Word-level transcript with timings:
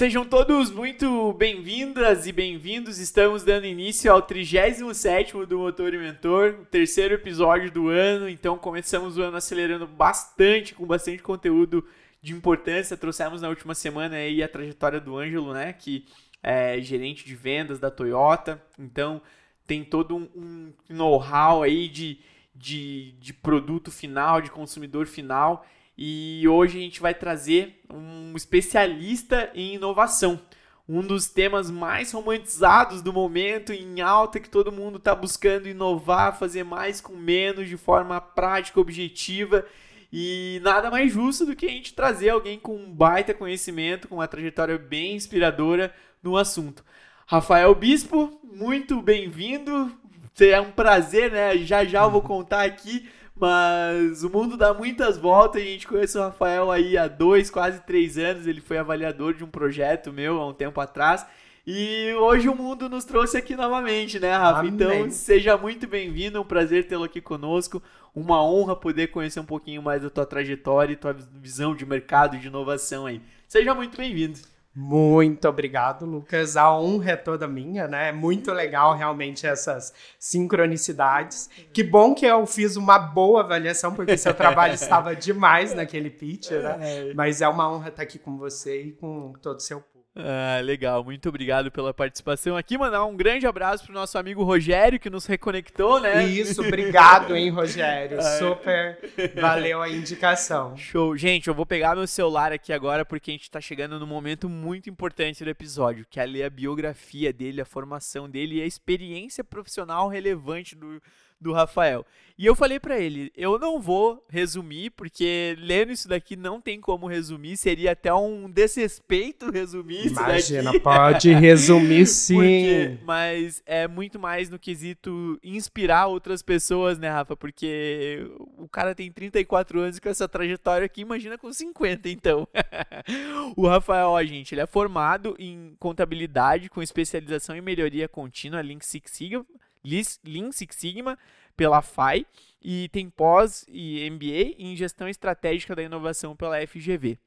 Sejam 0.00 0.24
todos 0.24 0.70
muito 0.70 1.34
bem-vindas 1.34 2.26
e 2.26 2.32
bem-vindos. 2.32 2.98
Estamos 2.98 3.44
dando 3.44 3.66
início 3.66 4.10
ao 4.10 4.22
37º 4.22 5.44
do 5.44 5.58
Motor 5.58 5.92
e 5.92 5.98
Mentor, 5.98 6.56
o 6.62 6.64
terceiro 6.64 7.12
episódio 7.12 7.70
do 7.70 7.90
ano. 7.90 8.26
Então 8.26 8.56
começamos 8.56 9.18
o 9.18 9.22
ano 9.22 9.36
acelerando 9.36 9.86
bastante, 9.86 10.74
com 10.74 10.86
bastante 10.86 11.22
conteúdo 11.22 11.84
de 12.22 12.32
importância. 12.32 12.96
Trouxemos 12.96 13.42
na 13.42 13.50
última 13.50 13.74
semana 13.74 14.16
aí 14.16 14.42
a 14.42 14.48
trajetória 14.48 14.98
do 14.98 15.18
Ângelo, 15.18 15.52
né, 15.52 15.74
que 15.74 16.06
é 16.42 16.80
gerente 16.80 17.22
de 17.26 17.34
vendas 17.34 17.78
da 17.78 17.90
Toyota. 17.90 18.58
Então 18.78 19.20
tem 19.66 19.84
todo 19.84 20.16
um, 20.16 20.72
know-how 20.88 21.62
aí 21.62 21.88
de, 21.88 22.18
de, 22.60 23.12
de 23.12 23.32
produto 23.32 23.90
final, 23.90 24.40
de 24.42 24.50
consumidor 24.50 25.06
final. 25.06 25.66
E 25.96 26.46
hoje 26.46 26.78
a 26.78 26.80
gente 26.80 27.00
vai 27.00 27.14
trazer 27.14 27.80
um 27.90 28.34
especialista 28.36 29.50
em 29.54 29.74
inovação. 29.74 30.40
Um 30.88 31.02
dos 31.02 31.28
temas 31.28 31.70
mais 31.70 32.12
romantizados 32.12 33.00
do 33.00 33.12
momento, 33.12 33.72
em 33.72 34.00
alta, 34.00 34.40
que 34.40 34.50
todo 34.50 34.72
mundo 34.72 34.98
está 34.98 35.14
buscando 35.14 35.68
inovar, 35.68 36.38
fazer 36.38 36.64
mais 36.64 37.00
com 37.00 37.14
menos, 37.14 37.68
de 37.68 37.76
forma 37.76 38.20
prática, 38.20 38.80
objetiva. 38.80 39.64
E 40.12 40.60
nada 40.62 40.90
mais 40.90 41.12
justo 41.12 41.46
do 41.46 41.54
que 41.54 41.66
a 41.66 41.70
gente 41.70 41.94
trazer 41.94 42.30
alguém 42.30 42.58
com 42.58 42.76
um 42.76 42.92
baita 42.92 43.32
conhecimento, 43.32 44.08
com 44.08 44.16
uma 44.16 44.28
trajetória 44.28 44.76
bem 44.76 45.14
inspiradora 45.14 45.94
no 46.22 46.36
assunto. 46.36 46.84
Rafael 47.26 47.72
Bispo, 47.74 48.40
muito 48.42 49.00
bem-vindo. 49.00 49.99
É 50.38 50.60
um 50.60 50.70
prazer, 50.70 51.30
né? 51.30 51.56
Já 51.58 51.84
já 51.84 52.02
eu 52.02 52.10
vou 52.10 52.22
contar 52.22 52.62
aqui 52.64 53.08
mas 53.40 54.22
o 54.22 54.28
mundo 54.28 54.54
dá 54.54 54.74
muitas 54.74 55.16
voltas 55.16 55.62
a 55.62 55.64
gente 55.64 55.88
conhece 55.88 56.18
o 56.18 56.20
Rafael 56.20 56.70
aí 56.70 56.98
há 56.98 57.08
dois, 57.08 57.50
quase 57.50 57.80
três 57.80 58.18
anos. 58.18 58.46
Ele 58.46 58.60
foi 58.60 58.76
avaliador 58.76 59.32
de 59.32 59.42
um 59.42 59.48
projeto 59.48 60.12
meu 60.12 60.38
há 60.38 60.46
um 60.46 60.52
tempo 60.52 60.78
atrás. 60.78 61.24
E 61.66 62.12
hoje 62.18 62.50
o 62.50 62.54
mundo 62.54 62.86
nos 62.86 63.04
trouxe 63.04 63.38
aqui 63.38 63.56
novamente, 63.56 64.20
né, 64.20 64.36
Rafa? 64.36 64.60
Amém. 64.60 64.74
Então 64.74 65.10
seja 65.10 65.56
muito 65.56 65.86
bem-vindo, 65.86 66.36
é 66.36 66.40
um 66.40 66.44
prazer 66.44 66.86
tê-lo 66.86 67.04
aqui 67.04 67.20
conosco. 67.20 67.82
Uma 68.14 68.44
honra 68.44 68.76
poder 68.76 69.06
conhecer 69.06 69.40
um 69.40 69.46
pouquinho 69.46 69.80
mais 69.80 70.02
da 70.02 70.10
tua 70.10 70.26
trajetória 70.26 70.92
e 70.92 70.96
tua 70.96 71.14
visão 71.14 71.74
de 71.74 71.86
mercado 71.86 72.36
e 72.36 72.40
de 72.40 72.48
inovação 72.48 73.06
aí. 73.06 73.22
Seja 73.48 73.74
muito 73.74 73.96
bem-vindo. 73.96 74.38
Muito 74.74 75.48
obrigado, 75.48 76.06
Lucas. 76.06 76.56
A 76.56 76.72
honra 76.72 77.12
é 77.12 77.16
toda 77.16 77.48
minha, 77.48 77.88
né? 77.88 78.10
É 78.10 78.12
muito 78.12 78.52
legal 78.52 78.94
realmente 78.94 79.44
essas 79.44 79.92
sincronicidades. 80.16 81.50
Que 81.72 81.82
bom 81.82 82.14
que 82.14 82.24
eu 82.24 82.46
fiz 82.46 82.76
uma 82.76 82.96
boa 82.96 83.40
avaliação, 83.40 83.92
porque 83.92 84.16
seu 84.16 84.32
trabalho 84.32 84.74
estava 84.74 85.14
demais 85.16 85.74
naquele 85.74 86.08
pitch, 86.08 86.52
né? 86.52 86.78
É. 86.80 87.14
Mas 87.14 87.42
é 87.42 87.48
uma 87.48 87.70
honra 87.70 87.88
estar 87.88 88.02
aqui 88.04 88.18
com 88.18 88.38
você 88.38 88.82
e 88.82 88.92
com 88.92 89.32
todo 89.42 89.56
o 89.56 89.60
seu 89.60 89.82
ah, 90.16 90.60
legal, 90.60 91.04
muito 91.04 91.28
obrigado 91.28 91.70
pela 91.70 91.94
participação 91.94 92.56
aqui. 92.56 92.76
Mandar 92.76 93.04
um 93.04 93.16
grande 93.16 93.46
abraço 93.46 93.84
pro 93.84 93.94
nosso 93.94 94.18
amigo 94.18 94.42
Rogério, 94.42 94.98
que 94.98 95.08
nos 95.08 95.24
reconectou, 95.24 96.00
né? 96.00 96.24
Isso, 96.26 96.62
obrigado, 96.62 97.36
hein, 97.36 97.48
Rogério. 97.50 98.18
Super 98.38 98.98
valeu 99.40 99.80
a 99.80 99.88
indicação. 99.88 100.76
Show. 100.76 101.16
Gente, 101.16 101.46
eu 101.46 101.54
vou 101.54 101.64
pegar 101.64 101.94
meu 101.94 102.08
celular 102.08 102.52
aqui 102.52 102.72
agora, 102.72 103.04
porque 103.04 103.30
a 103.30 103.34
gente 103.34 103.50
tá 103.50 103.60
chegando 103.60 104.00
num 104.00 104.06
momento 104.06 104.48
muito 104.48 104.90
importante 104.90 105.44
do 105.44 105.50
episódio, 105.50 106.04
que 106.10 106.18
é 106.18 106.26
ler 106.26 106.42
a 106.42 106.50
biografia 106.50 107.32
dele, 107.32 107.60
a 107.60 107.64
formação 107.64 108.28
dele 108.28 108.56
e 108.56 108.62
a 108.62 108.66
experiência 108.66 109.44
profissional 109.44 110.08
relevante 110.08 110.74
do, 110.74 111.00
do 111.40 111.52
Rafael. 111.52 112.04
E 112.40 112.46
eu 112.46 112.54
falei 112.54 112.80
para 112.80 112.98
ele, 112.98 113.30
eu 113.36 113.58
não 113.58 113.78
vou 113.78 114.24
resumir, 114.26 114.88
porque 114.92 115.54
lendo 115.58 115.92
isso 115.92 116.08
daqui 116.08 116.36
não 116.36 116.58
tem 116.58 116.80
como 116.80 117.06
resumir, 117.06 117.54
seria 117.58 117.92
até 117.92 118.14
um 118.14 118.50
desrespeito 118.50 119.50
resumir 119.50 120.06
Imagina, 120.06 120.38
isso 120.38 120.64
daqui. 120.64 120.80
pode 120.80 121.32
resumir 121.34 122.06
sim. 122.08 122.36
Porque, 122.36 122.98
mas 123.04 123.62
é 123.66 123.86
muito 123.86 124.18
mais 124.18 124.48
no 124.48 124.58
quesito 124.58 125.38
inspirar 125.44 126.06
outras 126.06 126.42
pessoas, 126.42 126.98
né, 126.98 127.10
Rafa? 127.10 127.36
Porque 127.36 128.26
o 128.56 128.66
cara 128.66 128.94
tem 128.94 129.12
34 129.12 129.78
anos 129.78 129.98
com 129.98 130.08
essa 130.08 130.26
trajetória 130.26 130.86
aqui, 130.86 131.02
imagina 131.02 131.36
com 131.36 131.52
50, 131.52 132.08
então. 132.08 132.48
o 133.54 133.66
Rafael, 133.66 134.08
ó, 134.08 134.24
gente, 134.24 134.54
ele 134.54 134.62
é 134.62 134.66
formado 134.66 135.36
em 135.38 135.76
contabilidade 135.78 136.70
com 136.70 136.82
especialização 136.82 137.54
em 137.54 137.60
melhoria 137.60 138.08
contínua, 138.08 138.62
Lean 138.62 138.80
Six 138.80 139.10
Sigma, 139.10 139.44
Lean 139.84 140.52
Six 140.52 140.76
Sigma 140.76 141.18
pela 141.56 141.82
FAI 141.82 142.26
e 142.62 142.88
tem 142.90 143.08
pós 143.10 143.64
e 143.68 144.08
MBA 144.10 144.54
em 144.58 144.76
gestão 144.76 145.08
estratégica 145.08 145.74
da 145.74 145.82
inovação 145.82 146.34
pela 146.36 146.64
FGV. 146.66 147.18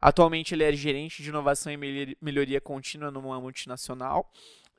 Atualmente 0.00 0.54
ele 0.54 0.64
é 0.64 0.72
gerente 0.72 1.22
de 1.22 1.28
inovação 1.28 1.72
e 1.72 2.16
melhoria 2.20 2.60
contínua 2.60 3.10
numa 3.10 3.40
multinacional 3.40 4.30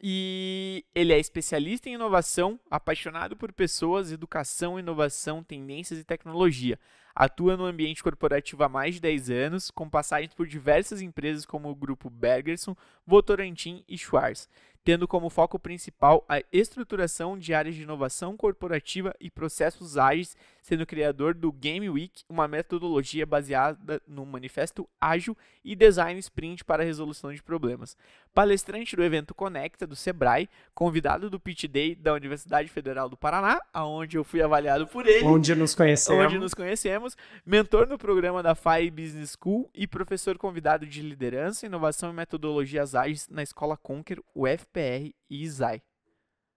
e 0.02 0.84
ele 0.94 1.14
é 1.14 1.20
especialista 1.20 1.88
em 1.88 1.94
inovação, 1.94 2.60
apaixonado 2.70 3.38
por 3.38 3.54
pessoas, 3.54 4.12
educação, 4.12 4.78
inovação, 4.78 5.42
tendências 5.42 5.98
e 5.98 6.04
tecnologia. 6.04 6.78
Atua 7.16 7.56
no 7.56 7.64
ambiente 7.64 8.04
corporativo 8.04 8.64
há 8.64 8.68
mais 8.68 8.96
de 8.96 9.02
10 9.02 9.30
anos, 9.30 9.72
com 9.72 9.88
passagens 9.88 10.34
por 10.34 10.46
diversas 10.46 11.02
empresas 11.02 11.46
como 11.46 11.70
o 11.70 11.76
grupo 11.76 12.10
Bergerson, 12.10 12.76
Votorantim 13.06 13.84
e 13.88 13.98
Schwarz 13.98 14.50
tendo 14.84 15.08
como 15.08 15.30
foco 15.30 15.58
principal 15.58 16.26
a 16.28 16.42
estruturação 16.52 17.38
de 17.38 17.54
áreas 17.54 17.76
de 17.76 17.84
inovação 17.84 18.36
corporativa 18.36 19.16
e 19.20 19.30
processos 19.30 19.98
ágeis, 19.98 20.36
sendo 20.63 20.85
criador 20.85 21.35
do 21.35 21.51
Game 21.51 21.88
Week, 21.88 22.24
uma 22.28 22.47
metodologia 22.47 23.24
baseada 23.25 24.01
no 24.07 24.25
manifesto 24.25 24.90
ágil 25.00 25.38
e 25.63 25.75
design 25.75 26.19
sprint 26.19 26.66
para 26.66 26.84
resolução 26.84 27.31
de 27.31 27.44
problemas. 27.44 27.96
Palestrante 28.34 28.96
do 28.96 29.03
evento 29.03 29.35
Conecta 29.35 29.85
do 29.85 29.96
Sebrae, 29.96 30.50
convidado 30.74 31.29
do 31.29 31.40
Pitch 31.40 31.66
Day 31.66 31.94
da 31.94 32.13
Universidade 32.13 32.68
Federal 32.69 33.07
do 33.07 33.16
Paraná, 33.16 33.62
aonde 33.72 34.18
eu 34.18 34.24
fui 34.24 34.41
avaliado 34.41 34.88
por 34.88 35.06
ele. 35.06 35.24
Onde 35.24 35.53
nos 35.53 35.75
conhecemos. 35.75 36.25
Onde 36.25 36.40
nos 36.40 36.53
conhecemos. 36.53 37.16
Mentor 37.45 37.88
no 37.88 37.97
programa 37.97 38.41
da 38.41 38.56
FAI 38.56 38.90
Business 38.90 39.38
School 39.40 39.69
e 39.74 39.85
professor 39.85 40.38
convidado 40.38 40.88
de 40.88 41.01
liderança, 41.01 41.66
inovação 41.66 42.09
e 42.09 42.13
metodologias 42.13 42.95
ágeis 42.95 43.30
na 43.30 43.44
Escola 43.44 43.78
Conquer, 43.78 44.19
UFP 44.35 44.74
PR 44.74 45.13
e 45.30 45.44
Isai. 45.44 45.81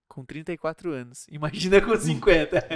Com 0.08 0.24
34 0.24 0.92
anos. 0.92 1.26
Imagina 1.30 1.80
com 1.80 1.96
50. 1.96 2.66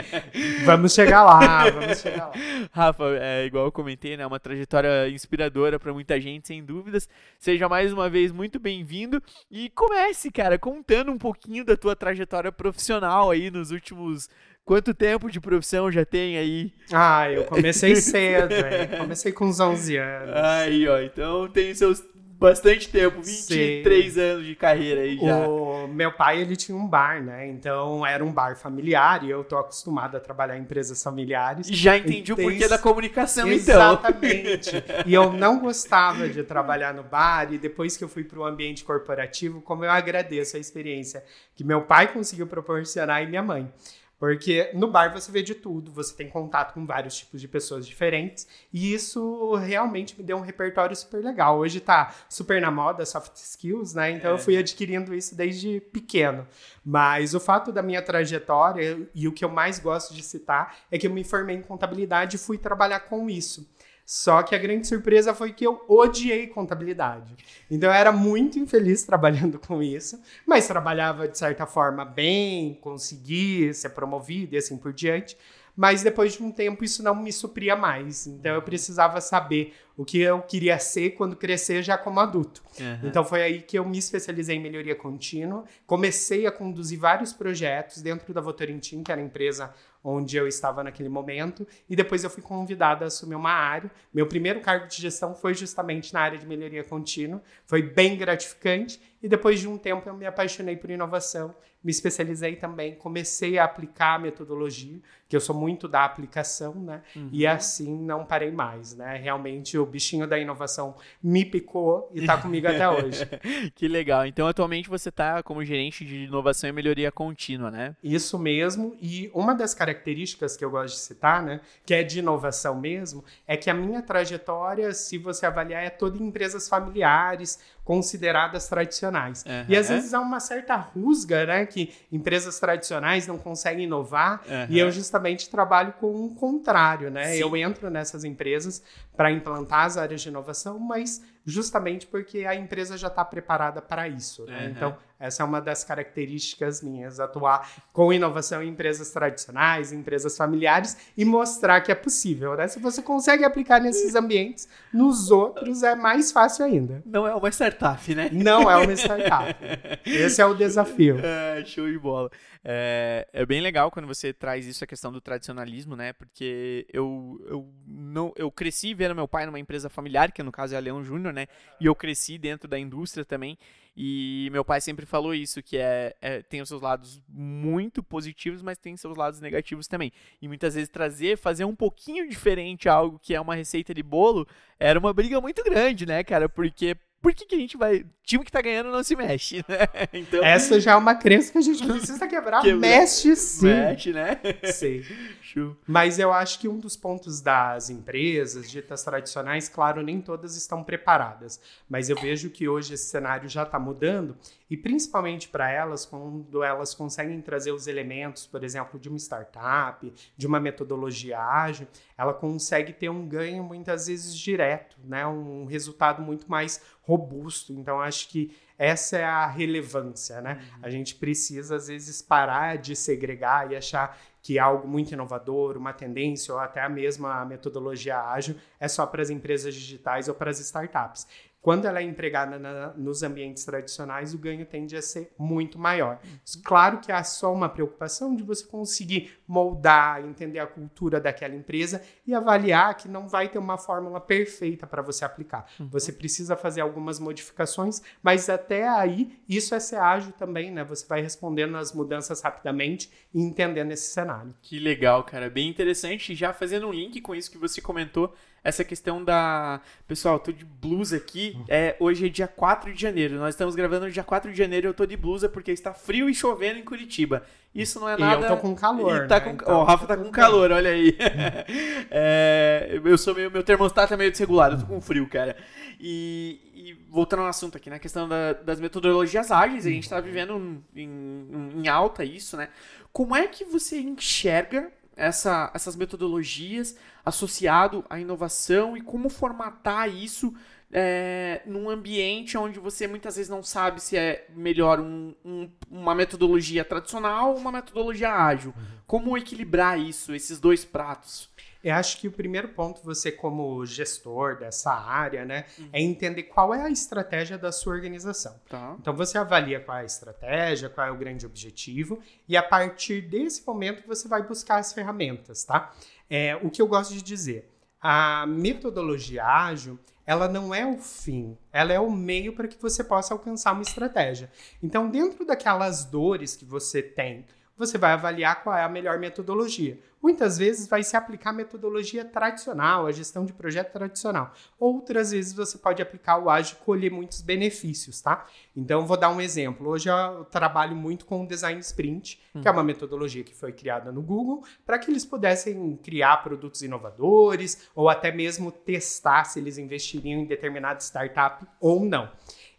vamos 0.64 0.92
chegar 0.92 1.22
lá, 1.22 1.70
vamos 1.70 1.98
chegar 1.98 2.26
lá. 2.26 2.32
Rafa, 2.70 3.04
é, 3.20 3.46
igual 3.46 3.64
eu 3.66 3.72
comentei, 3.72 4.16
né? 4.16 4.26
Uma 4.26 4.40
trajetória 4.40 5.08
inspiradora 5.08 5.78
para 5.78 5.92
muita 5.92 6.20
gente, 6.20 6.48
sem 6.48 6.64
dúvidas. 6.64 7.08
Seja 7.38 7.68
mais 7.68 7.92
uma 7.92 8.10
vez 8.10 8.32
muito 8.32 8.58
bem-vindo. 8.58 9.22
E 9.50 9.70
comece, 9.70 10.30
cara, 10.30 10.58
contando 10.58 11.10
um 11.10 11.18
pouquinho 11.18 11.64
da 11.64 11.76
tua 11.76 11.96
trajetória 11.96 12.52
profissional 12.52 13.30
aí 13.30 13.50
nos 13.50 13.70
últimos 13.70 14.28
Quanto 14.64 14.94
tempo 14.94 15.28
de 15.28 15.40
profissão 15.40 15.90
já 15.90 16.04
tem 16.04 16.38
aí? 16.38 16.72
Ah, 16.92 17.28
eu 17.28 17.44
comecei 17.44 17.96
cedo, 17.96 18.52
hein? 18.52 18.98
comecei 18.98 19.32
com 19.32 19.46
uns 19.46 19.58
11 19.58 19.96
anos. 19.96 20.36
Aí, 20.36 20.86
ó, 20.86 21.00
então 21.00 21.48
tem 21.48 21.74
seus 21.74 22.04
bastante 22.40 22.88
tempo, 22.88 23.20
23 23.20 24.12
Sim. 24.12 24.20
anos 24.20 24.46
de 24.46 24.56
carreira 24.56 25.02
aí 25.02 25.18
já. 25.18 25.46
O 25.46 25.86
meu 25.86 26.10
pai, 26.10 26.40
ele 26.40 26.56
tinha 26.56 26.76
um 26.76 26.86
bar, 26.86 27.22
né? 27.22 27.46
Então 27.48 28.04
era 28.06 28.24
um 28.24 28.32
bar 28.32 28.56
familiar 28.56 29.22
e 29.22 29.30
eu 29.30 29.44
tô 29.44 29.58
acostumado 29.58 30.16
a 30.16 30.20
trabalhar 30.20 30.56
em 30.56 30.62
empresas 30.62 31.02
familiares. 31.02 31.66
Já 31.68 31.98
entendi 31.98 32.32
o 32.32 32.36
porquê 32.36 32.66
da 32.66 32.78
comunicação, 32.78 33.46
Exatamente. 33.46 34.70
então. 34.70 34.80
Exatamente. 34.80 35.04
e 35.06 35.12
eu 35.12 35.32
não 35.32 35.60
gostava 35.60 36.28
de 36.28 36.42
trabalhar 36.42 36.94
no 36.94 37.02
bar 37.02 37.52
e 37.52 37.58
depois 37.58 37.96
que 37.96 38.02
eu 38.02 38.08
fui 38.08 38.24
para 38.24 38.38
o 38.38 38.44
ambiente 38.44 38.82
corporativo, 38.84 39.60
como 39.60 39.84
eu 39.84 39.90
agradeço 39.90 40.56
a 40.56 40.60
experiência 40.60 41.22
que 41.54 41.62
meu 41.62 41.82
pai 41.82 42.10
conseguiu 42.10 42.46
proporcionar 42.46 43.22
e 43.22 43.26
minha 43.26 43.42
mãe. 43.42 43.70
Porque 44.20 44.70
no 44.74 44.86
bar 44.86 45.10
você 45.14 45.32
vê 45.32 45.42
de 45.42 45.54
tudo, 45.54 45.90
você 45.90 46.14
tem 46.14 46.28
contato 46.28 46.74
com 46.74 46.84
vários 46.84 47.16
tipos 47.16 47.40
de 47.40 47.48
pessoas 47.48 47.86
diferentes, 47.86 48.46
e 48.70 48.92
isso 48.92 49.54
realmente 49.54 50.14
me 50.16 50.22
deu 50.22 50.36
um 50.36 50.42
repertório 50.42 50.94
super 50.94 51.24
legal. 51.24 51.58
Hoje 51.58 51.80
tá 51.80 52.14
super 52.28 52.60
na 52.60 52.70
moda 52.70 53.06
soft 53.06 53.34
skills, 53.36 53.94
né? 53.94 54.10
Então 54.10 54.32
é. 54.32 54.34
eu 54.34 54.38
fui 54.38 54.58
adquirindo 54.58 55.14
isso 55.14 55.34
desde 55.34 55.80
pequeno. 55.80 56.46
Mas 56.84 57.34
o 57.34 57.40
fato 57.40 57.72
da 57.72 57.82
minha 57.82 58.02
trajetória 58.02 59.08
e 59.14 59.26
o 59.26 59.32
que 59.32 59.42
eu 59.42 59.48
mais 59.48 59.78
gosto 59.78 60.12
de 60.12 60.22
citar 60.22 60.76
é 60.90 60.98
que 60.98 61.06
eu 61.06 61.10
me 61.10 61.24
formei 61.24 61.56
em 61.56 61.62
contabilidade 61.62 62.36
e 62.36 62.38
fui 62.38 62.58
trabalhar 62.58 63.00
com 63.00 63.30
isso. 63.30 63.66
Só 64.10 64.42
que 64.42 64.56
a 64.56 64.58
grande 64.58 64.88
surpresa 64.88 65.32
foi 65.32 65.52
que 65.52 65.64
eu 65.64 65.84
odiei 65.86 66.48
contabilidade. 66.48 67.36
Então 67.70 67.88
eu 67.88 67.94
era 67.94 68.10
muito 68.10 68.58
infeliz 68.58 69.04
trabalhando 69.04 69.56
com 69.56 69.80
isso, 69.80 70.20
mas 70.44 70.66
trabalhava 70.66 71.28
de 71.28 71.38
certa 71.38 71.64
forma 71.64 72.04
bem, 72.04 72.74
conseguia 72.80 73.72
ser 73.72 73.90
promovido 73.90 74.56
e 74.56 74.58
assim 74.58 74.76
por 74.76 74.92
diante. 74.92 75.38
Mas 75.76 76.02
depois 76.02 76.32
de 76.32 76.42
um 76.42 76.50
tempo 76.50 76.82
isso 76.82 77.04
não 77.04 77.14
me 77.14 77.32
supria 77.32 77.76
mais. 77.76 78.26
Então 78.26 78.52
eu 78.52 78.62
precisava 78.62 79.20
saber 79.20 79.74
o 79.96 80.04
que 80.04 80.18
eu 80.18 80.42
queria 80.42 80.76
ser 80.80 81.10
quando 81.10 81.36
crescer 81.36 81.80
já 81.80 81.96
como 81.96 82.18
adulto. 82.18 82.64
Uhum. 82.80 83.08
Então 83.08 83.24
foi 83.24 83.42
aí 83.42 83.62
que 83.62 83.78
eu 83.78 83.84
me 83.84 83.96
especializei 83.96 84.56
em 84.56 84.60
melhoria 84.60 84.96
contínua, 84.96 85.62
comecei 85.86 86.48
a 86.48 86.50
conduzir 86.50 86.98
vários 86.98 87.32
projetos 87.32 88.02
dentro 88.02 88.34
da 88.34 88.40
Votorantim, 88.40 89.04
que 89.04 89.12
era 89.12 89.20
a 89.20 89.24
empresa 89.24 89.72
onde 90.02 90.36
eu 90.36 90.48
estava 90.48 90.82
naquele 90.82 91.08
momento, 91.08 91.66
e 91.88 91.94
depois 91.94 92.24
eu 92.24 92.30
fui 92.30 92.42
convidada 92.42 93.04
a 93.04 93.08
assumir 93.08 93.34
uma 93.34 93.52
área. 93.52 93.90
Meu 94.12 94.26
primeiro 94.26 94.60
cargo 94.60 94.86
de 94.86 95.00
gestão 95.00 95.34
foi 95.34 95.54
justamente 95.54 96.12
na 96.14 96.20
área 96.20 96.38
de 96.38 96.46
melhoria 96.46 96.82
contínua, 96.82 97.42
foi 97.66 97.82
bem 97.82 98.16
gratificante, 98.16 99.00
e 99.22 99.28
depois 99.28 99.60
de 99.60 99.68
um 99.68 99.76
tempo 99.76 100.08
eu 100.08 100.14
me 100.14 100.26
apaixonei 100.26 100.76
por 100.76 100.90
inovação, 100.90 101.54
me 101.82 101.90
especializei 101.90 102.56
também, 102.56 102.94
comecei 102.94 103.58
a 103.58 103.64
aplicar 103.64 104.16
a 104.16 104.18
metodologia, 104.18 104.98
que 105.28 105.36
eu 105.36 105.40
sou 105.40 105.54
muito 105.54 105.86
da 105.86 106.04
aplicação, 106.04 106.74
né? 106.74 107.02
Uhum. 107.14 107.28
E 107.32 107.46
assim 107.46 107.96
não 108.04 108.24
parei 108.24 108.50
mais, 108.50 108.96
né? 108.96 109.16
Realmente 109.16 109.78
o 109.78 109.86
bichinho 109.86 110.26
da 110.26 110.38
inovação 110.38 110.96
me 111.22 111.44
picou 111.44 112.10
e 112.12 112.20
está 112.20 112.36
comigo 112.42 112.66
até 112.66 112.88
hoje. 112.88 113.26
que 113.74 113.88
legal. 113.88 114.26
Então 114.26 114.46
atualmente 114.46 114.88
você 114.88 115.08
está 115.08 115.42
como 115.42 115.64
gerente 115.64 116.04
de 116.04 116.24
inovação 116.24 116.68
e 116.68 116.72
melhoria 116.72 117.10
contínua, 117.12 117.70
né? 117.70 117.96
Isso 118.02 118.38
mesmo. 118.38 118.96
E 119.00 119.30
uma 119.32 119.54
das 119.54 119.72
características 119.72 120.56
que 120.56 120.64
eu 120.64 120.70
gosto 120.70 120.94
de 120.94 121.00
citar, 121.00 121.42
né, 121.42 121.60
que 121.86 121.94
é 121.94 122.02
de 122.02 122.18
inovação 122.18 122.78
mesmo, 122.78 123.24
é 123.46 123.56
que 123.56 123.70
a 123.70 123.74
minha 123.74 124.02
trajetória, 124.02 124.92
se 124.92 125.16
você 125.16 125.46
avaliar, 125.46 125.84
é 125.84 125.90
toda 125.90 126.18
em 126.18 126.26
empresas 126.26 126.68
familiares, 126.68 127.58
consideradas 127.84 128.68
tradicionais. 128.68 129.44
Uhum. 129.44 129.64
E 129.68 129.76
às 129.76 129.88
vezes 129.88 130.14
há 130.14 130.20
uma 130.20 130.38
certa 130.38 130.76
rusga, 130.76 131.46
né, 131.46 131.66
que 131.70 131.92
empresas 132.12 132.58
tradicionais 132.60 133.26
não 133.26 133.38
conseguem 133.38 133.84
inovar, 133.84 134.42
uhum. 134.46 134.66
e 134.68 134.78
eu 134.78 134.90
justamente 134.90 135.48
trabalho 135.48 135.94
com 136.00 136.26
o 136.26 136.34
contrário, 136.34 137.10
né? 137.10 137.32
Sim. 137.32 137.38
Eu 137.38 137.56
entro 137.56 137.88
nessas 137.88 138.24
empresas 138.24 138.82
para 139.20 139.30
implantar 139.30 139.84
as 139.84 139.98
áreas 139.98 140.22
de 140.22 140.30
inovação, 140.30 140.78
mas 140.78 141.22
justamente 141.44 142.06
porque 142.06 142.46
a 142.46 142.54
empresa 142.54 142.96
já 142.96 143.08
está 143.08 143.22
preparada 143.22 143.82
para 143.82 144.08
isso. 144.08 144.46
Né? 144.46 144.64
Uhum. 144.64 144.70
Então, 144.70 144.96
essa 145.18 145.42
é 145.42 145.44
uma 145.46 145.60
das 145.60 145.84
características 145.84 146.82
minhas, 146.82 147.20
atuar 147.20 147.70
com 147.92 148.10
inovação 148.10 148.62
em 148.62 148.70
empresas 148.70 149.10
tradicionais, 149.10 149.92
em 149.92 149.98
empresas 149.98 150.34
familiares 150.38 150.96
e 151.14 151.26
mostrar 151.26 151.82
que 151.82 151.92
é 151.92 151.94
possível. 151.94 152.56
Né? 152.56 152.66
Se 152.68 152.80
você 152.80 153.02
consegue 153.02 153.44
aplicar 153.44 153.78
nesses 153.78 154.14
ambientes, 154.14 154.66
nos 154.90 155.30
outros 155.30 155.82
é 155.82 155.94
mais 155.94 156.32
fácil 156.32 156.64
ainda. 156.64 157.02
Não 157.04 157.26
é 157.26 157.34
uma 157.34 157.50
startup, 157.50 158.14
né? 158.14 158.30
Não 158.32 158.70
é 158.70 158.76
uma 158.78 158.92
startup. 158.94 159.54
Esse 160.06 160.40
é 160.40 160.46
o 160.46 160.54
desafio. 160.54 161.18
É, 161.22 161.62
show 161.66 161.86
de 161.86 161.98
bola. 161.98 162.30
É, 162.64 163.26
é, 163.32 163.46
bem 163.46 163.60
legal 163.60 163.90
quando 163.90 164.06
você 164.06 164.32
traz 164.32 164.66
isso, 164.66 164.84
a 164.84 164.86
questão 164.86 165.10
do 165.12 165.20
tradicionalismo, 165.20 165.96
né? 165.96 166.12
Porque 166.12 166.86
eu, 166.92 167.38
eu, 167.46 167.68
não, 167.86 168.32
eu 168.36 168.50
cresci 168.50 168.94
vendo 168.94 169.09
meu 169.14 169.28
pai 169.28 169.46
numa 169.46 169.58
empresa 169.58 169.88
familiar, 169.88 170.32
que 170.32 170.42
no 170.42 170.52
caso 170.52 170.74
é 170.74 170.76
a 170.76 170.80
Leão 170.80 171.02
Júnior, 171.02 171.32
né? 171.32 171.46
E 171.80 171.86
eu 171.86 171.94
cresci 171.94 172.38
dentro 172.38 172.68
da 172.68 172.78
indústria 172.78 173.24
também. 173.24 173.58
E 173.96 174.48
meu 174.52 174.64
pai 174.64 174.80
sempre 174.80 175.04
falou 175.04 175.34
isso, 175.34 175.62
que 175.62 175.76
é, 175.76 176.14
é, 176.20 176.42
tem 176.42 176.62
os 176.62 176.68
seus 176.68 176.80
lados 176.80 177.20
muito 177.28 178.02
positivos, 178.02 178.62
mas 178.62 178.78
tem 178.78 178.96
seus 178.96 179.16
lados 179.16 179.40
negativos 179.40 179.86
também. 179.86 180.12
E 180.40 180.48
muitas 180.48 180.74
vezes 180.74 180.88
trazer, 180.88 181.36
fazer 181.36 181.64
um 181.64 181.74
pouquinho 181.74 182.28
diferente 182.28 182.88
algo 182.88 183.18
que 183.18 183.34
é 183.34 183.40
uma 183.40 183.54
receita 183.54 183.92
de 183.92 184.02
bolo, 184.02 184.46
era 184.78 184.98
uma 184.98 185.12
briga 185.12 185.40
muito 185.40 185.62
grande, 185.64 186.06
né, 186.06 186.22
cara? 186.24 186.48
Porque 186.48 186.96
por 187.20 187.34
que, 187.34 187.44
que 187.44 187.54
a 187.54 187.58
gente 187.58 187.76
vai. 187.76 188.04
Time 188.24 188.44
que 188.44 188.52
tá 188.52 188.62
ganhando 188.62 188.90
não 188.90 189.02
se 189.02 189.14
mexe, 189.14 189.64
né? 189.68 190.08
Então... 190.12 190.42
Essa 190.42 190.80
já 190.80 190.92
é 190.92 190.96
uma 190.96 191.14
crença 191.14 191.52
que 191.52 191.58
a 191.58 191.60
gente 191.60 191.84
precisa 191.86 192.26
quebrar. 192.26 192.62
Quebra... 192.62 192.78
Mexe 192.78 193.36
sim. 193.36 193.66
Mexe, 193.66 194.12
né? 194.12 194.40
Sim. 194.64 195.02
Mas 195.86 196.18
eu 196.18 196.32
acho 196.32 196.58
que 196.58 196.68
um 196.68 196.78
dos 196.78 196.96
pontos 196.96 197.40
das 197.40 197.90
empresas 197.90 198.70
ditas 198.70 199.02
tradicionais, 199.02 199.68
claro, 199.68 200.02
nem 200.02 200.20
todas 200.20 200.56
estão 200.56 200.82
preparadas. 200.82 201.60
Mas 201.88 202.08
eu 202.08 202.16
vejo 202.16 202.50
que 202.50 202.68
hoje 202.68 202.94
esse 202.94 203.08
cenário 203.08 203.48
já 203.48 203.64
está 203.64 203.78
mudando, 203.78 204.36
e 204.70 204.76
principalmente 204.76 205.48
para 205.48 205.68
elas, 205.68 206.06
quando 206.06 206.62
elas 206.62 206.94
conseguem 206.94 207.40
trazer 207.42 207.72
os 207.72 207.88
elementos, 207.88 208.46
por 208.46 208.62
exemplo, 208.62 209.00
de 209.00 209.08
uma 209.08 209.18
startup, 209.18 210.12
de 210.36 210.46
uma 210.46 210.60
metodologia 210.60 211.40
ágil, 211.40 211.88
ela 212.16 212.32
consegue 212.32 212.92
ter 212.92 213.08
um 213.08 213.26
ganho 213.26 213.64
muitas 213.64 214.06
vezes 214.06 214.36
direto, 214.36 214.96
né? 215.02 215.26
um 215.26 215.64
resultado 215.64 216.22
muito 216.22 216.48
mais 216.48 216.80
robusto. 217.02 217.72
Então, 217.72 218.00
acho 218.00 218.28
que 218.28 218.56
essa 218.78 219.18
é 219.18 219.24
a 219.24 219.46
relevância, 219.46 220.40
né? 220.40 220.54
Uhum. 220.54 220.78
A 220.82 220.88
gente 220.88 221.16
precisa, 221.16 221.76
às 221.76 221.88
vezes, 221.88 222.22
parar 222.22 222.78
de 222.78 222.96
segregar 222.96 223.70
e 223.70 223.76
achar 223.76 224.16
que 224.42 224.58
algo 224.58 224.88
muito 224.88 225.12
inovador, 225.12 225.76
uma 225.76 225.92
tendência 225.92 226.54
ou 226.54 226.60
até 226.60 226.80
a 226.80 226.88
mesma 226.88 227.44
metodologia 227.44 228.18
ágil 228.18 228.56
é 228.78 228.88
só 228.88 229.04
para 229.06 229.20
as 229.20 229.28
empresas 229.28 229.74
digitais 229.74 230.28
ou 230.28 230.34
para 230.34 230.50
as 230.50 230.58
startups. 230.60 231.26
Quando 231.60 231.84
ela 231.84 232.00
é 232.00 232.02
empregada 232.02 232.58
na, 232.58 232.88
nos 232.94 233.22
ambientes 233.22 233.64
tradicionais, 233.64 234.32
o 234.32 234.38
ganho 234.38 234.64
tende 234.64 234.96
a 234.96 235.02
ser 235.02 235.30
muito 235.38 235.78
maior. 235.78 236.18
Uhum. 236.24 236.62
Claro 236.64 236.98
que 236.98 237.12
há 237.12 237.22
só 237.22 237.52
uma 237.52 237.68
preocupação 237.68 238.34
de 238.34 238.42
você 238.42 238.64
conseguir 238.64 239.38
moldar, 239.46 240.24
entender 240.24 240.58
a 240.58 240.66
cultura 240.66 241.20
daquela 241.20 241.54
empresa 241.54 242.02
e 242.26 242.34
avaliar 242.34 242.96
que 242.96 243.08
não 243.08 243.28
vai 243.28 243.48
ter 243.48 243.58
uma 243.58 243.76
fórmula 243.76 244.20
perfeita 244.20 244.86
para 244.86 245.02
você 245.02 245.24
aplicar. 245.24 245.66
Uhum. 245.78 245.88
Você 245.90 246.12
precisa 246.12 246.56
fazer 246.56 246.80
algumas 246.80 247.18
modificações, 247.18 248.00
mas 248.22 248.48
até 248.48 248.88
aí 248.88 249.38
isso 249.46 249.74
é 249.74 249.80
ser 249.80 249.96
ágil 249.96 250.32
também, 250.32 250.70
né? 250.70 250.82
Você 250.84 251.06
vai 251.06 251.20
respondendo 251.20 251.76
às 251.76 251.92
mudanças 251.92 252.40
rapidamente 252.40 253.10
e 253.34 253.40
entendendo 253.40 253.92
esse 253.92 254.12
cenário. 254.12 254.54
Que 254.62 254.78
legal, 254.78 255.24
cara. 255.24 255.50
Bem 255.50 255.68
interessante. 255.68 256.34
Já 256.34 256.54
fazendo 256.54 256.88
um 256.88 256.92
link 256.92 257.20
com 257.20 257.34
isso 257.34 257.50
que 257.50 257.58
você 257.58 257.82
comentou, 257.82 258.34
essa 258.62 258.84
questão 258.84 259.24
da. 259.24 259.80
Pessoal, 260.06 260.36
eu 260.36 260.40
tô 260.40 260.52
de 260.52 260.64
blusa 260.64 261.16
aqui. 261.16 261.58
É, 261.68 261.96
hoje 261.98 262.26
é 262.26 262.28
dia 262.28 262.46
4 262.46 262.92
de 262.92 263.00
janeiro. 263.00 263.36
Nós 263.36 263.54
estamos 263.54 263.74
gravando 263.74 264.06
no 264.06 264.12
dia 264.12 264.22
4 264.22 264.50
de 264.50 264.58
janeiro. 264.58 264.88
Eu 264.88 264.94
tô 264.94 265.06
de 265.06 265.16
blusa 265.16 265.48
porque 265.48 265.70
está 265.72 265.94
frio 265.94 266.28
e 266.28 266.34
chovendo 266.34 266.78
em 266.78 266.84
Curitiba. 266.84 267.42
Isso 267.74 268.00
não 268.00 268.08
é 268.08 268.16
nada. 268.16 268.42
E 268.42 268.44
eu 268.44 268.48
tô 268.48 268.56
com 268.58 268.74
calor. 268.74 269.26
Tá 269.26 269.38
né? 269.38 269.40
com... 269.40 269.50
então, 269.50 269.80
o 269.80 269.84
Rafa 269.84 270.06
tá 270.06 270.16
com 270.16 270.30
calor, 270.30 270.72
olha 270.72 270.90
aí. 270.90 271.16
é, 272.10 273.00
eu 273.02 273.16
sou 273.16 273.34
meio. 273.34 273.50
Meu 273.50 273.62
termostato 273.62 274.12
é 274.12 274.16
meio 274.16 274.30
desregulado, 274.30 274.74
eu 274.74 274.80
tô 274.80 274.86
com 274.86 275.00
frio, 275.00 275.26
cara. 275.28 275.56
E, 275.98 276.60
e 276.74 276.92
voltando 277.08 277.40
ao 277.40 277.48
assunto 277.48 277.76
aqui, 277.76 277.88
na 277.88 277.96
né? 277.96 278.00
questão 278.00 278.28
da, 278.28 278.52
das 278.52 278.80
metodologias 278.80 279.50
ágeis, 279.50 279.86
a 279.86 279.90
gente 279.90 280.08
tá 280.08 280.20
vivendo 280.20 280.82
em, 280.94 281.72
em 281.76 281.88
alta 281.88 282.24
isso, 282.24 282.56
né? 282.56 282.68
Como 283.12 283.36
é 283.36 283.46
que 283.46 283.64
você 283.64 284.00
enxerga 284.00 284.90
essa, 285.20 285.70
essas 285.74 285.94
metodologias 285.94 286.96
associado 287.24 288.04
à 288.08 288.18
inovação 288.18 288.96
e 288.96 289.00
como 289.00 289.28
formatar 289.28 290.08
isso 290.08 290.54
é, 290.92 291.62
num 291.66 291.88
ambiente 291.88 292.58
onde 292.58 292.80
você 292.80 293.06
muitas 293.06 293.36
vezes 293.36 293.48
não 293.48 293.62
sabe 293.62 294.02
se 294.02 294.16
é 294.16 294.46
melhor 294.56 294.98
um, 294.98 295.34
um, 295.44 295.70
uma 295.88 296.14
metodologia 296.14 296.84
tradicional 296.84 297.52
ou 297.52 297.58
uma 297.58 297.70
metodologia 297.70 298.32
ágil. 298.32 298.74
Uhum. 298.76 298.84
Como 299.06 299.38
equilibrar 299.38 300.00
isso, 300.00 300.34
esses 300.34 300.58
dois 300.58 300.84
pratos? 300.84 301.48
Eu 301.82 301.94
acho 301.94 302.18
que 302.18 302.28
o 302.28 302.32
primeiro 302.32 302.68
ponto, 302.68 303.00
você 303.02 303.32
como 303.32 303.84
gestor 303.86 304.58
dessa 304.58 304.92
área, 304.92 305.44
né, 305.44 305.64
uhum. 305.78 305.88
é 305.92 306.00
entender 306.00 306.44
qual 306.44 306.74
é 306.74 306.82
a 306.82 306.90
estratégia 306.90 307.56
da 307.56 307.72
sua 307.72 307.94
organização. 307.94 308.54
Tá. 308.68 308.96
Então 309.00 309.14
você 309.14 309.38
avalia 309.38 309.80
qual 309.80 309.96
é 309.96 310.02
a 310.02 310.04
estratégia, 310.04 310.90
qual 310.90 311.06
é 311.06 311.10
o 311.10 311.16
grande 311.16 311.46
objetivo, 311.46 312.20
e 312.46 312.56
a 312.56 312.62
partir 312.62 313.22
desse 313.22 313.66
momento 313.66 314.06
você 314.06 314.28
vai 314.28 314.42
buscar 314.42 314.76
as 314.76 314.92
ferramentas, 314.92 315.64
tá? 315.64 315.92
É, 316.28 316.54
o 316.62 316.70
que 316.70 316.82
eu 316.82 316.86
gosto 316.86 317.14
de 317.14 317.22
dizer, 317.22 317.70
a 318.00 318.46
metodologia 318.46 319.44
ágil, 319.44 319.98
ela 320.26 320.48
não 320.48 320.74
é 320.74 320.86
o 320.86 320.98
fim, 320.98 321.58
ela 321.72 321.92
é 321.92 321.98
o 321.98 322.10
meio 322.10 322.52
para 322.52 322.68
que 322.68 322.80
você 322.80 323.02
possa 323.02 323.34
alcançar 323.34 323.72
uma 323.72 323.82
estratégia. 323.82 324.50
Então, 324.82 325.10
dentro 325.10 325.44
daquelas 325.44 326.04
dores 326.04 326.54
que 326.54 326.64
você 326.64 327.02
tem, 327.02 327.44
você 327.80 327.96
vai 327.96 328.12
avaliar 328.12 328.62
qual 328.62 328.76
é 328.76 328.84
a 328.84 328.88
melhor 328.88 329.18
metodologia. 329.18 329.98
Muitas 330.22 330.58
vezes 330.58 330.86
vai 330.86 331.02
se 331.02 331.16
aplicar 331.16 331.48
a 331.48 331.54
metodologia 331.54 332.22
tradicional, 332.26 333.06
a 333.06 333.12
gestão 333.12 333.46
de 333.46 333.54
projeto 333.54 333.90
tradicional. 333.90 334.52
Outras 334.78 335.30
vezes 335.30 335.54
você 335.54 335.78
pode 335.78 336.02
aplicar 336.02 336.36
o 336.36 336.50
ágil 336.50 336.76
e 336.78 336.84
colher 336.84 337.10
muitos 337.10 337.40
benefícios, 337.40 338.20
tá? 338.20 338.46
Então, 338.76 339.06
vou 339.06 339.16
dar 339.16 339.30
um 339.30 339.40
exemplo. 339.40 339.88
Hoje 339.88 340.10
eu 340.10 340.44
trabalho 340.44 340.94
muito 340.94 341.24
com 341.24 341.42
o 341.42 341.48
Design 341.48 341.80
Sprint, 341.80 342.38
que 342.60 342.68
é 342.68 342.70
uma 342.70 342.84
metodologia 342.84 343.42
que 343.42 343.54
foi 343.54 343.72
criada 343.72 344.12
no 344.12 344.20
Google 344.20 344.62
para 344.84 344.98
que 344.98 345.10
eles 345.10 345.24
pudessem 345.24 345.98
criar 346.02 346.36
produtos 346.42 346.82
inovadores 346.82 347.88
ou 347.94 348.10
até 348.10 348.30
mesmo 348.30 348.70
testar 348.70 349.44
se 349.44 349.58
eles 349.58 349.78
investiriam 349.78 350.40
em 350.40 350.44
determinada 350.44 351.00
startup 351.00 351.64
ou 351.80 352.04
não. 352.04 352.30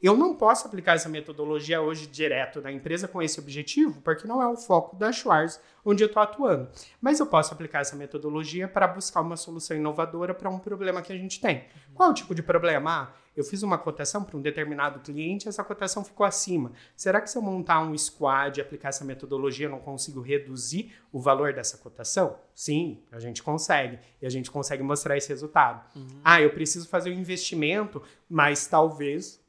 Eu 0.01 0.17
não 0.17 0.33
posso 0.35 0.65
aplicar 0.65 0.95
essa 0.95 1.07
metodologia 1.07 1.79
hoje 1.79 2.07
direto 2.07 2.59
na 2.59 2.71
empresa 2.71 3.07
com 3.07 3.21
esse 3.21 3.39
objetivo, 3.39 4.01
porque 4.01 4.27
não 4.27 4.41
é 4.41 4.47
o 4.47 4.57
foco 4.57 4.95
da 4.95 5.11
Schwarz 5.11 5.59
onde 5.85 6.03
eu 6.03 6.07
estou 6.07 6.21
atuando. 6.21 6.69
Mas 6.99 7.19
eu 7.19 7.25
posso 7.27 7.53
aplicar 7.53 7.81
essa 7.81 7.95
metodologia 7.95 8.67
para 8.67 8.87
buscar 8.87 9.21
uma 9.21 9.37
solução 9.37 9.77
inovadora 9.77 10.33
para 10.33 10.49
um 10.49 10.59
problema 10.59 11.01
que 11.01 11.13
a 11.13 11.17
gente 11.17 11.39
tem. 11.39 11.65
Qual 11.93 12.09
é 12.09 12.11
o 12.11 12.15
tipo 12.15 12.33
de 12.33 12.41
problema? 12.41 12.91
Ah, 12.91 13.21
eu 13.35 13.43
fiz 13.43 13.63
uma 13.63 13.77
cotação 13.77 14.23
para 14.23 14.35
um 14.37 14.41
determinado 14.41 14.99
cliente, 14.99 15.47
essa 15.47 15.63
cotação 15.63 16.03
ficou 16.03 16.25
acima. 16.25 16.71
Será 16.95 17.21
que 17.21 17.29
se 17.29 17.37
eu 17.37 17.41
montar 17.41 17.79
um 17.81 17.97
squad 17.97 18.59
e 18.59 18.61
aplicar 18.61 18.89
essa 18.89 19.05
metodologia, 19.05 19.67
eu 19.67 19.71
não 19.71 19.79
consigo 19.79 20.19
reduzir 20.19 20.93
o 21.11 21.19
valor 21.19 21.53
dessa 21.53 21.77
cotação? 21.77 22.37
Sim, 22.53 23.01
a 23.11 23.19
gente 23.19 23.41
consegue. 23.41 23.99
E 24.21 24.25
a 24.25 24.29
gente 24.29 24.51
consegue 24.51 24.83
mostrar 24.83 25.17
esse 25.17 25.29
resultado. 25.29 25.83
Uhum. 25.95 26.21
Ah, 26.23 26.41
eu 26.41 26.51
preciso 26.51 26.87
fazer 26.87 27.11
um 27.11 27.19
investimento, 27.19 28.01
mas 28.29 28.67
talvez 28.67 29.40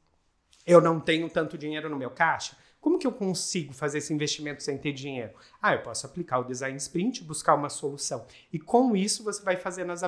eu 0.66 0.80
não 0.80 1.00
tenho 1.00 1.28
tanto 1.28 1.58
dinheiro 1.58 1.88
no 1.88 1.96
meu 1.96 2.10
caixa. 2.10 2.56
Como 2.82 2.98
que 2.98 3.06
eu 3.06 3.12
consigo 3.12 3.72
fazer 3.72 3.98
esse 3.98 4.12
investimento 4.12 4.60
sem 4.60 4.76
ter 4.76 4.92
dinheiro? 4.92 5.30
Ah, 5.62 5.72
eu 5.72 5.82
posso 5.82 6.04
aplicar 6.04 6.40
o 6.40 6.44
design 6.44 6.76
sprint, 6.76 7.22
buscar 7.22 7.54
uma 7.54 7.68
solução. 7.68 8.26
E 8.52 8.58
com 8.58 8.96
isso 8.96 9.22
você 9.22 9.40
vai 9.40 9.56
fazendo 9.56 9.92
as, 9.92 10.02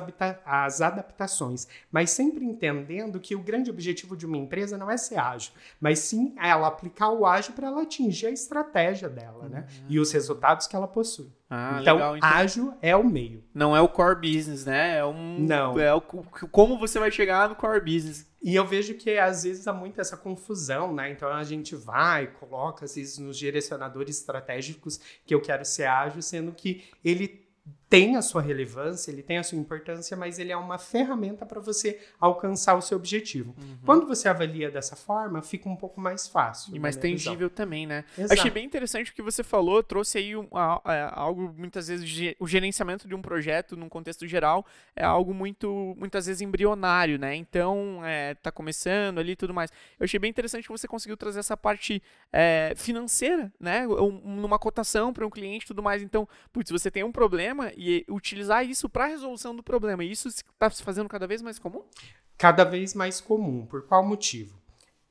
as 0.45 0.81
adaptações, 0.81 1.69
mas 1.89 2.09
sempre 2.09 2.43
entendendo 2.43 3.17
que 3.17 3.33
o 3.33 3.39
grande 3.39 3.71
objetivo 3.71 4.17
de 4.17 4.25
uma 4.25 4.35
empresa 4.35 4.77
não 4.77 4.91
é 4.91 4.97
ser 4.97 5.17
ágil, 5.17 5.53
mas 5.79 5.99
sim 5.99 6.35
ela 6.37 6.67
aplicar 6.67 7.11
o 7.11 7.25
ágil 7.25 7.53
para 7.53 7.67
ela 7.67 7.81
atingir 7.81 8.25
a 8.25 8.31
estratégia 8.31 9.07
dela, 9.07 9.47
né? 9.47 9.65
Uhum. 9.79 9.85
E 9.87 9.97
os 9.97 10.11
resultados 10.11 10.67
que 10.67 10.75
ela 10.75 10.87
possui. 10.87 11.31
Ah, 11.49 11.77
então, 11.79 11.95
legal. 11.95 12.17
então, 12.17 12.29
ágil 12.29 12.73
é 12.81 12.93
o 12.93 13.05
meio. 13.05 13.41
Não 13.53 13.73
é 13.73 13.79
o 13.79 13.87
core 13.87 14.15
business, 14.15 14.65
né? 14.65 14.97
É 14.97 15.05
um. 15.05 15.39
Não. 15.39 15.79
É 15.79 15.93
o, 15.93 16.01
como 16.01 16.77
você 16.77 16.99
vai 16.99 17.09
chegar 17.09 17.47
no 17.47 17.55
core 17.55 17.79
business. 17.79 18.27
E 18.45 18.55
eu 18.55 18.63
vejo 18.63 18.93
que 18.93 19.17
às 19.17 19.41
vezes 19.41 19.67
há 19.67 19.73
muito 19.73 19.99
essa 19.99 20.15
confusão, 20.15 20.93
né? 20.93 21.09
Então 21.09 21.27
a 21.29 21.43
gente 21.43 21.75
vai, 21.75 22.27
coloca 22.27 22.85
às 22.85 22.93
vezes 22.93 23.17
nos 23.17 23.39
direcionadores 23.39 24.19
estratégicos 24.19 24.99
que 25.25 25.33
eu 25.33 25.41
quero 25.41 25.65
ser 25.65 25.85
ágil, 25.85 26.21
sendo 26.21 26.51
que 26.51 26.83
ele 27.03 27.43
tem 27.89 28.15
a 28.15 28.21
sua 28.21 28.41
relevância, 28.41 29.11
ele 29.11 29.21
tem 29.21 29.37
a 29.37 29.43
sua 29.43 29.57
importância, 29.57 30.17
mas 30.17 30.39
ele 30.39 30.51
é 30.51 30.57
uma 30.57 30.77
ferramenta 30.77 31.45
para 31.45 31.59
você 31.59 31.99
alcançar 32.19 32.75
o 32.75 32.81
seu 32.81 32.97
objetivo. 32.97 33.55
Uhum. 33.57 33.77
Quando 33.85 34.07
você 34.07 34.27
avalia 34.27 34.71
dessa 34.71 34.95
forma, 34.95 35.41
fica 35.41 35.69
um 35.69 35.75
pouco 35.75 36.01
mais 36.01 36.27
fácil. 36.27 36.75
E 36.75 36.79
mais 36.79 36.95
tangível 36.95 37.35
visão. 37.35 37.49
também, 37.49 37.85
né? 37.85 38.03
Exato. 38.17 38.33
Achei 38.33 38.49
bem 38.49 38.65
interessante 38.65 39.11
o 39.11 39.13
que 39.13 39.21
você 39.21 39.43
falou, 39.43 39.83
trouxe 39.83 40.17
aí 40.17 40.35
um, 40.35 40.47
a, 40.51 40.81
a, 40.83 41.19
algo, 41.19 41.53
muitas 41.55 41.87
vezes, 41.87 42.35
o 42.39 42.47
gerenciamento 42.47 43.07
de 43.07 43.13
um 43.13 43.21
projeto, 43.21 43.77
num 43.77 43.87
contexto 43.87 44.27
geral, 44.27 44.65
é 44.95 45.03
algo 45.03 45.33
muito, 45.33 45.95
muitas 45.97 46.25
vezes, 46.25 46.41
embrionário, 46.41 47.19
né? 47.19 47.35
Então, 47.35 48.01
é, 48.03 48.33
tá 48.33 48.51
começando 48.51 49.19
ali 49.19 49.33
e 49.33 49.35
tudo 49.35 49.53
mais. 49.53 49.71
Eu 49.99 50.05
achei 50.05 50.19
bem 50.19 50.29
interessante 50.29 50.63
que 50.63 50.71
você 50.71 50.87
conseguiu 50.87 51.15
trazer 51.15 51.39
essa 51.39 51.55
parte 51.55 52.01
é, 52.33 52.73
financeira, 52.75 53.53
né? 53.59 53.87
Um, 53.87 54.19
numa 54.37 54.57
cotação 54.57 55.13
para 55.13 55.25
um 55.25 55.29
cliente 55.29 55.65
e 55.65 55.67
tudo 55.67 55.83
mais. 55.83 56.01
Então, 56.01 56.27
putz, 56.51 56.71
você 56.71 56.89
tem 56.89 57.03
um 57.03 57.11
problema 57.11 57.71
e 57.75 58.05
utilizar 58.09 58.65
isso 58.65 58.89
para 58.89 59.05
a 59.05 59.07
resolução 59.07 59.55
do 59.55 59.63
problema. 59.63 60.03
E 60.03 60.11
isso 60.11 60.27
está 60.27 60.69
se 60.69 60.83
fazendo 60.83 61.09
cada 61.09 61.27
vez 61.27 61.41
mais 61.41 61.59
comum? 61.59 61.83
Cada 62.37 62.63
vez 62.63 62.93
mais 62.93 63.21
comum. 63.21 63.65
Por 63.65 63.83
qual 63.83 64.05
motivo? 64.05 64.65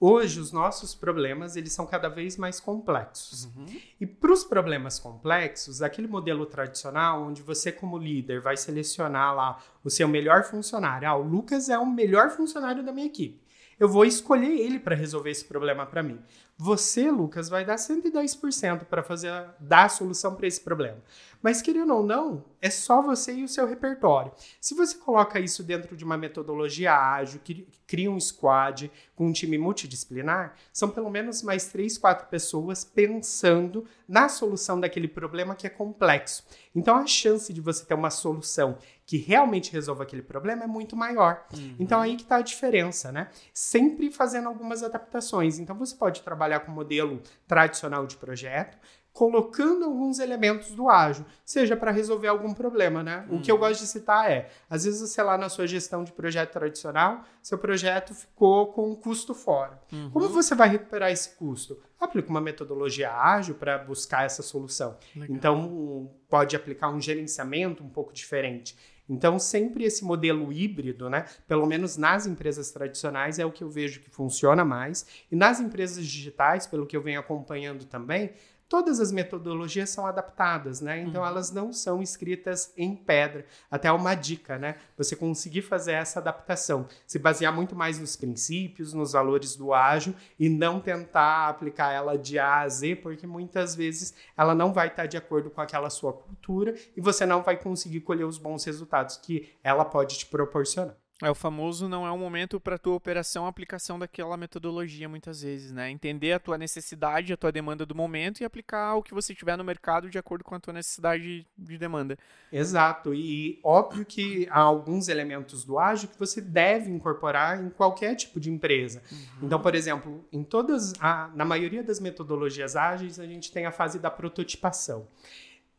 Hoje, 0.07 0.41
os 0.41 0.53
nossos 0.53 0.95
problemas 0.95 1.57
eles 1.57 1.73
são 1.73 1.87
cada 1.87 2.09
vez 2.09 2.37
mais 2.37 2.61
complexos. 2.61 3.45
Uhum. 3.45 3.67
E 4.01 4.07
para 4.07 4.33
os 4.33 4.45
problemas 4.45 4.99
complexos, 4.99 5.81
aquele 5.81 6.09
modelo 6.09 6.45
tradicional, 6.45 7.23
onde 7.23 7.41
você, 7.41 7.73
como 7.73 7.97
líder, 7.97 8.41
vai 8.41 8.57
selecionar 8.57 9.35
lá 9.35 9.59
o 9.83 9.89
seu 9.89 10.07
melhor 10.07 10.45
funcionário. 10.45 11.09
Ah, 11.09 11.17
o 11.17 11.23
Lucas 11.23 11.69
é 11.69 11.79
o 11.79 11.87
melhor 11.87 12.31
funcionário 12.31 12.83
da 12.83 12.93
minha 12.93 13.07
equipe. 13.07 13.43
Eu 13.79 13.89
vou 13.89 14.05
escolher 14.05 14.59
ele 14.59 14.79
para 14.79 14.95
resolver 14.95 15.31
esse 15.31 15.45
problema 15.45 15.87
para 15.87 16.03
mim. 16.03 16.21
Você, 16.57 17.11
Lucas, 17.11 17.49
vai 17.49 17.65
dar 17.65 17.75
110% 17.75 18.85
para 18.85 19.03
fazer 19.03 19.33
dar 19.59 19.87
a 19.87 19.89
solução 19.89 20.37
para 20.37 20.47
esse 20.47 20.61
problema. 20.61 21.03
Mas 21.43 21.61
querendo 21.61 21.93
ou 21.93 22.03
não, 22.03 22.45
é 22.63 22.71
só 22.71 23.03
você 23.03 23.35
e 23.35 23.45
o 23.45 23.49
seu 23.49 23.67
repertório. 23.67 24.33
Se 24.61 24.73
você 24.73 24.97
coloca 24.97 25.41
isso 25.41 25.65
dentro 25.65 25.97
de 25.97 26.05
uma 26.05 26.17
metodologia 26.17 26.95
ágil, 26.95 27.41
que 27.43 27.67
cria 27.87 28.11
um 28.11 28.21
squad 28.21 28.91
com 29.17 29.27
um 29.27 29.33
time 29.33 29.59
multidisciplinar, 29.59 30.55
são 30.73 30.89
pelo 30.89 31.11
menos 31.11 31.43
mais 31.43 31.67
três, 31.67 31.99
quatro 31.99 32.29
pessoas 32.29 32.85
pensando 32.85 33.85
na 34.09 34.29
solução 34.29 34.79
daquele 34.79 35.09
problema 35.09 35.57
que 35.57 35.67
é 35.67 35.71
complexo. 35.71 36.45
Então 36.75 36.97
a 36.97 37.07
chance 37.07 37.53
de 37.53 37.61
você 37.61 37.85
ter 37.85 37.95
uma 37.95 38.11
solução 38.11 38.79
que 39.07 39.19
realmente 39.19 39.73
resolva 39.73 40.03
aquele 40.03 40.23
problema 40.23 40.65
é 40.65 40.67
muito 40.67 40.97
maior. 40.97 41.45
Uhum. 41.53 41.77
Então 41.79 42.01
aí 42.01 42.17
que 42.17 42.23
está 42.23 42.37
a 42.37 42.43
diferença, 42.43 43.13
né? 43.13 43.29
Sempre 43.53 44.11
fazendo 44.11 44.49
algumas 44.49 44.83
adaptações. 44.83 45.59
Então 45.59 45.77
você 45.77 45.95
pode 45.95 46.23
trabalhar 46.23 46.61
com 46.61 46.73
o 46.73 46.75
modelo 46.75 47.21
tradicional 47.47 48.07
de 48.07 48.17
projeto, 48.17 48.79
colocando 49.15 49.85
alguns 49.85 50.19
elementos 50.19 50.73
do 50.73 50.89
ágil, 50.89 51.25
seja 51.45 51.77
para 51.77 51.93
resolver 51.93 52.27
algum 52.27 52.53
problema, 52.53 53.01
né? 53.01 53.25
O 53.31 53.41
que 53.41 53.49
eu 53.49 53.55
uhum. 53.55 53.61
gosto 53.61 53.83
de 53.83 53.87
citar 53.87 54.29
é, 54.29 54.51
às 54.69 54.85
vezes, 54.85 55.09
sei 55.09 55.23
lá, 55.23 55.39
na 55.39 55.49
sua 55.49 55.69
gestão 55.69 56.03
de 56.03 56.11
projeto 56.11 56.51
tradicional, 56.51 57.23
seu 57.41 57.57
projeto 57.57 58.13
ficou 58.13 58.73
com 58.73 58.91
um 58.91 58.97
custo 58.97 59.33
fora. 59.33 59.81
Uhum. 59.93 60.11
Como 60.11 60.29
você 60.29 60.57
vai 60.57 60.69
recuperar 60.69 61.13
esse 61.13 61.37
custo? 61.37 61.81
Aplica 62.01 62.29
uma 62.29 62.41
metodologia 62.41 63.13
ágil 63.13 63.55
para 63.55 63.79
buscar 63.79 64.25
essa 64.25 64.43
solução. 64.43 64.97
Legal. 65.15 65.37
Então, 65.37 66.11
pode 66.29 66.57
aplicar 66.57 66.91
um 66.91 67.01
gerenciamento 67.01 67.85
um 67.85 67.89
pouco 67.89 68.13
diferente. 68.13 68.77
Então, 69.09 69.39
sempre 69.39 69.85
esse 69.85 70.05
modelo 70.05 70.53
híbrido, 70.53 71.11
né? 71.11 71.27
Pelo 71.47 71.67
menos 71.67 71.97
nas 71.97 72.27
empresas 72.27 72.71
tradicionais, 72.71 73.39
é 73.39 73.45
o 73.45 73.53
que 73.53 73.63
eu 73.63 73.69
vejo 73.69 74.01
que 74.01 74.11
funciona 74.11 74.65
mais. 74.65 75.07
E 75.31 75.37
nas 75.37 75.61
empresas 75.61 76.07
digitais, 76.07 76.67
pelo 76.67 76.87
que 76.87 76.97
eu 76.97 77.03
venho 77.03 77.21
acompanhando 77.21 77.85
também, 77.85 78.33
todas 78.69 79.01
as 79.01 79.13
metodologias 79.13 79.91
são 79.91 80.07
adaptadas, 80.07 80.81
né? 80.81 81.01
Então 81.01 81.23
uhum. 81.23 81.29
elas 81.29 81.51
não 81.51 81.73
são 81.73 82.03
escritas 82.03 82.73
em 82.77 82.95
pedra. 82.95 83.45
Até 83.71 83.91
uma 83.93 84.15
dica, 84.15 84.59
né? 84.59 84.77
Você 84.97 85.15
conseguir 85.15 85.63
fazer 85.63 85.93
essa 85.93 86.19
adaptação, 86.19 86.87
se 87.07 87.19
basear 87.19 87.53
muito 87.53 87.75
mais 87.75 87.99
nos 87.99 88.17
princípios, 88.17 88.93
nos 88.93 89.13
valores 89.13 89.57
do 89.57 89.73
ágil 89.73 90.15
e 90.39 90.49
não 90.49 90.81
tentar 90.81 91.49
aplicar 91.49 91.93
ela 91.93 92.19
de 92.19 92.39
A 92.39 92.61
a 92.61 92.69
Z, 92.69 92.97
porque 92.97 93.27
muitas 93.27 93.75
vezes 93.75 94.15
ela 94.37 94.55
não 94.55 94.73
vai 94.73 94.89
estar 94.89 95.07
de 95.07 95.17
acordo 95.17 95.51
com 95.51 95.61
aquela 95.61 95.91
sua 95.91 96.13
cultura 96.13 96.75
e 96.97 97.01
você 97.01 97.27
não 97.27 97.43
vai 97.43 97.57
conseguir 97.57 98.01
colher 98.01 98.25
os 98.25 98.39
bons 98.39 98.65
resultados 98.65 99.17
que 99.17 99.51
ela 99.63 99.85
pode 99.85 100.19
te 100.19 100.27
proporcionar. 100.27 101.04
É 101.23 101.31
o 101.31 101.35
famoso 101.35 101.89
não 101.89 102.05
é 102.05 102.11
o 102.11 102.19
momento 102.19 102.59
para 102.59 102.77
tua 102.77 102.95
operação 102.95 103.47
aplicação 103.47 103.97
daquela 103.97 104.37
metodologia 104.37 105.09
muitas 105.09 105.43
vezes, 105.43 105.71
né? 105.71 105.89
Entender 105.89 106.33
a 106.33 106.41
tua 106.41 106.59
necessidade, 106.59 107.33
a 107.33 107.37
tua 107.37 107.53
demanda 107.53 107.87
do 107.87 107.95
momento 107.95 108.41
e 108.41 108.45
aplicar 108.45 108.97
o 108.97 109.03
que 109.03 109.15
você 109.15 109.33
tiver 109.33 109.57
no 109.57 109.63
mercado 109.63 110.11
de 110.11 110.19
acordo 110.19 110.43
com 110.43 110.57
a 110.57 110.61
tua 110.61 110.73
necessidade 110.73 111.47
de 111.57 111.79
demanda. 111.79 112.19
Exato. 112.51 113.15
E 113.15 113.61
óbvio 113.63 114.05
que 114.05 114.49
há 114.51 114.59
alguns 114.59 115.09
elementos 115.09 115.65
do 115.65 115.79
ágil 115.79 116.09
que 116.09 116.19
você 116.19 116.41
deve 116.41 116.91
incorporar 116.91 117.63
em 117.63 117.71
qualquer 117.71 118.17
tipo 118.17 118.41
de 118.41 118.51
empresa. 118.51 119.01
Uhum. 119.11 119.19
Então, 119.43 119.61
por 119.61 119.77
exemplo, 119.77 120.27
em 120.33 120.43
todas, 120.43 120.95
a, 120.99 121.31
na 121.33 121.45
maioria 121.45 121.85
das 121.85 122.01
metodologias 122.01 122.75
ágeis, 122.75 123.21
a 123.21 123.27
gente 123.27 123.53
tem 123.53 123.67
a 123.67 123.73
fase 123.73 124.01
da 124.01 124.11
prototipação. 124.11 125.07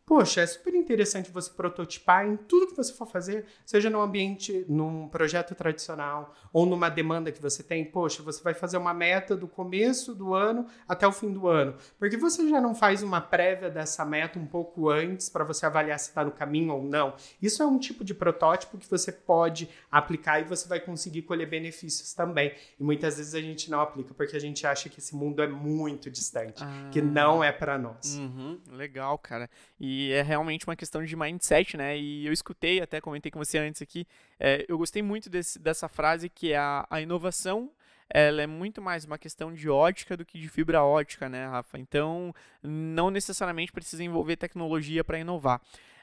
Poxa, 0.05 0.41
é 0.41 0.45
super 0.45 0.75
interessante 0.75 1.31
você 1.31 1.49
prototipar 1.49 2.27
em 2.27 2.37
tudo 2.37 2.67
que 2.67 2.75
você 2.75 2.93
for 2.93 3.07
fazer, 3.07 3.45
seja 3.65 3.89
num 3.89 3.99
ambiente, 3.99 4.63
num 4.69 5.07
projeto 5.07 5.55
tradicional 5.55 6.35
ou 6.53 6.63
numa 6.67 6.89
demanda 6.89 7.31
que 7.31 7.41
você 7.41 7.63
tem. 7.63 7.83
Poxa, 7.83 8.21
você 8.21 8.43
vai 8.43 8.53
fazer 8.53 8.77
uma 8.77 8.93
meta 8.93 9.35
do 9.35 9.47
começo 9.47 10.13
do 10.13 10.35
ano 10.35 10.67
até 10.87 11.07
o 11.07 11.11
fim 11.11 11.33
do 11.33 11.47
ano. 11.47 11.75
Porque 11.97 12.17
você 12.17 12.47
já 12.47 12.61
não 12.61 12.75
faz 12.75 13.01
uma 13.01 13.19
prévia 13.19 13.67
dessa 13.67 14.05
meta 14.05 14.37
um 14.37 14.45
pouco 14.45 14.91
antes 14.91 15.27
para 15.27 15.43
você 15.43 15.65
avaliar 15.65 15.97
se 15.97 16.09
está 16.09 16.23
no 16.23 16.31
caminho 16.31 16.75
ou 16.75 16.83
não. 16.83 17.15
Isso 17.41 17.63
é 17.63 17.65
um 17.65 17.79
tipo 17.79 18.03
de 18.03 18.13
protótipo 18.13 18.77
que 18.77 18.87
você 18.87 19.11
pode 19.11 19.67
aplicar 19.91 20.39
e 20.39 20.43
você 20.43 20.67
vai 20.67 20.79
conseguir 20.79 21.23
colher 21.23 21.49
benefícios 21.49 22.13
também. 22.13 22.53
E 22.79 22.83
muitas 22.83 23.17
vezes 23.17 23.33
a 23.33 23.41
gente 23.41 23.71
não 23.71 23.81
aplica 23.81 24.13
porque 24.13 24.35
a 24.35 24.41
gente 24.41 24.67
acha 24.67 24.87
que 24.87 24.99
esse 24.99 25.15
mundo 25.15 25.41
é 25.41 25.47
muito 25.47 26.11
distante, 26.11 26.63
ah. 26.63 26.89
que 26.91 27.01
não 27.01 27.43
é 27.43 27.51
para 27.51 27.79
nós. 27.79 28.17
Uhum, 28.17 28.59
legal, 28.71 29.17
cara. 29.17 29.49
E 29.79 29.94
e 29.95 30.11
é 30.11 30.21
realmente 30.21 30.65
uma 30.67 30.75
questão 30.75 31.03
de 31.03 31.15
mindset, 31.15 31.77
né? 31.77 31.97
E 31.97 32.25
eu 32.25 32.33
escutei, 32.33 32.81
até 32.81 32.99
comentei 32.99 33.31
com 33.31 33.39
você 33.39 33.57
antes 33.57 33.81
aqui, 33.81 34.05
é, 34.39 34.65
eu 34.67 34.77
gostei 34.77 35.01
muito 35.01 35.29
desse, 35.29 35.57
dessa 35.57 35.87
frase 35.87 36.29
que 36.29 36.51
é 36.51 36.57
a, 36.57 36.85
a 36.89 37.01
inovação 37.01 37.71
ela 38.09 38.41
é 38.41 38.47
muito 38.47 38.81
mais 38.81 39.03
uma 39.03 39.17
questão 39.17 39.51
de 39.51 39.67
ótica 39.69 40.15
do 40.15 40.25
que 40.25 40.39
de 40.39 40.47
fibra 40.47 40.83
ótica, 40.83 41.27
né, 41.27 41.47
Rafa? 41.47 41.79
Então, 41.79 42.33
não 42.61 43.09
necessariamente 43.09 43.71
precisa 43.71 44.03
envolver 44.03 44.35
tecnologia 44.35 45.03
para 45.03 45.17
inovar. 45.17 45.59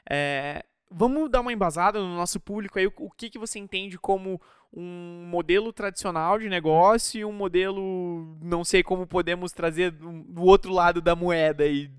É, 0.09 0.65
vamos 0.91 1.29
dar 1.29 1.41
uma 1.41 1.53
embasada 1.53 1.99
no 1.99 2.15
nosso 2.15 2.39
público 2.39 2.77
aí, 2.77 2.87
o, 2.87 2.93
o 2.97 3.09
que, 3.09 3.29
que 3.29 3.39
você 3.39 3.57
entende 3.57 3.97
como 3.97 4.39
um 4.71 5.25
modelo 5.29 5.71
tradicional 5.71 6.39
de 6.39 6.49
negócio 6.49 7.19
e 7.19 7.25
um 7.25 7.31
modelo, 7.31 8.37
não 8.41 8.63
sei 8.63 8.83
como 8.83 9.07
podemos 9.07 9.51
trazer 9.51 9.91
do, 9.91 10.43
outro 10.43 10.73
lado 10.73 10.99
da 10.99 11.15
moeda 11.15 11.65
e 11.65 11.89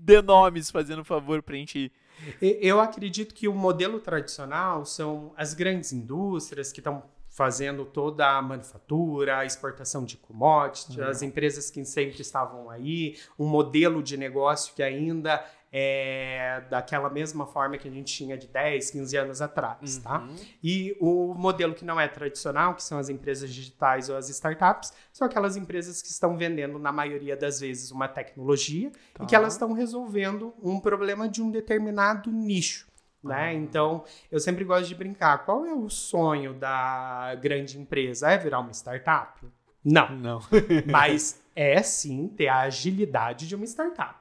dê 0.00 0.22
nomes, 0.22 0.70
fazendo 0.70 1.04
favor 1.04 1.42
pra 1.42 1.56
gente. 1.56 1.92
Eu 2.40 2.80
acredito 2.80 3.34
que 3.34 3.48
o 3.48 3.54
modelo 3.54 4.00
tradicional 4.00 4.84
são 4.84 5.32
as 5.36 5.54
grandes 5.54 5.92
indústrias 5.92 6.72
que 6.72 6.80
estão 6.80 7.02
fazendo 7.30 7.84
toda 7.84 8.28
a 8.28 8.42
manufatura, 8.42 9.38
a 9.38 9.46
exportação 9.46 10.04
de 10.04 10.16
commodities, 10.16 10.96
uhum. 10.96 11.04
as 11.04 11.22
empresas 11.22 11.70
que 11.70 11.82
sempre 11.84 12.20
estavam 12.20 12.68
aí, 12.68 13.16
um 13.38 13.46
modelo 13.46 14.02
de 14.02 14.16
negócio 14.16 14.74
que 14.74 14.82
ainda 14.82 15.42
é, 15.72 16.64
daquela 16.68 17.08
mesma 17.08 17.46
forma 17.46 17.78
que 17.78 17.86
a 17.86 17.90
gente 17.90 18.12
tinha 18.12 18.36
de 18.36 18.48
10, 18.48 18.90
15 18.90 19.16
anos 19.16 19.40
atrás, 19.40 19.98
tá? 19.98 20.18
uhum. 20.18 20.34
tá? 20.34 20.42
E 20.62 20.96
o 21.00 21.32
modelo 21.34 21.72
que 21.72 21.84
não 21.84 22.00
é 22.00 22.08
tradicional, 22.08 22.74
que 22.74 22.82
são 22.82 22.98
as 22.98 23.08
empresas 23.08 23.52
digitais 23.54 24.08
ou 24.08 24.16
as 24.16 24.28
startups, 24.28 24.92
são 25.12 25.26
aquelas 25.26 25.56
empresas 25.56 26.02
que 26.02 26.08
estão 26.08 26.36
vendendo, 26.36 26.78
na 26.78 26.90
maioria 26.90 27.36
das 27.36 27.60
vezes, 27.60 27.92
uma 27.92 28.08
tecnologia 28.08 28.90
tá. 29.14 29.22
e 29.22 29.26
que 29.26 29.36
elas 29.36 29.52
estão 29.52 29.72
resolvendo 29.72 30.52
um 30.60 30.80
problema 30.80 31.28
de 31.28 31.40
um 31.40 31.50
determinado 31.50 32.30
nicho. 32.32 32.89
Né? 33.22 33.54
Então, 33.54 34.04
eu 34.30 34.40
sempre 34.40 34.64
gosto 34.64 34.88
de 34.88 34.94
brincar. 34.94 35.44
Qual 35.44 35.66
é 35.66 35.74
o 35.74 35.88
sonho 35.90 36.54
da 36.54 37.34
grande 37.40 37.78
empresa? 37.78 38.30
É 38.30 38.38
virar 38.38 38.60
uma 38.60 38.72
startup? 38.72 39.40
Não. 39.84 40.10
Não. 40.16 40.40
Mas 40.86 41.40
é 41.54 41.82
sim 41.82 42.28
ter 42.28 42.48
a 42.48 42.60
agilidade 42.60 43.46
de 43.46 43.54
uma 43.54 43.64
startup. 43.64 44.18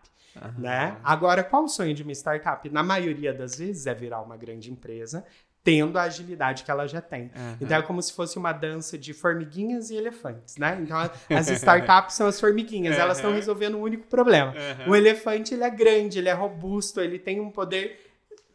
Né? 0.58 0.98
Agora, 1.04 1.44
qual 1.44 1.64
o 1.64 1.68
sonho 1.68 1.94
de 1.94 2.04
uma 2.04 2.12
startup? 2.14 2.70
Na 2.70 2.84
maioria 2.84 3.34
das 3.34 3.58
vezes 3.58 3.88
é 3.88 3.94
virar 3.94 4.22
uma 4.22 4.38
grande 4.38 4.72
empresa, 4.72 5.26
tendo 5.64 5.98
a 5.98 6.04
agilidade 6.04 6.64
que 6.64 6.72
ela 6.72 6.88
já 6.88 7.02
tem. 7.02 7.24
Uhum. 7.24 7.58
Então 7.60 7.78
é 7.78 7.82
como 7.82 8.02
se 8.02 8.14
fosse 8.14 8.38
uma 8.38 8.54
dança 8.54 8.98
de 8.98 9.14
formiguinhas 9.14 9.90
e 9.90 9.96
elefantes, 9.96 10.56
né? 10.58 10.80
Então 10.82 10.98
as 10.98 11.50
startups 11.50 12.16
são 12.16 12.28
as 12.28 12.40
formiguinhas, 12.40 12.96
uhum. 12.96 13.02
elas 13.02 13.18
estão 13.18 13.34
resolvendo 13.34 13.76
um 13.76 13.82
único 13.82 14.08
problema. 14.08 14.54
O 14.88 14.96
elefante 14.96 15.54
ele 15.54 15.64
é 15.64 15.70
grande, 15.70 16.20
ele 16.20 16.30
é 16.30 16.34
robusto, 16.34 17.02
ele 17.02 17.20
tem 17.20 17.40
um 17.40 17.52
poder 17.52 18.09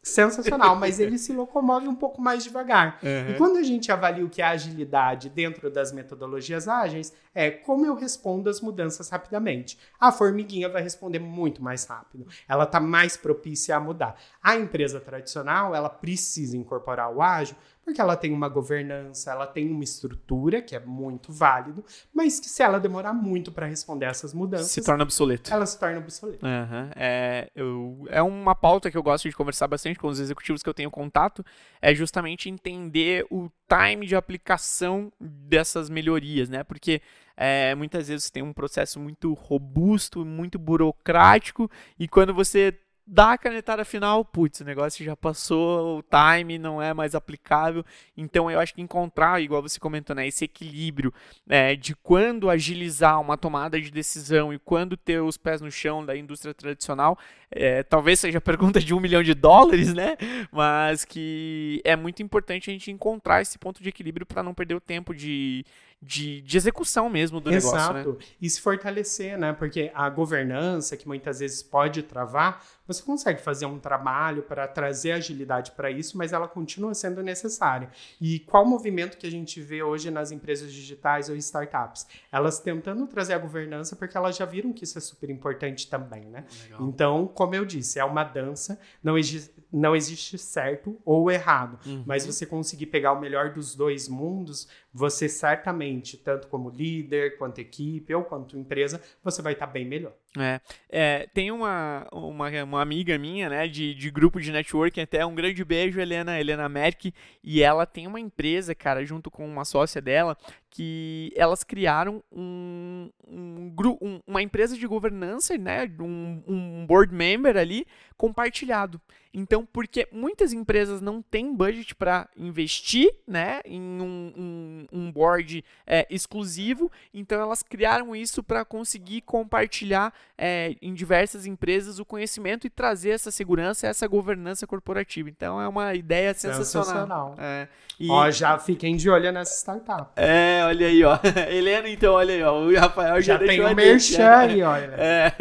sensacional, 0.04 0.76
mas 0.76 1.00
ele 1.00 1.16
se 1.16 1.32
locomove 1.32 1.88
um 1.88 1.94
pouco 1.94 2.20
mais 2.20 2.44
devagar. 2.44 3.00
Uhum. 3.02 3.30
E 3.30 3.34
quando 3.38 3.56
a 3.56 3.62
gente 3.62 3.90
avalia 3.90 4.24
o 4.24 4.28
que 4.28 4.42
é 4.42 4.44
agilidade 4.44 5.30
dentro 5.30 5.70
das 5.70 5.90
metodologias 5.90 6.68
ágeis, 6.68 7.12
é 7.34 7.50
como 7.50 7.86
eu 7.86 7.94
respondo 7.94 8.50
às 8.50 8.60
mudanças 8.60 9.08
rapidamente. 9.08 9.78
A 9.98 10.12
formiguinha 10.12 10.68
vai 10.68 10.82
responder 10.82 11.18
muito 11.18 11.62
mais 11.62 11.86
rápido. 11.86 12.26
Ela 12.46 12.64
está 12.64 12.78
mais 12.78 13.16
propícia 13.16 13.74
a 13.74 13.80
mudar. 13.80 14.16
A 14.42 14.56
empresa 14.56 15.00
tradicional, 15.00 15.74
ela 15.74 15.88
precisa 15.88 16.56
incorporar 16.56 17.10
o 17.10 17.22
ágil 17.22 17.56
porque 17.84 18.00
ela 18.00 18.16
tem 18.16 18.32
uma 18.32 18.48
governança, 18.48 19.30
ela 19.30 19.46
tem 19.46 19.70
uma 19.70 19.84
estrutura 19.84 20.62
que 20.62 20.74
é 20.74 20.80
muito 20.80 21.32
válido, 21.32 21.84
mas 22.12 22.40
que 22.40 22.48
se 22.48 22.62
ela 22.62 22.80
demorar 22.80 23.12
muito 23.12 23.52
para 23.52 23.66
responder 23.66 24.06
essas 24.06 24.32
mudanças, 24.32 24.70
se 24.70 24.82
torna 24.82 25.04
obsoleto. 25.04 25.52
Ela 25.52 25.66
se 25.66 25.78
torna 25.78 25.98
obsoleta. 25.98 26.46
Uhum. 26.46 26.90
É, 26.96 27.50
eu, 27.54 28.06
é 28.08 28.22
uma 28.22 28.54
pauta 28.54 28.90
que 28.90 28.96
eu 28.96 29.02
gosto 29.02 29.28
de 29.28 29.36
conversar 29.36 29.68
bastante 29.68 29.98
com 29.98 30.08
os 30.08 30.18
executivos 30.18 30.62
que 30.62 30.68
eu 30.68 30.74
tenho 30.74 30.90
contato, 30.90 31.44
é 31.80 31.94
justamente 31.94 32.48
entender 32.48 33.26
o 33.30 33.50
time 33.68 34.06
de 34.06 34.16
aplicação 34.16 35.12
dessas 35.20 35.90
melhorias, 35.90 36.48
né? 36.48 36.64
Porque 36.64 37.02
é, 37.36 37.74
muitas 37.74 38.08
vezes 38.08 38.24
você 38.24 38.32
tem 38.32 38.42
um 38.42 38.52
processo 38.52 39.00
muito 39.00 39.32
robusto, 39.34 40.24
muito 40.24 40.58
burocrático, 40.58 41.70
e 41.98 42.06
quando 42.06 42.32
você 42.32 42.78
dá 43.06 43.32
a 43.32 43.38
canetada 43.38 43.84
final, 43.84 44.24
putz, 44.24 44.60
o 44.60 44.64
negócio 44.64 45.04
já 45.04 45.14
passou, 45.14 45.98
o 45.98 46.02
time 46.02 46.58
não 46.58 46.80
é 46.80 46.94
mais 46.94 47.14
aplicável. 47.14 47.84
Então 48.16 48.50
eu 48.50 48.58
acho 48.58 48.74
que 48.74 48.80
encontrar, 48.80 49.42
igual 49.42 49.62
você 49.62 49.78
comentou, 49.78 50.16
né, 50.16 50.26
esse 50.26 50.44
equilíbrio 50.44 51.12
é, 51.48 51.76
de 51.76 51.94
quando 51.94 52.48
agilizar 52.48 53.20
uma 53.20 53.36
tomada 53.36 53.80
de 53.80 53.90
decisão 53.90 54.52
e 54.52 54.58
quando 54.58 54.96
ter 54.96 55.20
os 55.20 55.36
pés 55.36 55.60
no 55.60 55.70
chão 55.70 56.04
da 56.04 56.16
indústria 56.16 56.54
tradicional, 56.54 57.18
é, 57.50 57.82
talvez 57.82 58.20
seja 58.20 58.40
pergunta 58.40 58.80
de 58.80 58.94
um 58.94 59.00
milhão 59.00 59.22
de 59.22 59.34
dólares, 59.34 59.92
né? 59.92 60.16
Mas 60.50 61.04
que 61.04 61.80
é 61.84 61.94
muito 61.94 62.22
importante 62.22 62.70
a 62.70 62.72
gente 62.72 62.90
encontrar 62.90 63.42
esse 63.42 63.58
ponto 63.58 63.82
de 63.82 63.88
equilíbrio 63.88 64.26
para 64.26 64.42
não 64.42 64.54
perder 64.54 64.74
o 64.74 64.80
tempo 64.80 65.14
de, 65.14 65.64
de, 66.04 66.42
de 66.42 66.56
execução 66.56 67.08
mesmo 67.08 67.40
do 67.40 67.52
Exato. 67.52 67.76
negócio. 67.76 68.10
Exato. 68.10 68.18
Né? 68.18 68.36
E 68.40 68.50
se 68.50 68.60
fortalecer, 68.60 69.38
né? 69.38 69.52
Porque 69.52 69.90
a 69.94 70.08
governança, 70.10 70.96
que 70.96 71.08
muitas 71.08 71.40
vezes 71.40 71.62
pode 71.62 72.02
travar, 72.02 72.62
você 72.86 73.02
consegue 73.02 73.40
fazer 73.40 73.64
um 73.64 73.78
trabalho 73.78 74.42
para 74.42 74.68
trazer 74.68 75.12
agilidade 75.12 75.72
para 75.72 75.90
isso, 75.90 76.18
mas 76.18 76.32
ela 76.32 76.46
continua 76.46 76.94
sendo 76.94 77.22
necessária. 77.22 77.88
E 78.20 78.40
qual 78.40 78.66
movimento 78.66 79.16
que 79.16 79.26
a 79.26 79.30
gente 79.30 79.60
vê 79.60 79.82
hoje 79.82 80.10
nas 80.10 80.30
empresas 80.30 80.70
digitais 80.70 81.30
ou 81.30 81.36
startups? 81.36 82.06
Elas 82.30 82.60
tentando 82.60 83.06
trazer 83.06 83.32
a 83.32 83.38
governança 83.38 83.96
porque 83.96 84.16
elas 84.16 84.36
já 84.36 84.44
viram 84.44 84.72
que 84.72 84.84
isso 84.84 84.98
é 84.98 85.00
super 85.00 85.30
importante 85.30 85.88
também, 85.88 86.26
né? 86.26 86.44
Legal. 86.64 86.82
Então, 86.82 87.26
como 87.26 87.54
eu 87.54 87.64
disse, 87.64 87.98
é 87.98 88.04
uma 88.04 88.24
dança, 88.24 88.78
não 89.02 89.16
existe 89.16 89.50
não 89.74 89.96
existe 89.96 90.38
certo 90.38 91.00
ou 91.04 91.28
errado, 91.28 91.80
uhum. 91.84 92.04
mas 92.06 92.24
você 92.24 92.46
conseguir 92.46 92.86
pegar 92.86 93.12
o 93.12 93.20
melhor 93.20 93.52
dos 93.52 93.74
dois 93.74 94.08
mundos, 94.08 94.68
você 94.92 95.28
certamente, 95.28 96.16
tanto 96.16 96.46
como 96.46 96.70
líder, 96.70 97.36
quanto 97.36 97.58
equipe 97.58 98.14
ou 98.14 98.22
quanto 98.22 98.56
empresa, 98.56 99.02
você 99.22 99.42
vai 99.42 99.54
estar 99.54 99.66
tá 99.66 99.72
bem 99.72 99.84
melhor. 99.84 100.12
É, 100.36 100.60
é, 100.88 101.28
tem 101.32 101.50
uma, 101.50 102.06
uma, 102.12 102.48
uma, 102.64 102.82
amiga 102.82 103.16
minha, 103.18 103.48
né, 103.48 103.68
de, 103.68 103.94
de 103.94 104.10
grupo 104.10 104.40
de 104.40 104.50
networking, 104.50 105.00
até 105.00 105.24
um 105.24 105.34
grande 105.34 105.64
beijo, 105.64 106.00
Helena, 106.00 106.38
Helena 106.38 106.68
Merck, 106.68 107.14
e 107.42 107.62
ela 107.62 107.86
tem 107.86 108.06
uma 108.06 108.18
empresa, 108.18 108.74
cara, 108.74 109.04
junto 109.04 109.30
com 109.30 109.46
uma 109.46 109.64
sócia 109.64 110.02
dela, 110.02 110.36
que 110.70 111.32
elas 111.36 111.62
criaram 111.62 112.22
um, 112.32 113.08
um, 113.28 113.72
um 114.02 114.20
uma 114.26 114.42
empresa 114.42 114.76
de 114.76 114.86
governança, 114.88 115.56
né, 115.56 115.88
um, 116.00 116.42
um 116.48 116.86
board 116.86 117.14
member 117.14 117.56
ali, 117.56 117.86
compartilhado. 118.16 119.00
Então, 119.36 119.66
porque 119.66 120.06
muitas 120.12 120.52
empresas 120.52 121.00
não 121.00 121.20
têm 121.20 121.52
budget 121.52 121.92
para 121.96 122.28
investir 122.36 123.12
né, 123.26 123.60
em 123.64 123.80
um, 123.80 124.32
um, 124.36 124.86
um 124.92 125.12
board 125.12 125.64
é, 125.84 126.06
exclusivo, 126.08 126.90
então 127.12 127.40
elas 127.40 127.60
criaram 127.60 128.14
isso 128.14 128.44
para 128.44 128.64
conseguir 128.64 129.22
compartilhar 129.22 130.14
é, 130.38 130.76
em 130.80 130.94
diversas 130.94 131.46
empresas 131.46 131.98
o 131.98 132.04
conhecimento 132.04 132.64
e 132.64 132.70
trazer 132.70 133.10
essa 133.10 133.32
segurança, 133.32 133.88
essa 133.88 134.06
governança 134.06 134.68
corporativa. 134.68 135.28
Então 135.28 135.60
é 135.60 135.66
uma 135.66 135.94
ideia 135.94 136.32
sensacional. 136.32 136.84
sensacional. 136.84 137.34
É, 137.36 137.66
e... 137.98 138.10
Ó, 138.10 138.30
já 138.30 138.58
fiquem 138.58 138.96
de 138.96 139.08
olho 139.08 139.30
nessa 139.30 139.56
startup. 139.56 140.10
É, 140.16 140.62
olha 140.64 140.86
aí, 140.86 141.04
ó. 141.04 141.18
Helena, 141.48 141.88
então, 141.88 142.14
olha 142.14 142.34
aí, 142.34 142.42
ó. 142.42 142.60
O 142.60 142.74
Rafael 142.74 143.20
já, 143.20 143.34
já 143.34 143.38
tem 143.38 143.60
o 143.60 143.68
um 143.68 143.74
merchan 143.74 144.36
aí, 144.36 144.62
olha. 144.62 144.94
É. 145.04 145.32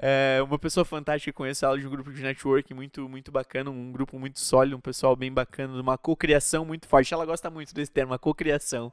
é. 0.38 0.42
Uma 0.42 0.58
pessoa 0.58 0.84
fantástica, 0.84 1.32
conheço 1.52 1.64
ela 1.64 1.78
de 1.78 1.86
um 1.86 1.90
grupo 1.90 2.10
de 2.10 2.22
networking 2.22 2.74
muito, 2.74 3.08
muito 3.08 3.30
bacana, 3.30 3.70
um 3.70 3.92
grupo 3.92 4.18
muito 4.18 4.40
sólido, 4.40 4.76
um 4.76 4.80
pessoal 4.80 5.14
bem 5.14 5.32
bacana, 5.32 5.78
uma 5.80 5.98
cocriação 5.98 6.64
muito 6.64 6.88
forte. 6.88 7.12
Ela 7.12 7.26
gosta 7.26 7.50
muito 7.50 7.74
desse 7.74 7.90
termo, 7.90 8.14
a 8.14 8.18
cocriação. 8.18 8.92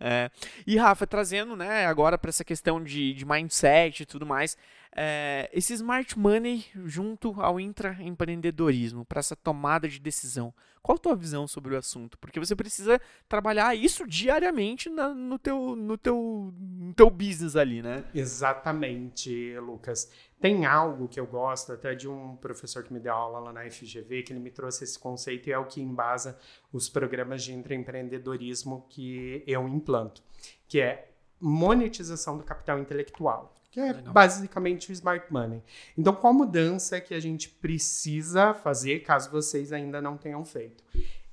É. 0.00 0.30
E 0.66 0.76
Rafa, 0.76 1.06
trazendo, 1.06 1.54
né, 1.54 1.86
agora 1.86 2.16
para 2.16 2.30
essa 2.30 2.44
questão 2.44 2.82
de, 2.82 3.12
de 3.12 3.26
mindset 3.26 4.02
e 4.02 4.06
tudo 4.06 4.24
mais, 4.24 4.56
é, 4.96 5.50
esse 5.52 5.74
smart 5.74 6.18
money 6.18 6.64
junto 6.86 7.40
ao 7.40 7.60
intraempreendedorismo, 7.60 9.04
para 9.04 9.20
essa 9.20 9.36
tomada 9.36 9.88
de 9.88 9.98
decisão. 9.98 10.52
Qual 10.80 10.96
a 10.96 10.98
tua 10.98 11.14
visão 11.14 11.46
sobre 11.46 11.74
o 11.74 11.78
assunto? 11.78 12.16
Porque 12.18 12.40
você 12.40 12.56
precisa 12.56 12.98
trabalhar 13.28 13.74
isso 13.74 14.06
diariamente 14.06 14.88
na, 14.88 15.12
no, 15.12 15.38
teu, 15.38 15.76
no, 15.76 15.98
teu, 15.98 16.54
no 16.56 16.94
teu 16.94 17.10
business 17.10 17.56
ali, 17.56 17.82
né? 17.82 18.04
Exatamente, 18.14 19.58
Lucas. 19.58 20.10
Tem 20.40 20.66
algo 20.66 21.08
que 21.08 21.18
eu 21.18 21.26
gosto 21.26 21.72
até 21.72 21.94
de 21.94 22.08
um 22.08 22.36
professor 22.36 22.84
que 22.84 22.92
me 22.92 23.00
deu 23.00 23.12
aula 23.12 23.40
lá 23.40 23.52
na 23.52 23.68
FGV, 23.68 24.22
que 24.22 24.32
ele 24.32 24.40
me 24.40 24.50
trouxe 24.50 24.84
esse 24.84 24.98
conceito 24.98 25.48
e 25.48 25.52
é 25.52 25.58
o 25.58 25.64
que 25.64 25.80
embasa 25.80 26.38
os 26.72 26.88
programas 26.88 27.42
de 27.42 27.52
intraempreendedorismo 27.52 28.86
que 28.88 29.42
eu 29.46 29.66
implanto, 29.66 30.22
que 30.68 30.80
é 30.80 31.10
monetização 31.40 32.36
do 32.36 32.44
capital 32.44 32.78
intelectual 32.78 33.54
que 33.70 33.80
é 33.80 33.92
Legal. 33.92 34.12
basicamente 34.12 34.90
o 34.90 34.92
smart 34.92 35.30
money. 35.32 35.62
Então, 35.96 36.14
qual 36.14 36.32
mudança 36.32 37.00
que 37.00 37.14
a 37.14 37.20
gente 37.20 37.48
precisa 37.48 38.54
fazer 38.54 39.00
caso 39.00 39.30
vocês 39.30 39.72
ainda 39.72 40.00
não 40.00 40.16
tenham 40.16 40.44
feito? 40.44 40.82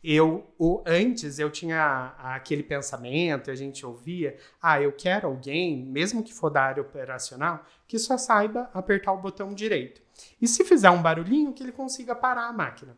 Eu, 0.08 0.54
o, 0.60 0.84
antes 0.86 1.40
eu 1.40 1.50
tinha 1.50 2.14
aquele 2.20 2.62
pensamento, 2.62 3.50
a 3.50 3.56
gente 3.56 3.84
ouvia, 3.84 4.38
ah, 4.62 4.80
eu 4.80 4.92
quero 4.92 5.28
alguém, 5.28 5.84
mesmo 5.84 6.22
que 6.22 6.32
for 6.32 6.52
da 6.52 6.62
área 6.62 6.84
operacional, 6.84 7.66
que 7.88 7.98
só 7.98 8.16
saiba 8.16 8.70
apertar 8.72 9.14
o 9.14 9.18
botão 9.18 9.52
direito. 9.52 10.00
E 10.40 10.48
se 10.48 10.64
fizer 10.64 10.92
um 10.92 11.02
barulhinho, 11.02 11.54
que 11.54 11.64
ele 11.64 11.72
consiga 11.72 12.14
parar 12.14 12.48
a 12.48 12.54
máquina. 12.54 12.96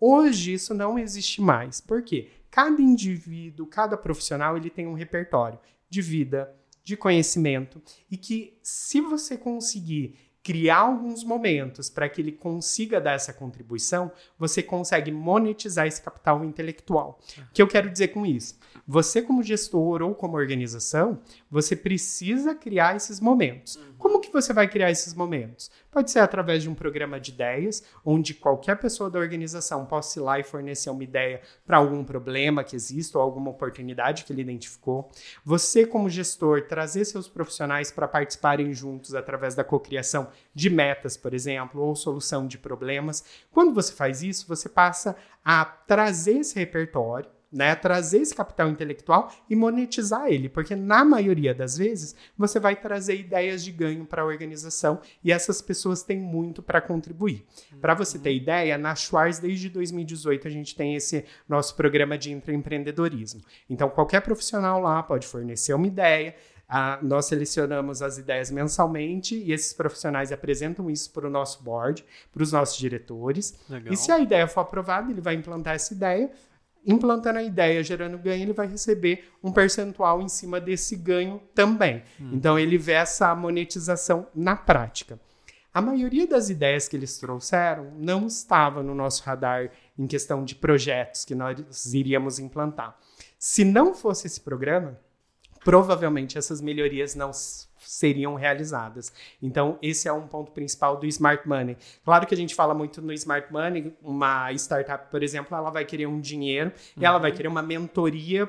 Hoje 0.00 0.54
isso 0.54 0.72
não 0.72 0.98
existe 0.98 1.42
mais. 1.42 1.78
Por 1.78 2.02
quê? 2.02 2.30
Cada 2.50 2.80
indivíduo, 2.80 3.66
cada 3.66 3.94
profissional, 3.94 4.56
ele 4.56 4.70
tem 4.70 4.86
um 4.86 4.94
repertório 4.94 5.58
de 5.90 6.00
vida, 6.00 6.56
de 6.82 6.96
conhecimento 6.96 7.82
e 8.10 8.16
que 8.16 8.58
se 8.62 9.02
você 9.02 9.36
conseguir 9.36 10.25
criar 10.46 10.76
alguns 10.76 11.24
momentos 11.24 11.90
para 11.90 12.08
que 12.08 12.20
ele 12.20 12.30
consiga 12.30 13.00
dar 13.00 13.14
essa 13.14 13.32
contribuição, 13.32 14.12
você 14.38 14.62
consegue 14.62 15.10
monetizar 15.10 15.88
esse 15.88 16.00
capital 16.00 16.44
intelectual. 16.44 17.18
O 17.36 17.52
que 17.52 17.60
eu 17.60 17.66
quero 17.66 17.90
dizer 17.90 18.08
com 18.08 18.24
isso? 18.24 18.56
Você, 18.86 19.20
como 19.20 19.42
gestor 19.42 20.02
ou 20.02 20.14
como 20.14 20.36
organização, 20.36 21.18
você 21.50 21.74
precisa 21.74 22.54
criar 22.54 22.94
esses 22.94 23.18
momentos. 23.18 23.74
Uhum. 23.74 23.94
Como 23.98 24.20
que 24.20 24.32
você 24.32 24.52
vai 24.52 24.68
criar 24.68 24.88
esses 24.88 25.14
momentos? 25.14 25.68
Pode 25.96 26.10
ser 26.10 26.18
através 26.18 26.62
de 26.62 26.68
um 26.68 26.74
programa 26.74 27.18
de 27.18 27.30
ideias, 27.30 27.82
onde 28.04 28.34
qualquer 28.34 28.76
pessoa 28.76 29.08
da 29.08 29.18
organização 29.18 29.86
possa 29.86 30.18
ir 30.18 30.22
lá 30.22 30.38
e 30.38 30.42
fornecer 30.42 30.90
uma 30.90 31.02
ideia 31.02 31.40
para 31.64 31.78
algum 31.78 32.04
problema 32.04 32.62
que 32.62 32.76
exista 32.76 33.16
ou 33.16 33.24
alguma 33.24 33.48
oportunidade 33.50 34.24
que 34.24 34.30
ele 34.30 34.42
identificou. 34.42 35.10
Você, 35.42 35.86
como 35.86 36.10
gestor, 36.10 36.66
trazer 36.66 37.06
seus 37.06 37.28
profissionais 37.28 37.90
para 37.90 38.06
participarem 38.06 38.74
juntos 38.74 39.14
através 39.14 39.54
da 39.54 39.64
cocriação 39.64 40.28
de 40.54 40.68
metas, 40.68 41.16
por 41.16 41.32
exemplo, 41.32 41.80
ou 41.80 41.96
solução 41.96 42.46
de 42.46 42.58
problemas. 42.58 43.24
Quando 43.50 43.72
você 43.72 43.94
faz 43.94 44.22
isso, 44.22 44.46
você 44.46 44.68
passa 44.68 45.16
a 45.42 45.64
trazer 45.64 46.40
esse 46.40 46.58
repertório 46.58 47.30
né, 47.52 47.74
trazer 47.74 48.18
esse 48.18 48.34
capital 48.34 48.68
intelectual 48.68 49.32
e 49.48 49.54
monetizar 49.54 50.26
ele, 50.26 50.48
porque 50.48 50.74
na 50.74 51.04
maioria 51.04 51.54
das 51.54 51.76
vezes 51.78 52.14
você 52.36 52.58
vai 52.58 52.74
trazer 52.74 53.16
ideias 53.16 53.62
de 53.64 53.70
ganho 53.70 54.04
para 54.04 54.22
a 54.22 54.24
organização 54.24 55.00
e 55.22 55.30
essas 55.30 55.62
pessoas 55.62 56.02
têm 56.02 56.18
muito 56.18 56.62
para 56.62 56.80
contribuir. 56.80 57.46
Uhum. 57.72 57.78
Para 57.78 57.94
você 57.94 58.18
ter 58.18 58.34
ideia, 58.34 58.76
na 58.76 58.94
Schwarz 58.94 59.38
desde 59.38 59.70
2018 59.70 60.48
a 60.48 60.50
gente 60.50 60.74
tem 60.74 60.96
esse 60.96 61.24
nosso 61.48 61.76
programa 61.76 62.18
de 62.18 62.32
intraempreendedorismo. 62.32 63.40
Então 63.70 63.88
qualquer 63.88 64.20
profissional 64.20 64.80
lá 64.80 65.02
pode 65.02 65.26
fornecer 65.26 65.72
uma 65.72 65.86
ideia, 65.86 66.34
Ah, 66.68 66.98
nós 67.00 67.26
selecionamos 67.26 68.02
as 68.02 68.18
ideias 68.18 68.50
mensalmente 68.50 69.36
e 69.36 69.52
esses 69.52 69.72
profissionais 69.72 70.32
apresentam 70.32 70.90
isso 70.90 71.12
para 71.12 71.24
o 71.28 71.30
nosso 71.30 71.62
board, 71.62 72.04
para 72.32 72.42
os 72.42 72.50
nossos 72.50 72.76
diretores. 72.76 73.56
Legal. 73.68 73.94
E 73.94 73.96
se 73.96 74.10
a 74.10 74.18
ideia 74.18 74.48
for 74.48 74.62
aprovada, 74.62 75.12
ele 75.12 75.20
vai 75.20 75.34
implantar 75.36 75.76
essa 75.76 75.94
ideia. 75.94 76.28
Implantando 76.86 77.38
a 77.38 77.42
ideia, 77.42 77.82
gerando 77.82 78.16
ganho, 78.16 78.42
ele 78.42 78.52
vai 78.52 78.68
receber 78.68 79.28
um 79.42 79.50
percentual 79.50 80.22
em 80.22 80.28
cima 80.28 80.60
desse 80.60 80.94
ganho 80.94 81.42
também. 81.54 82.04
Hum. 82.20 82.30
Então, 82.32 82.58
ele 82.58 82.78
vê 82.78 82.92
essa 82.92 83.34
monetização 83.34 84.28
na 84.34 84.54
prática. 84.54 85.18
A 85.74 85.82
maioria 85.82 86.26
das 86.26 86.48
ideias 86.48 86.88
que 86.88 86.96
eles 86.96 87.18
trouxeram 87.18 87.92
não 87.98 88.26
estava 88.26 88.82
no 88.82 88.94
nosso 88.94 89.22
radar 89.24 89.70
em 89.98 90.06
questão 90.06 90.42
de 90.42 90.54
projetos 90.54 91.24
que 91.24 91.34
nós 91.34 91.92
iríamos 91.92 92.38
implantar. 92.38 92.96
Se 93.38 93.62
não 93.62 93.92
fosse 93.92 94.26
esse 94.26 94.40
programa, 94.40 94.98
provavelmente 95.62 96.38
essas 96.38 96.62
melhorias 96.62 97.14
não 97.14 97.30
seriam 97.86 98.34
realizadas. 98.34 99.12
Então, 99.40 99.78
esse 99.80 100.08
é 100.08 100.12
um 100.12 100.26
ponto 100.26 100.52
principal 100.52 100.96
do 100.96 101.06
Smart 101.06 101.46
Money. 101.48 101.76
Claro 102.04 102.26
que 102.26 102.34
a 102.34 102.36
gente 102.36 102.54
fala 102.54 102.74
muito 102.74 103.00
no 103.00 103.12
Smart 103.12 103.52
Money, 103.52 103.96
uma 104.02 104.52
startup, 104.52 105.10
por 105.10 105.22
exemplo, 105.22 105.56
ela 105.56 105.70
vai 105.70 105.84
querer 105.84 106.06
um 106.06 106.20
dinheiro 106.20 106.70
uhum. 106.70 107.02
e 107.02 107.06
ela 107.06 107.18
vai 107.18 107.30
uhum. 107.30 107.36
querer 107.36 107.48
uma 107.48 107.62
mentoria 107.62 108.48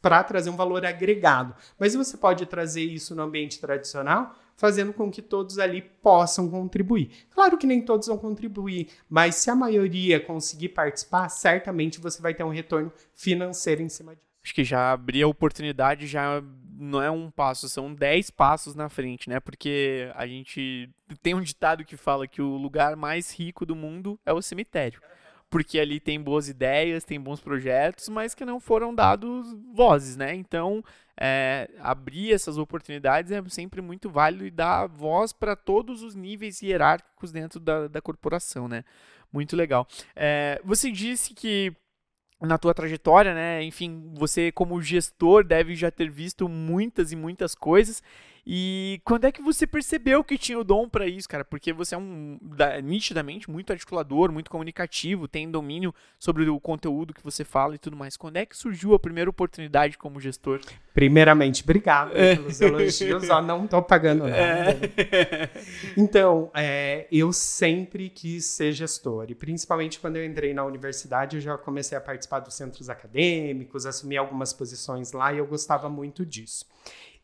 para 0.00 0.22
trazer 0.22 0.50
um 0.50 0.56
valor 0.56 0.84
agregado. 0.84 1.54
Mas 1.78 1.94
você 1.94 2.16
pode 2.16 2.46
trazer 2.46 2.82
isso 2.82 3.14
no 3.14 3.22
ambiente 3.22 3.60
tradicional 3.60 4.34
fazendo 4.56 4.92
com 4.92 5.10
que 5.10 5.20
todos 5.20 5.58
ali 5.58 5.82
possam 5.82 6.48
contribuir. 6.48 7.10
Claro 7.30 7.58
que 7.58 7.66
nem 7.66 7.82
todos 7.82 8.08
vão 8.08 8.16
contribuir, 8.16 8.88
mas 9.08 9.36
se 9.36 9.50
a 9.50 9.54
maioria 9.54 10.18
conseguir 10.18 10.70
participar, 10.70 11.28
certamente 11.28 12.00
você 12.00 12.20
vai 12.22 12.34
ter 12.34 12.42
um 12.42 12.50
retorno 12.50 12.90
financeiro 13.14 13.82
em 13.82 13.88
cima 13.88 14.14
disso. 14.14 14.25
Acho 14.46 14.54
que 14.54 14.62
já 14.62 14.92
abrir 14.92 15.24
a 15.24 15.26
oportunidade 15.26 16.06
já 16.06 16.40
não 16.78 17.02
é 17.02 17.10
um 17.10 17.32
passo, 17.32 17.68
são 17.68 17.92
dez 17.92 18.30
passos 18.30 18.76
na 18.76 18.88
frente, 18.88 19.28
né? 19.28 19.40
Porque 19.40 20.08
a 20.14 20.24
gente 20.24 20.88
tem 21.20 21.34
um 21.34 21.40
ditado 21.40 21.84
que 21.84 21.96
fala 21.96 22.28
que 22.28 22.40
o 22.40 22.56
lugar 22.56 22.94
mais 22.94 23.36
rico 23.36 23.66
do 23.66 23.74
mundo 23.74 24.16
é 24.24 24.32
o 24.32 24.40
cemitério 24.40 25.02
porque 25.48 25.78
ali 25.78 26.00
tem 26.00 26.20
boas 26.20 26.48
ideias, 26.48 27.04
tem 27.04 27.20
bons 27.20 27.40
projetos, 27.40 28.08
mas 28.08 28.34
que 28.34 28.44
não 28.44 28.58
foram 28.58 28.92
dados 28.92 29.56
vozes, 29.72 30.16
né? 30.16 30.34
Então, 30.34 30.82
é, 31.16 31.70
abrir 31.78 32.32
essas 32.32 32.58
oportunidades 32.58 33.30
é 33.30 33.42
sempre 33.48 33.80
muito 33.80 34.10
válido 34.10 34.44
e 34.44 34.50
dar 34.50 34.88
voz 34.88 35.32
para 35.32 35.54
todos 35.54 36.02
os 36.02 36.16
níveis 36.16 36.60
hierárquicos 36.62 37.30
dentro 37.30 37.60
da, 37.60 37.86
da 37.86 38.02
corporação, 38.02 38.66
né? 38.66 38.84
Muito 39.32 39.54
legal. 39.54 39.86
É, 40.16 40.60
você 40.64 40.90
disse 40.90 41.32
que 41.32 41.72
na 42.40 42.58
tua 42.58 42.74
trajetória, 42.74 43.34
né? 43.34 43.62
Enfim, 43.62 44.12
você 44.14 44.52
como 44.52 44.80
gestor 44.82 45.44
deve 45.44 45.74
já 45.74 45.90
ter 45.90 46.10
visto 46.10 46.48
muitas 46.48 47.12
e 47.12 47.16
muitas 47.16 47.54
coisas. 47.54 48.02
E 48.48 49.00
quando 49.04 49.24
é 49.24 49.32
que 49.32 49.42
você 49.42 49.66
percebeu 49.66 50.22
que 50.22 50.38
tinha 50.38 50.56
o 50.56 50.62
dom 50.62 50.88
para 50.88 51.04
isso, 51.08 51.28
cara? 51.28 51.44
Porque 51.44 51.72
você 51.72 51.96
é 51.96 51.98
um 51.98 52.38
nitidamente 52.84 53.50
muito 53.50 53.72
articulador, 53.72 54.30
muito 54.30 54.48
comunicativo, 54.48 55.26
tem 55.26 55.50
domínio 55.50 55.92
sobre 56.16 56.48
o 56.48 56.60
conteúdo 56.60 57.12
que 57.12 57.24
você 57.24 57.42
fala 57.42 57.74
e 57.74 57.78
tudo 57.78 57.96
mais. 57.96 58.16
Quando 58.16 58.36
é 58.36 58.46
que 58.46 58.56
surgiu 58.56 58.94
a 58.94 59.00
primeira 59.00 59.28
oportunidade 59.28 59.98
como 59.98 60.20
gestor? 60.20 60.60
Primeiramente, 60.94 61.64
obrigado 61.64 62.16
é. 62.16 62.36
pelos 62.36 62.60
elogios. 62.60 63.28
Ó, 63.28 63.42
não 63.42 63.66
tô 63.66 63.82
pagando 63.82 64.28
nada. 64.28 64.36
É. 64.36 65.50
Então, 65.96 66.50
é, 66.54 67.08
eu 67.10 67.32
sempre 67.32 68.08
quis 68.08 68.44
ser 68.44 68.70
gestor. 68.70 69.26
E 69.28 69.34
principalmente 69.34 69.98
quando 69.98 70.16
eu 70.16 70.24
entrei 70.24 70.54
na 70.54 70.64
universidade, 70.64 71.36
eu 71.36 71.40
já 71.40 71.58
comecei 71.58 71.98
a 71.98 72.00
participar 72.00 72.40
dos 72.40 72.54
centros 72.54 72.88
acadêmicos, 72.88 73.86
assumi 73.86 74.16
algumas 74.16 74.52
posições 74.52 75.10
lá 75.10 75.32
e 75.32 75.38
eu 75.38 75.46
gostava 75.46 75.88
muito 75.88 76.24
disso. 76.24 76.64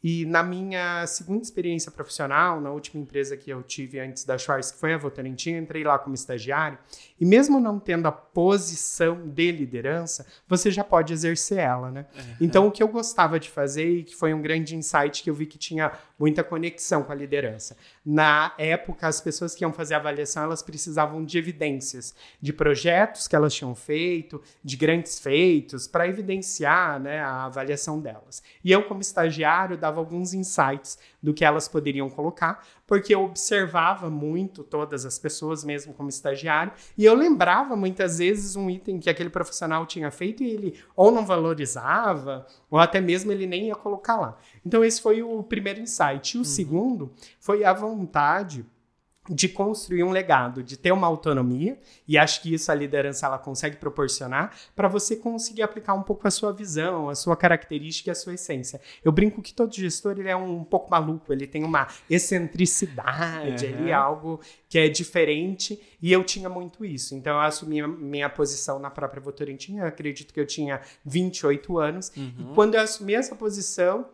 E 0.02 0.24
na 0.26 0.42
minha 0.42 1.06
segunda 1.06 1.42
experiência 1.42 1.92
profissional, 1.92 2.60
na 2.60 2.70
última 2.70 3.00
empresa 3.00 3.36
que 3.36 3.50
eu 3.50 3.62
tive 3.62 4.00
antes 4.00 4.24
da 4.24 4.36
Schwarz, 4.36 4.72
que 4.72 4.78
foi 4.78 4.94
a 4.94 4.98
Votorantim, 4.98 5.52
entrei 5.52 5.84
lá 5.84 5.98
como 5.98 6.14
estagiário. 6.14 6.78
E 7.20 7.24
mesmo 7.24 7.60
não 7.60 7.78
tendo 7.78 8.06
a 8.06 8.12
posição 8.12 9.28
de 9.28 9.52
liderança, 9.52 10.26
você 10.48 10.70
já 10.70 10.82
pode 10.82 11.12
exercer 11.12 11.58
ela, 11.58 11.90
né? 11.90 12.06
Uhum. 12.14 12.36
Então, 12.40 12.66
o 12.66 12.72
que 12.72 12.82
eu 12.82 12.88
gostava 12.88 13.38
de 13.38 13.48
fazer, 13.48 13.98
e 13.98 14.02
que 14.02 14.16
foi 14.16 14.34
um 14.34 14.42
grande 14.42 14.74
insight 14.74 15.22
que 15.22 15.30
eu 15.30 15.34
vi 15.34 15.46
que 15.46 15.58
tinha 15.58 15.92
muita 16.18 16.42
conexão 16.42 17.02
com 17.02 17.12
a 17.12 17.14
liderança. 17.14 17.76
Na 18.04 18.54
época, 18.58 19.06
as 19.06 19.20
pessoas 19.20 19.54
que 19.54 19.64
iam 19.64 19.72
fazer 19.72 19.94
a 19.94 19.98
avaliação, 19.98 20.42
elas 20.42 20.62
precisavam 20.62 21.24
de 21.24 21.38
evidências, 21.38 22.14
de 22.40 22.52
projetos 22.52 23.28
que 23.28 23.36
elas 23.36 23.54
tinham 23.54 23.74
feito, 23.74 24.42
de 24.62 24.76
grandes 24.76 25.18
feitos, 25.18 25.86
para 25.86 26.06
evidenciar 26.06 27.00
né, 27.00 27.20
a 27.20 27.44
avaliação 27.44 28.00
delas. 28.00 28.42
E 28.64 28.70
eu, 28.72 28.84
como 28.84 29.00
estagiário, 29.00 29.76
dava 29.76 29.91
alguns 29.98 30.34
insights 30.34 30.98
do 31.22 31.32
que 31.32 31.44
elas 31.44 31.68
poderiam 31.68 32.08
colocar, 32.10 32.66
porque 32.86 33.14
eu 33.14 33.24
observava 33.24 34.10
muito 34.10 34.62
todas 34.62 35.06
as 35.06 35.18
pessoas, 35.18 35.64
mesmo 35.64 35.94
como 35.94 36.08
estagiário, 36.08 36.72
e 36.96 37.04
eu 37.04 37.14
lembrava 37.14 37.76
muitas 37.76 38.18
vezes 38.18 38.56
um 38.56 38.68
item 38.68 38.98
que 38.98 39.08
aquele 39.08 39.30
profissional 39.30 39.86
tinha 39.86 40.10
feito 40.10 40.42
e 40.42 40.50
ele 40.50 40.80
ou 40.96 41.10
não 41.10 41.24
valorizava, 41.24 42.46
ou 42.70 42.78
até 42.78 43.00
mesmo 43.00 43.32
ele 43.32 43.46
nem 43.46 43.68
ia 43.68 43.74
colocar 43.74 44.16
lá. 44.16 44.36
Então, 44.64 44.84
esse 44.84 45.00
foi 45.00 45.22
o 45.22 45.42
primeiro 45.42 45.80
insight. 45.80 46.34
E 46.34 46.38
o 46.38 46.40
uhum. 46.40 46.44
segundo 46.44 47.12
foi 47.38 47.64
a 47.64 47.72
vontade 47.72 48.66
de 49.28 49.48
construir 49.48 50.02
um 50.02 50.10
legado, 50.10 50.64
de 50.64 50.76
ter 50.76 50.90
uma 50.90 51.06
autonomia, 51.06 51.78
e 52.08 52.18
acho 52.18 52.42
que 52.42 52.52
isso 52.52 52.72
a 52.72 52.74
liderança 52.74 53.26
ela 53.26 53.38
consegue 53.38 53.76
proporcionar 53.76 54.52
para 54.74 54.88
você 54.88 55.14
conseguir 55.14 55.62
aplicar 55.62 55.94
um 55.94 56.02
pouco 56.02 56.26
a 56.26 56.30
sua 56.30 56.52
visão, 56.52 57.08
a 57.08 57.14
sua 57.14 57.36
característica 57.36 58.10
e 58.10 58.12
a 58.12 58.16
sua 58.16 58.34
essência. 58.34 58.80
Eu 59.04 59.12
brinco 59.12 59.40
que 59.40 59.54
todo 59.54 59.72
gestor 59.72 60.18
ele 60.18 60.28
é 60.28 60.34
um 60.34 60.64
pouco 60.64 60.90
maluco, 60.90 61.32
ele 61.32 61.46
tem 61.46 61.62
uma 61.62 61.86
excentricidade 62.10 63.66
uhum. 63.66 63.74
ali, 63.74 63.92
algo 63.92 64.40
que 64.68 64.76
é 64.76 64.88
diferente, 64.88 65.80
e 66.00 66.12
eu 66.12 66.24
tinha 66.24 66.48
muito 66.48 66.84
isso. 66.84 67.14
Então 67.14 67.34
eu 67.34 67.40
assumi 67.40 67.80
a 67.80 67.86
minha 67.86 68.28
posição 68.28 68.80
na 68.80 68.90
própria 68.90 69.22
Votorantim, 69.22 69.78
eu 69.78 69.86
acredito 69.86 70.34
que 70.34 70.40
eu 70.40 70.46
tinha 70.46 70.80
28 71.04 71.78
anos, 71.78 72.10
uhum. 72.16 72.32
e 72.38 72.54
quando 72.54 72.74
eu 72.74 72.80
assumi 72.80 73.14
essa 73.14 73.36
posição, 73.36 74.04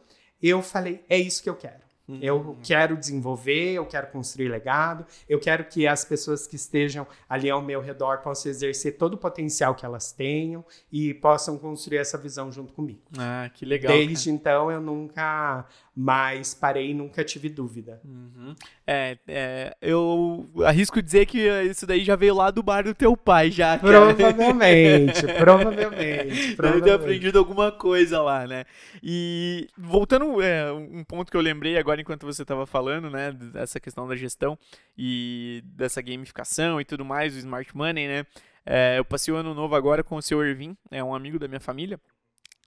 eu 0.43 0.61
falei, 0.61 1.03
é 1.09 1.17
isso 1.17 1.43
que 1.43 1.49
eu 1.49 1.57
quero. 1.57 1.88
Uhum. 2.09 2.19
Eu 2.23 2.57
quero 2.63 2.97
desenvolver, 2.97 3.75
eu 3.75 3.85
quero 3.85 4.07
construir 4.09 4.49
legado, 4.49 5.05
eu 5.29 5.39
quero 5.39 5.65
que 5.65 5.87
as 5.87 6.05
pessoas 6.05 6.47
que 6.47 6.57
estejam 6.57 7.07
ali 7.29 7.51
ao 7.51 7.61
meu 7.61 7.81
redor 7.81 8.19
possam 8.19 8.51
exercer 8.51 8.97
todo 8.97 9.15
o 9.15 9.19
potencial 9.19 9.75
que 9.75 9.85
elas 9.85 10.11
tenham 10.11 10.65
e 10.91 11.13
possam 11.15 11.59
construir 11.59 11.99
essa 11.99 12.17
visão 12.17 12.51
junto 12.51 12.73
comigo. 12.73 13.01
Ah, 13.19 13.51
que 13.53 13.67
legal. 13.67 13.93
Desde 13.93 14.31
cara. 14.31 14.37
então 14.37 14.71
eu 14.71 14.81
nunca 14.81 15.67
mais 15.95 16.55
parei 16.55 16.93
e 16.93 16.95
nunca 16.95 17.25
tive 17.25 17.49
dúvida. 17.49 18.01
Uhum. 18.05 18.55
É, 18.87 19.19
é, 19.27 19.77
eu 19.83 20.49
arrisco 20.65 21.03
dizer 21.03 21.27
que 21.27 21.41
isso 21.69 21.85
daí 21.89 22.05
já 22.05 22.15
veio 22.15 22.37
lá 22.37 22.53
do 22.53 22.63
bar 22.63 22.85
do 22.85 22.95
teu 22.95 23.17
pai, 23.17 23.51
já. 23.51 23.77
Cara. 23.77 24.15
Provavelmente, 24.15 25.27
provavelmente. 25.37 26.55
Deve 26.55 26.83
ter 26.83 26.93
aprendido 26.93 27.39
alguma 27.39 27.73
coisa 27.73 28.23
lá, 28.23 28.47
né? 28.47 28.65
E 29.03 29.67
voltando, 29.77 30.41
é, 30.41 30.73
um 30.73 31.03
ponto 31.03 31.33
que 31.33 31.37
eu 31.37 31.41
lembrei 31.41 31.77
agora 31.77 31.98
enquanto 32.01 32.27
você 32.27 32.43
estava 32.43 32.67
falando, 32.67 33.11
né? 33.11 33.33
Dessa 33.33 33.81
questão 33.81 34.07
da 34.07 34.17
gestão 34.17 34.59
e 34.97 35.63
dessa 35.65 36.01
gamificação 36.03 36.81
e 36.81 36.85
tudo 36.85 37.05
mais, 37.05 37.35
o 37.35 37.39
Smart 37.39 37.77
Money, 37.77 38.09
né? 38.09 38.27
É, 38.65 38.99
eu 38.99 39.05
passei 39.05 39.33
o 39.33 39.37
ano 39.37 39.55
novo 39.55 39.75
agora 39.75 40.05
com 40.05 40.17
o 40.17 40.23
seu 40.23 40.45
Ervin, 40.45 40.77
é 40.91 41.03
um 41.03 41.15
amigo 41.15 41.39
da 41.39 41.49
minha 41.49 41.61
família. 41.61 42.01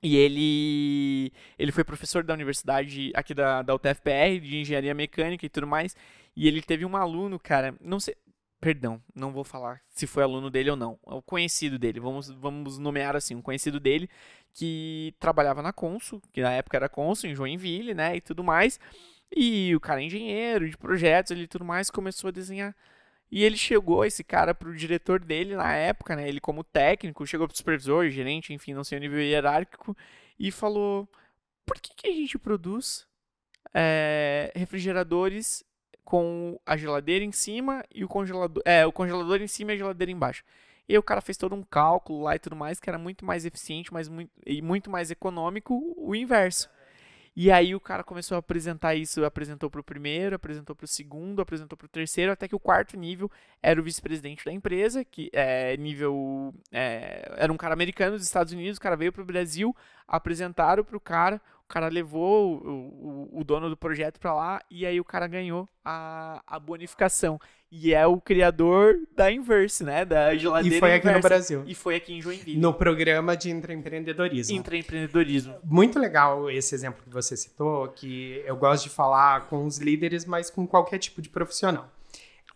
E 0.04 0.16
ele, 0.16 1.32
ele 1.60 1.72
foi 1.72 1.84
professor 1.84 2.24
da 2.24 2.34
universidade 2.34 3.12
aqui 3.14 3.36
da, 3.36 3.62
da 3.62 3.76
UTFPR, 3.76 4.40
de 4.42 4.58
engenharia 4.58 4.96
mecânica 4.96 5.46
e 5.46 5.50
tudo 5.50 5.68
mais. 5.68 5.96
E 6.36 6.48
ele 6.48 6.62
teve 6.62 6.86
um 6.86 6.98
aluno, 6.98 7.40
cara, 7.40 7.76
não 7.80 8.00
sei, 8.00 8.16
perdão, 8.60 9.02
não 9.16 9.32
vou 9.32 9.44
falar 9.44 9.82
se 9.90 10.08
foi 10.08 10.24
aluno 10.24 10.50
dele 10.50 10.72
ou 10.72 10.76
não, 10.76 10.98
é 11.08 11.14
o 11.14 11.22
conhecido 11.22 11.78
dele, 11.78 12.00
vamos, 12.00 12.30
vamos 12.30 12.78
nomear 12.80 13.16
assim, 13.16 13.36
um 13.36 13.42
conhecido 13.42 13.80
dele 13.80 14.10
que 14.54 15.14
trabalhava 15.20 15.62
na 15.62 15.72
Consul, 15.72 16.22
que 16.32 16.42
na 16.42 16.52
época 16.52 16.78
era 16.78 16.90
Consul, 16.90 17.30
em 17.30 17.36
Joinville, 17.36 17.94
né, 17.94 18.16
e 18.16 18.22
tudo 18.22 18.44
mais. 18.44 18.80
E 19.36 19.76
o 19.76 19.80
cara 19.80 20.02
é 20.02 20.06
engenheiro 20.06 20.70
de 20.70 20.78
projetos 20.78 21.38
e 21.38 21.48
tudo 21.48 21.66
mais, 21.66 21.90
começou 21.90 22.28
a 22.28 22.32
desenhar 22.32 22.76
e 23.32 23.46
ele 23.46 23.56
chegou, 23.56 24.04
esse 24.04 24.24
cara, 24.26 24.54
pro 24.54 24.76
diretor 24.76 25.20
dele 25.24 25.56
na 25.56 25.74
época, 25.74 26.16
né? 26.18 26.28
Ele 26.28 26.42
como 26.42 26.66
técnico, 26.66 27.26
chegou 27.26 27.48
pro 27.48 27.56
supervisor, 27.56 28.10
gerente, 28.10 28.54
enfim, 28.54 28.74
não 28.74 28.84
sei 28.84 28.98
o 28.98 29.02
nível 29.02 29.22
hierárquico, 29.22 29.96
e 30.38 30.52
falou: 30.52 31.08
por 31.66 31.80
que, 31.80 31.96
que 31.96 32.08
a 32.10 32.12
gente 32.12 32.38
produz 32.38 33.08
é, 33.74 34.52
refrigeradores 34.54 35.64
com 36.04 36.60
a 36.66 36.76
geladeira 36.76 37.24
em 37.24 37.32
cima 37.32 37.86
e 37.94 38.04
o 38.04 38.08
congelador. 38.10 38.62
É, 38.66 38.86
o 38.86 38.92
congelador 38.92 39.42
em 39.42 39.48
cima 39.48 39.72
e 39.72 39.76
a 39.76 39.78
geladeira 39.78 40.12
embaixo. 40.12 40.44
E 40.90 40.98
o 40.98 41.04
cara 41.04 41.22
fez 41.22 41.38
todo 41.38 41.56
um 41.56 41.64
cálculo 41.64 42.24
lá 42.24 42.36
e 42.36 42.40
tudo 42.40 42.56
mais, 42.56 42.82
que 42.82 42.90
era 42.90 42.98
muito 42.98 43.24
mais 43.24 43.46
eficiente 43.46 43.94
mas 43.94 44.10
muito, 44.10 44.32
e 44.46 44.62
muito 44.62 44.90
mais 44.90 45.10
econômico 45.10 45.96
o 45.96 46.14
inverso. 46.14 46.70
E 47.34 47.50
aí 47.50 47.74
o 47.74 47.80
cara 47.80 48.04
começou 48.04 48.36
a 48.36 48.40
apresentar 48.40 48.94
isso, 48.96 49.24
apresentou 49.24 49.70
para 49.70 49.80
o 49.80 49.84
primeiro, 49.84 50.36
apresentou 50.36 50.76
para 50.76 50.84
o 50.84 50.88
segundo, 50.88 51.42
apresentou 51.42 51.78
para 51.78 51.86
o 51.86 51.90
terceiro, 51.90 52.32
até 52.32 52.46
que 52.46 52.56
o 52.56 52.60
quarto 52.60 52.98
nível 52.98 53.32
era 53.64 53.80
o 53.80 53.84
vice-presidente 53.84 54.44
da 54.44 54.52
empresa, 54.52 55.06
que 55.06 55.30
é 55.32 55.78
nível 55.78 56.54
é, 56.74 57.34
era 57.38 57.52
um 57.52 57.58
cara 57.58 57.74
americano 57.74 58.18
dos 58.18 58.26
Estados 58.26 58.52
Unidos, 58.52 58.78
o 58.78 58.82
cara 58.82 58.98
veio 58.98 59.14
para 59.14 59.22
o 59.22 59.26
Brasil, 59.26 59.74
apresentaram 60.06 60.84
para 60.84 60.98
o 60.98 61.00
cara, 61.00 61.42
o 61.64 61.68
cara 61.70 61.88
levou 61.88 62.58
o, 62.58 63.30
o, 63.32 63.40
o 63.40 63.44
dono 63.46 63.70
do 63.70 63.78
projeto 63.78 64.20
para 64.20 64.34
lá 64.34 64.62
e 64.70 64.86
aí 64.86 65.00
o 65.00 65.06
cara 65.06 65.26
ganhou 65.26 65.70
a, 65.86 66.44
a 66.46 66.60
bonificação. 66.60 67.40
E 67.74 67.94
é 67.94 68.06
o 68.06 68.20
criador 68.20 68.96
da 69.16 69.32
Inverse, 69.32 69.82
né? 69.84 70.04
Da 70.04 70.36
geladeira 70.36 70.76
E 70.76 70.80
foi 70.80 70.94
aqui 70.94 71.08
Inverse. 71.08 71.24
no 71.24 71.30
Brasil. 71.30 71.64
E 71.66 71.74
foi 71.74 71.96
aqui 71.96 72.14
em 72.14 72.22
Joinville. 72.22 72.60
No 72.60 72.74
programa 72.74 73.38
de 73.38 73.50
intraempreendedorismo. 73.50 74.58
Intraempreendedorismo. 74.58 75.56
Muito 75.64 75.98
legal 75.98 76.52
esse 76.52 76.76
exemplo 76.76 77.02
que 77.02 77.10
você 77.10 77.38
citou, 77.38 77.88
que 77.88 78.44
eu 78.46 78.58
gosto 78.58 78.84
de 78.84 78.90
falar 78.90 79.48
com 79.48 79.66
os 79.66 79.78
líderes, 79.78 80.26
mas 80.26 80.50
com 80.50 80.68
qualquer 80.68 80.98
tipo 81.00 81.22
de 81.22 81.30
profissional. 81.30 81.90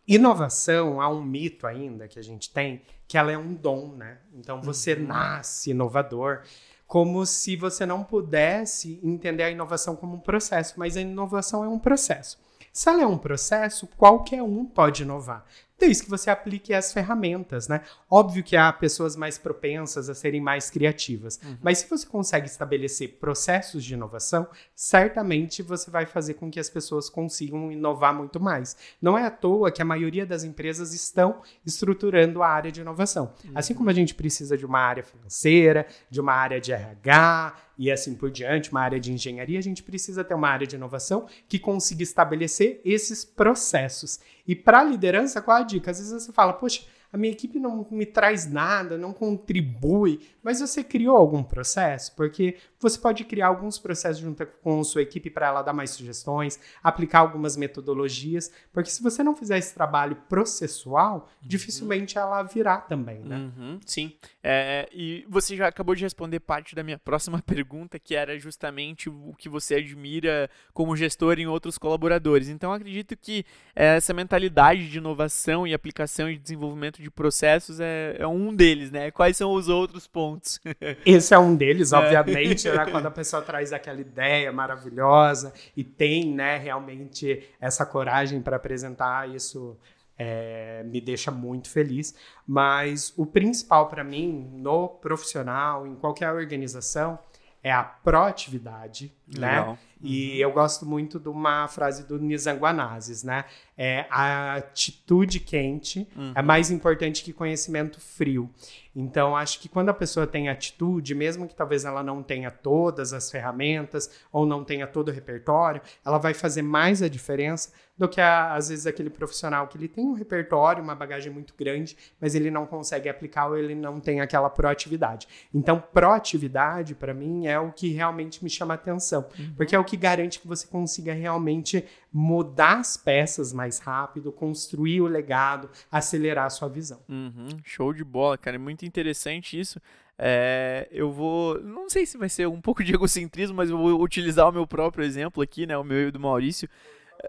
Inovação, 0.08 1.02
há 1.02 1.10
um 1.10 1.24
mito 1.24 1.66
ainda 1.66 2.08
que 2.08 2.20
a 2.20 2.22
gente 2.22 2.52
tem, 2.52 2.82
que 3.08 3.18
ela 3.18 3.32
é 3.32 3.38
um 3.38 3.54
dom, 3.54 3.96
né? 3.96 4.18
Então 4.34 4.62
você 4.62 4.94
Uhum. 4.94 5.08
nasce 5.08 5.72
inovador, 5.72 6.42
como 6.86 7.26
se 7.26 7.56
você 7.56 7.86
não 7.86 8.04
pudesse 8.04 9.00
entender 9.02 9.44
a 9.44 9.50
inovação 9.50 9.96
como 9.96 10.18
um 10.18 10.20
processo, 10.20 10.76
mas 10.78 10.96
a 10.96 11.02
inovação 11.02 11.64
é 11.64 11.68
um 11.68 11.80
processo. 11.80 12.38
Se 12.76 12.90
ela 12.90 13.04
é 13.04 13.08
um 13.08 13.18
processo, 13.18 13.88
qualquer 13.96 14.44
um 14.44 14.66
pode 14.66 15.04
inovar. 15.04 15.46
Desde 15.78 16.04
que 16.04 16.10
você 16.10 16.30
aplique 16.30 16.74
as 16.74 16.94
ferramentas, 16.94 17.68
né? 17.68 17.82
Óbvio 18.10 18.44
que 18.44 18.56
há 18.56 18.72
pessoas 18.72 19.16
mais 19.16 19.38
propensas 19.38 20.10
a 20.10 20.16
serem 20.16 20.40
mais 20.40 20.70
criativas, 20.70 21.40
mas 21.62 21.80
se 21.80 21.90
você 21.90 22.06
consegue 22.08 22.48
estabelecer 22.48 23.18
processos 23.20 23.84
de 23.84 23.94
inovação, 23.94 24.48
certamente 24.74 25.62
você 25.62 25.92
vai 25.92 26.06
fazer 26.06 26.36
com 26.36 26.50
que 26.50 26.60
as 26.60 26.70
pessoas 26.70 27.10
consigam 27.10 27.72
inovar 27.72 28.14
muito 28.14 28.40
mais. 28.40 28.78
Não 29.02 29.18
é 29.18 29.26
à 29.26 29.32
toa 29.32 29.72
que 29.72 29.82
a 29.82 29.86
maioria 29.86 30.26
das 30.26 30.44
empresas 30.44 30.94
estão 30.94 31.42
estruturando 31.66 32.42
a 32.42 32.48
área 32.48 32.72
de 32.72 32.82
inovação. 32.82 33.34
Assim 33.54 33.74
como 33.74 33.90
a 33.90 33.94
gente 33.94 34.16
precisa 34.16 34.58
de 34.58 34.66
uma 34.66 34.80
área 34.80 35.04
financeira, 35.04 35.86
de 36.10 36.22
uma 36.22 36.34
área 36.34 36.62
de 36.62 36.72
RH 36.72 37.56
e 37.78 37.92
assim 37.92 38.16
por 38.16 38.32
diante, 38.32 38.72
uma 38.72 38.82
área 38.82 39.00
de 39.00 39.12
engenharia, 39.12 39.60
a 39.60 39.64
gente 39.64 39.84
precisa 39.84 40.24
ter 40.24 40.34
uma 40.34 40.48
área 40.48 40.66
de 40.66 40.76
inovação 40.76 41.28
que 41.48 41.60
consiga 41.60 42.04
estabelecer 42.04 42.80
esses 42.86 43.26
processos. 43.26 44.20
E 44.48 44.56
para 44.56 44.84
liderança, 44.84 45.42
qual 45.42 45.58
a 45.58 45.64
dica? 45.64 45.92
Às 45.92 45.98
vezes 45.98 46.24
você 46.24 46.32
fala, 46.32 46.54
poxa, 46.54 46.84
a 47.12 47.18
minha 47.18 47.32
equipe 47.32 47.60
não 47.60 47.88
me 47.90 48.06
traz 48.06 48.50
nada, 48.50 48.98
não 48.98 49.14
contribui, 49.14 50.20
mas 50.44 50.60
você 50.60 50.84
criou 50.84 51.16
algum 51.16 51.44
processo? 51.44 52.16
Porque 52.16 52.58
você 52.80 53.00
pode 53.00 53.24
criar 53.24 53.48
alguns 53.48 53.80
processos 53.80 54.22
junto 54.22 54.46
com 54.46 54.80
a 54.80 54.84
sua 54.84 55.02
equipe 55.02 55.30
para 55.30 55.48
ela 55.48 55.62
dar 55.62 55.74
mais 55.74 55.92
sugestões, 55.92 56.60
aplicar 56.84 57.20
algumas 57.20 57.58
metodologias, 57.58 58.52
porque 58.72 58.90
se 58.90 59.02
você 59.02 59.24
não 59.24 59.36
fizer 59.36 59.58
esse 59.58 59.74
trabalho 59.74 60.16
processual, 60.30 61.30
dificilmente 61.42 62.18
ela 62.18 62.44
virá 62.44 62.78
também, 62.78 63.20
né? 63.20 63.38
Uhum, 63.38 63.80
sim. 63.86 64.14
É, 64.44 64.88
e 64.94 65.26
você 65.28 65.56
já 65.56 65.68
acabou 65.68 65.96
de 65.96 66.04
responder 66.04 66.40
parte 66.40 66.76
da 66.76 66.84
minha 66.84 67.00
próxima 67.04 67.42
pergunta, 67.42 67.98
que 67.98 68.16
era 68.16 68.38
justamente 68.38 69.10
o 69.10 69.34
que 69.38 69.50
você 69.50 69.76
admira 69.76 70.50
como 70.74 70.96
gestor 70.96 71.40
em 71.40 71.48
outros 71.48 71.78
colaboradores. 71.78 72.50
Então, 72.50 72.72
acredito 72.72 73.16
que 73.18 73.46
essa 73.76 74.14
mentalidade 74.14 74.90
de 74.90 74.98
inovação 74.98 75.66
e 75.66 75.74
aplicação 75.74 76.30
e 76.30 76.38
desenvolvimento 76.38 77.02
de 77.02 77.05
processos 77.12 77.80
é, 77.80 78.16
é 78.20 78.28
um 78.28 78.54
deles, 78.54 78.92
né? 78.92 79.12
Quais 79.12 79.38
são 79.38 79.54
os 79.54 79.68
outros 79.68 80.08
pontos? 80.08 80.60
Esse 81.06 81.34
é 81.34 81.40
um 81.40 81.56
deles, 81.56 81.94
obviamente, 81.94 82.70
né? 82.70 82.86
quando 82.92 83.06
a 83.06 83.12
pessoa 83.12 83.42
traz 83.42 83.74
aquela 83.74 84.00
ideia 84.00 84.52
maravilhosa 84.52 85.54
e 85.76 85.84
tem, 85.84 86.34
né, 86.34 86.58
realmente 86.58 87.48
essa 87.60 87.86
coragem 87.86 88.42
para 88.42 88.56
apresentar 88.56 89.30
isso. 89.30 89.78
é, 90.18 90.84
me 90.86 91.02
deixa 91.02 91.30
muito 91.30 91.70
feliz, 91.70 92.16
mas 92.48 93.14
o 93.18 93.26
principal 93.26 93.90
para 93.90 94.04
mim 94.04 94.50
no 94.54 94.88
profissional, 94.88 95.86
em 95.86 95.94
qualquer 95.96 96.32
organização, 96.32 97.20
é 97.66 97.72
a 97.72 97.84
proatividade, 97.84 99.12
né? 99.28 99.76
E 100.00 100.40
eu 100.40 100.52
gosto 100.52 100.86
muito 100.86 101.20
de 101.20 101.30
uma 101.30 101.68
frase 101.68 102.06
do 102.06 102.20
Nizanguanazes, 102.20 103.24
né? 103.24 103.44
É, 103.76 104.06
a 104.12 104.54
atitude 104.54 105.40
quente 105.40 106.08
é 106.36 106.44
mais 106.44 106.70
importante 106.70 107.24
que 107.24 107.34
conhecimento 107.34 108.00
frio. 108.00 108.52
Então, 108.96 109.36
acho 109.36 109.60
que 109.60 109.68
quando 109.68 109.90
a 109.90 109.96
pessoa 109.96 110.28
tem 110.28 110.48
atitude, 110.48 111.16
mesmo 111.16 111.48
que 111.48 111.56
talvez 111.56 111.86
ela 111.86 112.04
não 112.04 112.22
tenha 112.22 112.52
todas 112.52 113.14
as 113.14 113.32
ferramentas 113.32 114.12
ou 114.32 114.46
não 114.46 114.64
tenha 114.64 114.86
todo 114.86 115.10
o 115.10 115.12
repertório, 115.12 115.82
ela 116.06 116.20
vai 116.20 116.36
fazer 116.36 116.62
mais 116.62 117.02
a 117.02 117.10
diferença 117.10 117.74
do 117.98 118.10
que, 118.10 118.20
a- 118.20 118.54
às 118.54 118.70
vezes, 118.70 118.86
aquele 118.86 119.10
profissional 119.10 119.68
que 119.68 119.78
ele 119.78 119.88
tem 119.88 120.06
um 120.06 120.14
repertório, 120.14 120.84
uma 120.84 120.94
bagagem 120.96 121.32
muito 121.32 121.54
grande, 121.58 121.96
mas 122.20 122.36
ele 122.36 122.52
não 122.52 122.66
consegue 122.66 123.08
aplicar 123.08 123.48
ou 123.48 123.58
ele 123.58 123.74
não 123.74 124.00
tem 124.00 124.20
aquela 124.20 124.50
proatividade. 124.50 125.28
Então, 125.54 125.80
proatividade, 125.80 126.96
para 126.96 127.14
mim, 127.14 127.48
é 127.48 127.60
o 127.60 127.72
que 127.72 127.90
realmente 127.90 128.44
me 128.44 128.50
chama 128.50 128.74
atenção, 128.74 129.26
porque 129.56 129.76
é 129.76 129.80
o 129.80 129.84
que 129.84 129.96
garante 129.98 130.40
que 130.40 130.48
você 130.48 130.68
consiga 130.68 131.14
realmente 131.14 131.86
mudar 132.12 132.80
as 132.80 132.98
peças 132.98 133.52
mais 133.54 133.80
rápido, 133.80 134.32
construir 134.32 135.02
o 135.02 135.08
legado, 135.08 135.70
acelerar 135.92 136.46
a 136.46 136.50
sua 136.50 136.68
visão. 136.70 137.00
Uhum, 137.10 137.48
show 137.64 137.94
de 137.94 138.04
bola, 138.04 138.38
cara. 138.38 138.56
É 138.56 138.60
muito 138.60 138.86
interessante 138.86 139.60
isso. 139.60 139.80
É, 140.18 140.88
eu 140.92 141.12
vou. 141.12 141.62
Não 141.62 141.90
sei 141.90 142.06
se 142.06 142.18
vai 142.18 142.30
ser 142.30 142.48
um 142.48 142.62
pouco 142.62 142.84
de 142.84 142.94
egocentrismo, 142.94 143.56
mas 143.58 143.70
eu 143.70 143.78
vou 143.78 144.02
utilizar 144.02 144.48
o 144.48 144.52
meu 144.52 144.66
próprio 144.66 145.04
exemplo 145.04 145.44
aqui, 145.44 145.66
né? 145.68 145.78
O 145.78 145.84
meu 145.84 146.04
e 146.04 146.06
o 146.08 146.12
do 146.12 146.20
Maurício. 146.20 146.70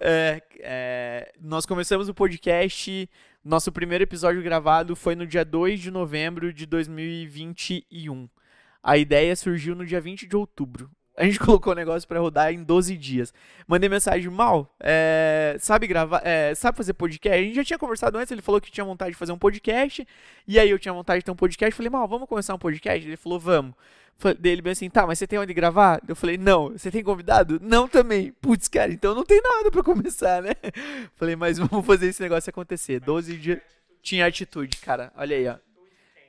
É, 0.01 0.42
é, 0.61 1.33
nós 1.40 1.66
começamos 1.66 2.09
o 2.09 2.14
podcast. 2.14 3.09
Nosso 3.44 3.70
primeiro 3.70 4.05
episódio 4.05 4.42
gravado 4.42 4.96
foi 4.96 5.14
no 5.14 5.27
dia 5.27 5.44
2 5.44 5.81
de 5.81 5.90
novembro 5.90 6.53
de 6.53 6.66
2021. 6.66 8.29
A 8.83 8.96
ideia 8.96 9.35
surgiu 9.37 9.75
no 9.75 9.87
dia 9.87 10.01
20 10.01 10.27
de 10.27 10.37
outubro. 10.37 10.90
A 11.17 11.25
gente 11.25 11.39
colocou 11.41 11.73
o 11.73 11.77
negócio 11.77 12.07
pra 12.07 12.21
rodar 12.21 12.53
em 12.53 12.63
12 12.63 12.97
dias. 12.97 13.33
Mandei 13.67 13.89
mensagem, 13.89 14.29
mal, 14.31 14.75
é, 14.79 15.57
sabe 15.59 15.87
gravar, 15.87 16.21
é, 16.25 16.55
sabe 16.55 16.77
fazer 16.77 16.93
podcast? 16.93 17.39
A 17.39 17.43
gente 17.43 17.57
já 17.57 17.65
tinha 17.65 17.79
conversado 17.79 18.19
antes, 18.19 18.31
ele 18.31 18.43
falou 18.43 18.61
que 18.61 18.71
tinha 18.71 18.85
vontade 18.85 19.13
de 19.13 19.17
fazer 19.17 19.33
um 19.33 19.39
podcast, 19.39 20.07
e 20.47 20.59
aí 20.59 20.71
eu 20.71 20.79
tinha 20.79 20.93
vontade 20.93 21.21
de 21.21 21.25
ter 21.25 21.31
um 21.31 21.37
podcast. 21.37 21.75
Falei, 21.75 21.91
mal, 21.91 22.07
vamos 22.07 22.29
começar 22.29 22.55
um 22.55 22.59
podcast? 22.59 23.07
Ele 23.07 23.17
falou, 23.17 23.41
vamos. 23.41 23.75
Daí 24.39 24.53
ele 24.53 24.63
bem 24.63 24.73
assim, 24.73 24.89
tá, 24.89 25.07
mas 25.07 25.19
você 25.19 25.27
tem 25.27 25.39
onde 25.39 25.53
gravar? 25.53 26.01
Eu 26.09 26.17
falei, 26.17 26.39
não. 26.39 26.71
Você 26.71 26.91
tem 26.91 27.03
convidado? 27.03 27.61
Não 27.63 27.87
também. 27.87 28.33
Putz, 28.41 28.67
cara, 28.67 28.91
então 28.91 29.15
não 29.15 29.25
tem 29.25 29.41
nada 29.43 29.71
pra 29.71 29.83
começar, 29.85 30.43
né? 30.43 30.53
Falei, 31.17 31.37
mas 31.37 31.59
vamos 31.59 31.85
fazer 31.85 32.07
esse 32.07 32.23
negócio 32.23 32.49
acontecer. 32.49 32.99
12 32.99 33.37
dias. 33.37 33.61
Tinha 34.03 34.27
atitude, 34.27 34.79
cara. 34.79 35.13
Olha 35.17 35.37
aí, 35.37 35.47
ó. 35.47 35.57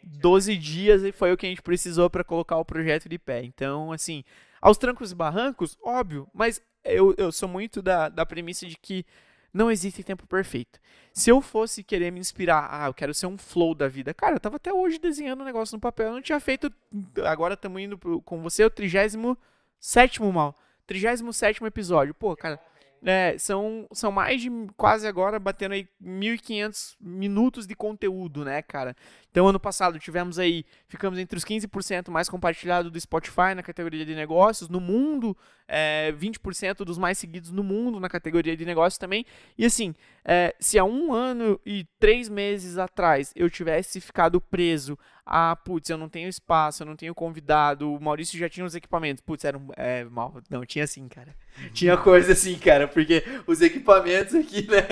12 0.04 0.56
dias 0.58 1.04
e 1.04 1.12
foi 1.12 1.32
o 1.32 1.38
que 1.38 1.45
a 1.45 1.50
gente 1.50 1.62
precisou 1.62 2.10
pra 2.10 2.23
colocar 2.23 2.58
o 2.58 2.65
projeto 2.65 3.08
de 3.08 3.17
pé. 3.17 3.43
Então, 3.43 3.91
assim, 3.91 4.23
aos 4.61 4.77
trancos 4.77 5.11
e 5.11 5.15
barrancos, 5.15 5.77
óbvio, 5.83 6.27
mas 6.33 6.61
eu, 6.83 7.13
eu 7.17 7.31
sou 7.31 7.47
muito 7.49 7.81
da, 7.81 8.09
da 8.09 8.25
premissa 8.25 8.65
de 8.65 8.77
que 8.77 9.05
não 9.53 9.71
existe 9.71 10.03
tempo 10.03 10.27
perfeito. 10.27 10.79
Se 11.13 11.29
eu 11.31 11.41
fosse 11.41 11.83
querer 11.83 12.11
me 12.11 12.19
inspirar, 12.19 12.67
ah, 12.69 12.87
eu 12.87 12.93
quero 12.93 13.13
ser 13.13 13.25
um 13.27 13.37
flow 13.37 13.73
da 13.73 13.87
vida, 13.87 14.13
cara, 14.13 14.35
eu 14.35 14.39
tava 14.39 14.57
até 14.57 14.71
hoje 14.71 14.99
desenhando 14.99 15.41
um 15.41 15.45
negócio 15.45 15.75
no 15.75 15.81
papel, 15.81 16.07
eu 16.07 16.13
não 16.13 16.21
tinha 16.21 16.39
feito, 16.39 16.71
agora 17.25 17.55
estamos 17.55 17.81
indo 17.81 17.97
pro- 17.97 18.21
com 18.21 18.41
você, 18.41 18.63
o 18.63 18.69
37 18.69 20.21
mal, 20.31 20.55
37 20.85 21.63
episódio, 21.63 22.13
pô, 22.13 22.35
cara, 22.35 22.59
é, 23.05 23.38
são, 23.38 23.88
são 23.91 24.12
mais 24.12 24.41
de 24.41 24.49
quase 24.75 25.07
agora 25.07 25.39
batendo 25.39 25.73
aí 25.73 25.88
1.500 26.03 26.95
minutos 26.99 27.67
de 27.67 27.75
conteúdo, 27.75 28.43
né, 28.43 28.62
cara? 28.62 28.95
Então, 29.29 29.47
ano 29.47 29.60
passado 29.60 29.99
tivemos 29.99 30.39
aí, 30.39 30.65
ficamos 30.88 31.19
entre 31.19 31.38
os 31.38 31.45
15% 31.45 32.10
mais 32.10 32.27
compartilhado 32.27 32.89
do 32.89 32.99
Spotify 32.99 33.53
na 33.55 33.62
categoria 33.62 34.05
de 34.05 34.15
negócios, 34.15 34.69
no 34.69 34.79
mundo, 34.79 35.38
é, 35.67 36.12
20% 36.13 36.77
dos 36.83 36.97
mais 36.97 37.17
seguidos 37.17 37.51
no 37.51 37.63
mundo 37.63 37.99
na 37.99 38.10
categoria 38.10 38.57
de 38.57 38.65
negócios 38.65 38.97
também. 38.97 39.25
E 39.57 39.65
assim, 39.65 39.93
é, 40.25 40.55
se 40.60 40.79
há 40.79 40.83
um 40.83 41.13
ano 41.13 41.60
e 41.65 41.86
três 41.99 42.29
meses 42.29 42.77
atrás 42.77 43.31
eu 43.36 43.49
tivesse 43.49 44.01
ficado 44.01 44.41
preso 44.41 44.97
a, 45.29 45.55
putz, 45.57 45.89
eu 45.89 45.97
não 45.97 46.07
tenho 46.07 46.29
espaço, 46.29 46.83
eu 46.83 46.87
não 46.87 46.95
tenho 46.95 47.13
convidado, 47.13 47.93
o 47.93 47.99
Maurício 48.01 48.39
já 48.39 48.47
tinha 48.47 48.65
os 48.65 48.73
equipamentos, 48.75 49.21
putz, 49.21 49.43
era 49.43 49.57
um, 49.57 49.67
é, 49.75 50.05
mal, 50.05 50.33
não, 50.49 50.65
tinha 50.65 50.85
assim, 50.85 51.05
cara. 51.09 51.35
Tinha 51.73 51.97
coisa 51.97 52.33
assim, 52.33 52.55
cara, 52.57 52.87
porque 52.87 53.23
os 53.47 53.61
equipamentos 53.61 54.35
aqui, 54.35 54.67
né, 54.69 54.85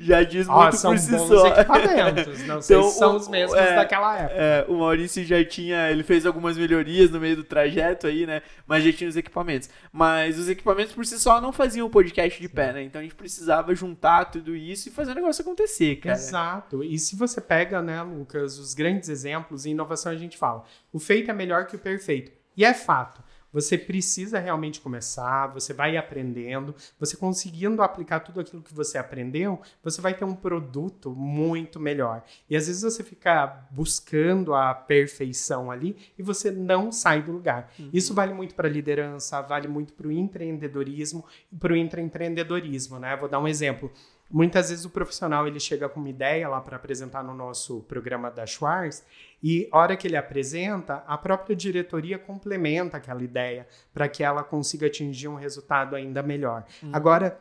já 0.00 0.22
diz 0.24 0.48
Ó, 0.48 0.62
muito 0.62 0.76
são 0.76 0.90
por 0.92 0.98
si 0.98 1.10
bons 1.12 1.28
só. 1.28 1.46
equipamentos, 1.46 2.46
não 2.46 2.60
sei 2.62 2.76
Então, 2.76 2.90
se 2.90 2.98
são 2.98 3.12
o- 3.12 3.16
os 3.16 3.28
mesmos 3.28 3.56
é, 3.56 3.76
daquela 3.76 4.18
época. 4.18 4.34
É, 4.34 4.64
o 4.68 4.78
Maurício 4.78 5.24
já 5.24 5.42
tinha, 5.44 5.90
ele 5.90 6.02
fez 6.02 6.26
algumas 6.26 6.58
melhorias 6.58 7.10
no 7.10 7.20
meio 7.20 7.36
do 7.36 7.44
trajeto 7.44 8.06
aí, 8.08 8.26
né? 8.26 8.42
Mas 8.66 8.84
já 8.84 8.92
tinha 8.92 9.08
os 9.08 9.16
equipamentos. 9.16 9.70
Mas 9.92 10.38
os 10.38 10.48
equipamentos 10.48 10.92
por 10.92 11.06
si 11.06 11.18
só 11.18 11.40
não 11.40 11.52
faziam 11.52 11.86
o 11.86 11.90
podcast 11.90 12.40
de 12.40 12.48
pé, 12.48 12.72
né? 12.72 12.82
Então 12.82 13.00
a 13.00 13.04
gente 13.04 13.14
precisava 13.14 13.74
juntar 13.74 14.26
tudo 14.26 14.54
isso 14.56 14.88
e 14.88 14.92
fazer 14.92 15.12
o 15.12 15.14
negócio 15.14 15.42
acontecer, 15.42 15.96
cara. 15.96 16.16
Exato. 16.16 16.82
E 16.84 16.98
se 16.98 17.14
você 17.16 17.40
pega, 17.40 17.80
né, 17.80 18.02
Lucas, 18.02 18.58
os 18.58 18.74
grandes 18.74 19.08
exemplos, 19.08 19.64
em 19.66 19.74
inovação 19.78 20.12
a 20.12 20.16
gente 20.16 20.36
fala, 20.36 20.64
o 20.92 20.98
feito 20.98 21.30
é 21.30 21.34
melhor 21.34 21.66
que 21.66 21.76
o 21.76 21.78
perfeito. 21.78 22.32
E 22.56 22.64
é 22.64 22.74
fato. 22.74 23.22
Você 23.52 23.78
precisa 23.78 24.38
realmente 24.38 24.80
começar, 24.80 25.46
você 25.46 25.72
vai 25.72 25.96
aprendendo, 25.96 26.74
você 26.98 27.16
conseguindo 27.16 27.82
aplicar 27.82 28.20
tudo 28.20 28.40
aquilo 28.40 28.62
que 28.62 28.74
você 28.74 28.98
aprendeu, 28.98 29.60
você 29.82 30.00
vai 30.00 30.12
ter 30.12 30.24
um 30.24 30.34
produto 30.34 31.10
muito 31.10 31.80
melhor. 31.80 32.22
E 32.48 32.56
às 32.56 32.66
vezes 32.66 32.82
você 32.82 33.02
fica 33.02 33.66
buscando 33.70 34.54
a 34.54 34.74
perfeição 34.74 35.70
ali 35.70 35.96
e 36.18 36.22
você 36.22 36.50
não 36.50 36.92
sai 36.92 37.22
do 37.22 37.32
lugar. 37.32 37.72
Uhum. 37.78 37.88
Isso 37.92 38.12
vale 38.12 38.34
muito 38.34 38.54
para 38.54 38.68
liderança, 38.68 39.40
vale 39.40 39.66
muito 39.66 39.94
para 39.94 40.08
o 40.08 40.12
empreendedorismo 40.12 41.24
e 41.50 41.56
para 41.56 41.72
o 41.72 41.76
intraempreendedorismo, 41.76 42.98
né? 42.98 43.16
Vou 43.16 43.30
dar 43.30 43.38
um 43.38 43.48
exemplo. 43.48 43.90
Muitas 44.30 44.68
vezes 44.68 44.84
o 44.84 44.90
profissional 44.90 45.46
ele 45.46 45.58
chega 45.58 45.88
com 45.88 46.00
uma 46.00 46.10
ideia 46.10 46.46
lá 46.50 46.60
para 46.60 46.76
apresentar 46.76 47.24
no 47.24 47.32
nosso 47.32 47.80
programa 47.84 48.30
da 48.30 48.46
Schwarz 48.46 49.02
e 49.42 49.68
a 49.70 49.78
hora 49.78 49.96
que 49.96 50.06
ele 50.06 50.16
apresenta, 50.16 51.04
a 51.06 51.16
própria 51.16 51.54
diretoria 51.54 52.18
complementa 52.18 52.96
aquela 52.96 53.22
ideia 53.22 53.66
para 53.92 54.08
que 54.08 54.24
ela 54.24 54.42
consiga 54.42 54.86
atingir 54.86 55.28
um 55.28 55.36
resultado 55.36 55.94
ainda 55.94 56.22
melhor. 56.22 56.64
Uhum. 56.82 56.90
Agora, 56.92 57.40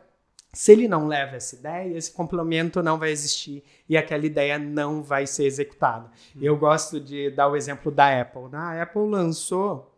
se 0.54 0.72
ele 0.72 0.88
não 0.88 1.08
leva 1.08 1.36
essa 1.36 1.56
ideia, 1.56 1.98
esse 1.98 2.12
complemento 2.12 2.82
não 2.82 2.98
vai 2.98 3.12
existir 3.12 3.64
e 3.90 3.98
aquela 3.98 4.26
ideia 4.26 4.58
não 4.58 5.02
vai 5.02 5.26
ser 5.26 5.46
executada. 5.46 6.10
Uhum. 6.36 6.42
Eu 6.42 6.58
gosto 6.58 7.00
de 7.00 7.32
dar 7.32 7.48
o 7.48 7.56
exemplo 7.56 7.92
da 7.92 8.22
Apple. 8.22 8.50
Né? 8.52 8.58
A 8.58 8.84
Apple 8.84 9.08
lançou, 9.08 9.94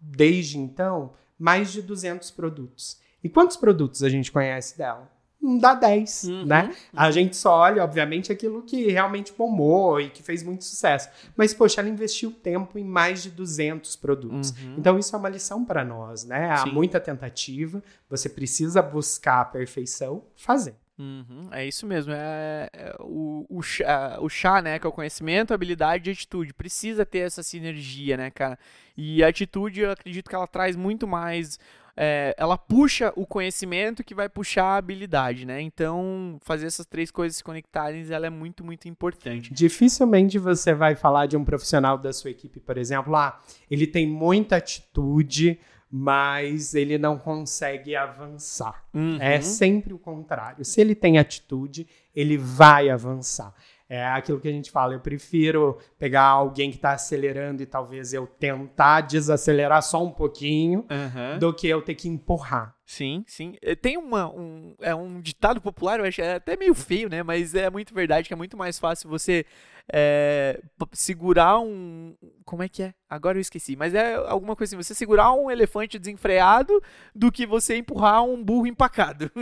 desde 0.00 0.58
então, 0.58 1.12
mais 1.38 1.70
de 1.72 1.82
200 1.82 2.30
produtos. 2.30 2.98
E 3.22 3.28
quantos 3.28 3.56
produtos 3.56 4.02
a 4.02 4.08
gente 4.08 4.32
conhece 4.32 4.76
dela? 4.78 5.10
Não 5.46 5.58
dá 5.58 5.74
10, 5.74 6.24
uhum, 6.24 6.44
né? 6.44 6.74
A 6.92 7.10
gente 7.12 7.36
só 7.36 7.58
olha, 7.60 7.84
obviamente, 7.84 8.32
aquilo 8.32 8.62
que 8.62 8.90
realmente 8.90 9.32
bombou 9.32 10.00
e 10.00 10.10
que 10.10 10.22
fez 10.22 10.42
muito 10.42 10.64
sucesso. 10.64 11.08
Mas, 11.36 11.54
poxa, 11.54 11.80
ela 11.80 11.88
investiu 11.88 12.32
tempo 12.32 12.76
em 12.78 12.84
mais 12.84 13.22
de 13.22 13.30
200 13.30 13.94
produtos. 13.94 14.50
Uhum. 14.50 14.74
Então, 14.76 14.98
isso 14.98 15.14
é 15.14 15.18
uma 15.18 15.28
lição 15.28 15.64
para 15.64 15.84
nós, 15.84 16.24
né? 16.24 16.50
Há 16.50 16.64
Sim. 16.64 16.72
muita 16.72 16.98
tentativa, 16.98 17.80
você 18.10 18.28
precisa 18.28 18.82
buscar 18.82 19.42
a 19.42 19.44
perfeição, 19.44 20.24
fazer. 20.34 20.74
Uhum, 20.98 21.48
é 21.52 21.66
isso 21.66 21.86
mesmo. 21.86 22.12
É, 22.12 22.70
é 22.72 22.96
o, 23.00 23.46
o, 23.48 23.62
chá, 23.62 24.18
o 24.20 24.28
chá, 24.28 24.62
né? 24.62 24.78
Que 24.78 24.86
é 24.86 24.88
o 24.88 24.92
conhecimento, 24.92 25.52
habilidade 25.52 26.08
e 26.08 26.12
atitude. 26.12 26.54
Precisa 26.54 27.04
ter 27.04 27.18
essa 27.18 27.42
sinergia, 27.42 28.16
né, 28.16 28.30
cara? 28.30 28.58
E 28.96 29.22
a 29.22 29.28
atitude, 29.28 29.80
eu 29.80 29.90
acredito 29.90 30.28
que 30.28 30.34
ela 30.34 30.46
traz 30.46 30.74
muito 30.74 31.06
mais 31.06 31.58
é, 31.96 32.34
ela 32.36 32.58
puxa 32.58 33.12
o 33.16 33.26
conhecimento 33.26 34.04
que 34.04 34.14
vai 34.14 34.28
puxar 34.28 34.64
a 34.64 34.76
habilidade, 34.76 35.46
né? 35.46 35.60
Então, 35.62 36.38
fazer 36.42 36.66
essas 36.66 36.84
três 36.84 37.10
coisas 37.10 37.38
se 37.38 37.44
conectarem, 37.44 38.06
ela 38.10 38.26
é 38.26 38.30
muito, 38.30 38.62
muito 38.62 38.86
importante. 38.86 39.52
Dificilmente 39.52 40.38
você 40.38 40.74
vai 40.74 40.94
falar 40.94 41.26
de 41.26 41.36
um 41.36 41.44
profissional 41.44 41.96
da 41.96 42.12
sua 42.12 42.30
equipe, 42.30 42.60
por 42.60 42.76
exemplo, 42.76 43.16
ah, 43.16 43.40
ele 43.70 43.86
tem 43.86 44.06
muita 44.06 44.56
atitude, 44.56 45.58
mas 45.90 46.74
ele 46.74 46.98
não 46.98 47.16
consegue 47.18 47.96
avançar. 47.96 48.84
Uhum. 48.92 49.16
É 49.20 49.40
sempre 49.40 49.94
o 49.94 49.98
contrário. 49.98 50.64
Se 50.64 50.80
ele 50.80 50.94
tem 50.94 51.18
atitude, 51.18 51.86
ele 52.14 52.36
vai 52.36 52.90
avançar. 52.90 53.54
É 53.88 54.04
aquilo 54.04 54.40
que 54.40 54.48
a 54.48 54.52
gente 54.52 54.70
fala, 54.70 54.94
eu 54.94 55.00
prefiro 55.00 55.78
pegar 55.96 56.24
alguém 56.24 56.70
que 56.70 56.76
está 56.76 56.92
acelerando 56.92 57.62
e 57.62 57.66
talvez 57.66 58.12
eu 58.12 58.26
tentar 58.26 59.02
desacelerar 59.02 59.80
só 59.80 60.02
um 60.02 60.10
pouquinho 60.10 60.84
uhum. 60.90 61.38
do 61.38 61.54
que 61.54 61.68
eu 61.68 61.80
ter 61.80 61.94
que 61.94 62.08
empurrar. 62.08 62.74
Sim, 62.84 63.24
sim. 63.26 63.56
Eh, 63.62 63.76
tem 63.76 63.96
uma, 63.96 64.28
um, 64.28 64.74
é 64.80 64.94
um 64.94 65.20
ditado 65.20 65.60
popular, 65.60 66.00
eu 66.00 66.06
acho, 66.06 66.20
é 66.20 66.34
até 66.34 66.56
meio 66.56 66.74
feio, 66.74 67.08
né? 67.08 67.22
Mas 67.22 67.54
é 67.54 67.70
muito 67.70 67.94
verdade 67.94 68.26
que 68.26 68.34
é 68.34 68.36
muito 68.36 68.56
mais 68.56 68.78
fácil 68.78 69.08
você 69.08 69.44
é, 69.92 70.60
segurar 70.92 71.60
um. 71.60 72.14
Como 72.44 72.62
é 72.62 72.68
que 72.68 72.82
é? 72.82 72.94
Agora 73.08 73.38
eu 73.38 73.40
esqueci. 73.40 73.76
Mas 73.76 73.94
é 73.94 74.14
alguma 74.14 74.56
coisa 74.56 74.74
assim: 74.74 74.82
você 74.82 74.94
segurar 74.94 75.32
um 75.32 75.50
elefante 75.50 75.98
desenfreado 75.98 76.82
do 77.14 77.30
que 77.30 77.46
você 77.46 77.76
empurrar 77.76 78.24
um 78.24 78.42
burro 78.42 78.66
empacado. 78.66 79.30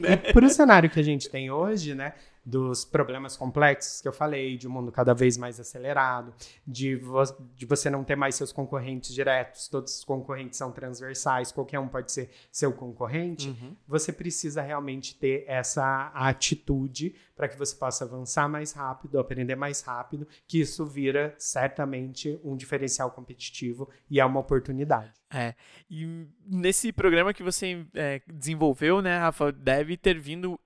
né? 0.00 0.22
E 0.28 0.32
pro 0.32 0.48
cenário 0.48 0.90
que 0.90 0.98
a 0.98 1.04
gente 1.04 1.28
tem 1.28 1.50
hoje, 1.50 1.94
né? 1.94 2.14
Dos 2.44 2.84
problemas 2.84 3.36
complexos 3.36 4.00
que 4.00 4.08
eu 4.08 4.12
falei, 4.12 4.56
de 4.56 4.68
um 4.68 4.70
mundo 4.70 4.92
cada 4.92 5.14
vez 5.14 5.36
mais 5.36 5.58
acelerado, 5.58 6.34
de, 6.66 6.94
vo 6.96 7.22
de 7.56 7.64
você 7.64 7.88
não 7.88 8.04
ter 8.04 8.16
mais 8.16 8.34
seus 8.34 8.52
concorrentes 8.52 9.14
diretos, 9.14 9.68
todos 9.68 9.98
os 9.98 10.04
concorrentes 10.04 10.58
são 10.58 10.70
transversais, 10.70 11.50
qualquer 11.50 11.78
um 11.78 11.88
pode 11.88 12.12
ser 12.12 12.30
seu 12.52 12.72
concorrente, 12.72 13.48
uhum. 13.48 13.74
você 13.86 14.12
precisa 14.12 14.60
realmente 14.60 15.16
ter 15.16 15.44
essa 15.46 16.10
atitude 16.14 17.14
para 17.34 17.48
que 17.48 17.58
você 17.58 17.74
possa 17.74 18.04
avançar 18.04 18.48
mais 18.48 18.72
rápido, 18.72 19.18
aprender 19.18 19.56
mais 19.56 19.80
rápido, 19.80 20.26
que 20.46 20.60
isso 20.60 20.84
vira 20.84 21.34
certamente 21.38 22.38
um 22.44 22.56
diferencial 22.56 23.10
competitivo 23.10 23.88
e 24.10 24.20
é 24.20 24.24
uma 24.24 24.40
oportunidade. 24.40 25.12
É, 25.32 25.54
e 25.90 26.28
nesse 26.46 26.92
programa 26.92 27.34
que 27.34 27.42
você 27.42 27.84
é, 27.94 28.20
desenvolveu, 28.32 29.02
né, 29.02 29.18
Rafa, 29.18 29.50
deve 29.50 29.96
ter 29.96 30.18
vindo 30.18 30.58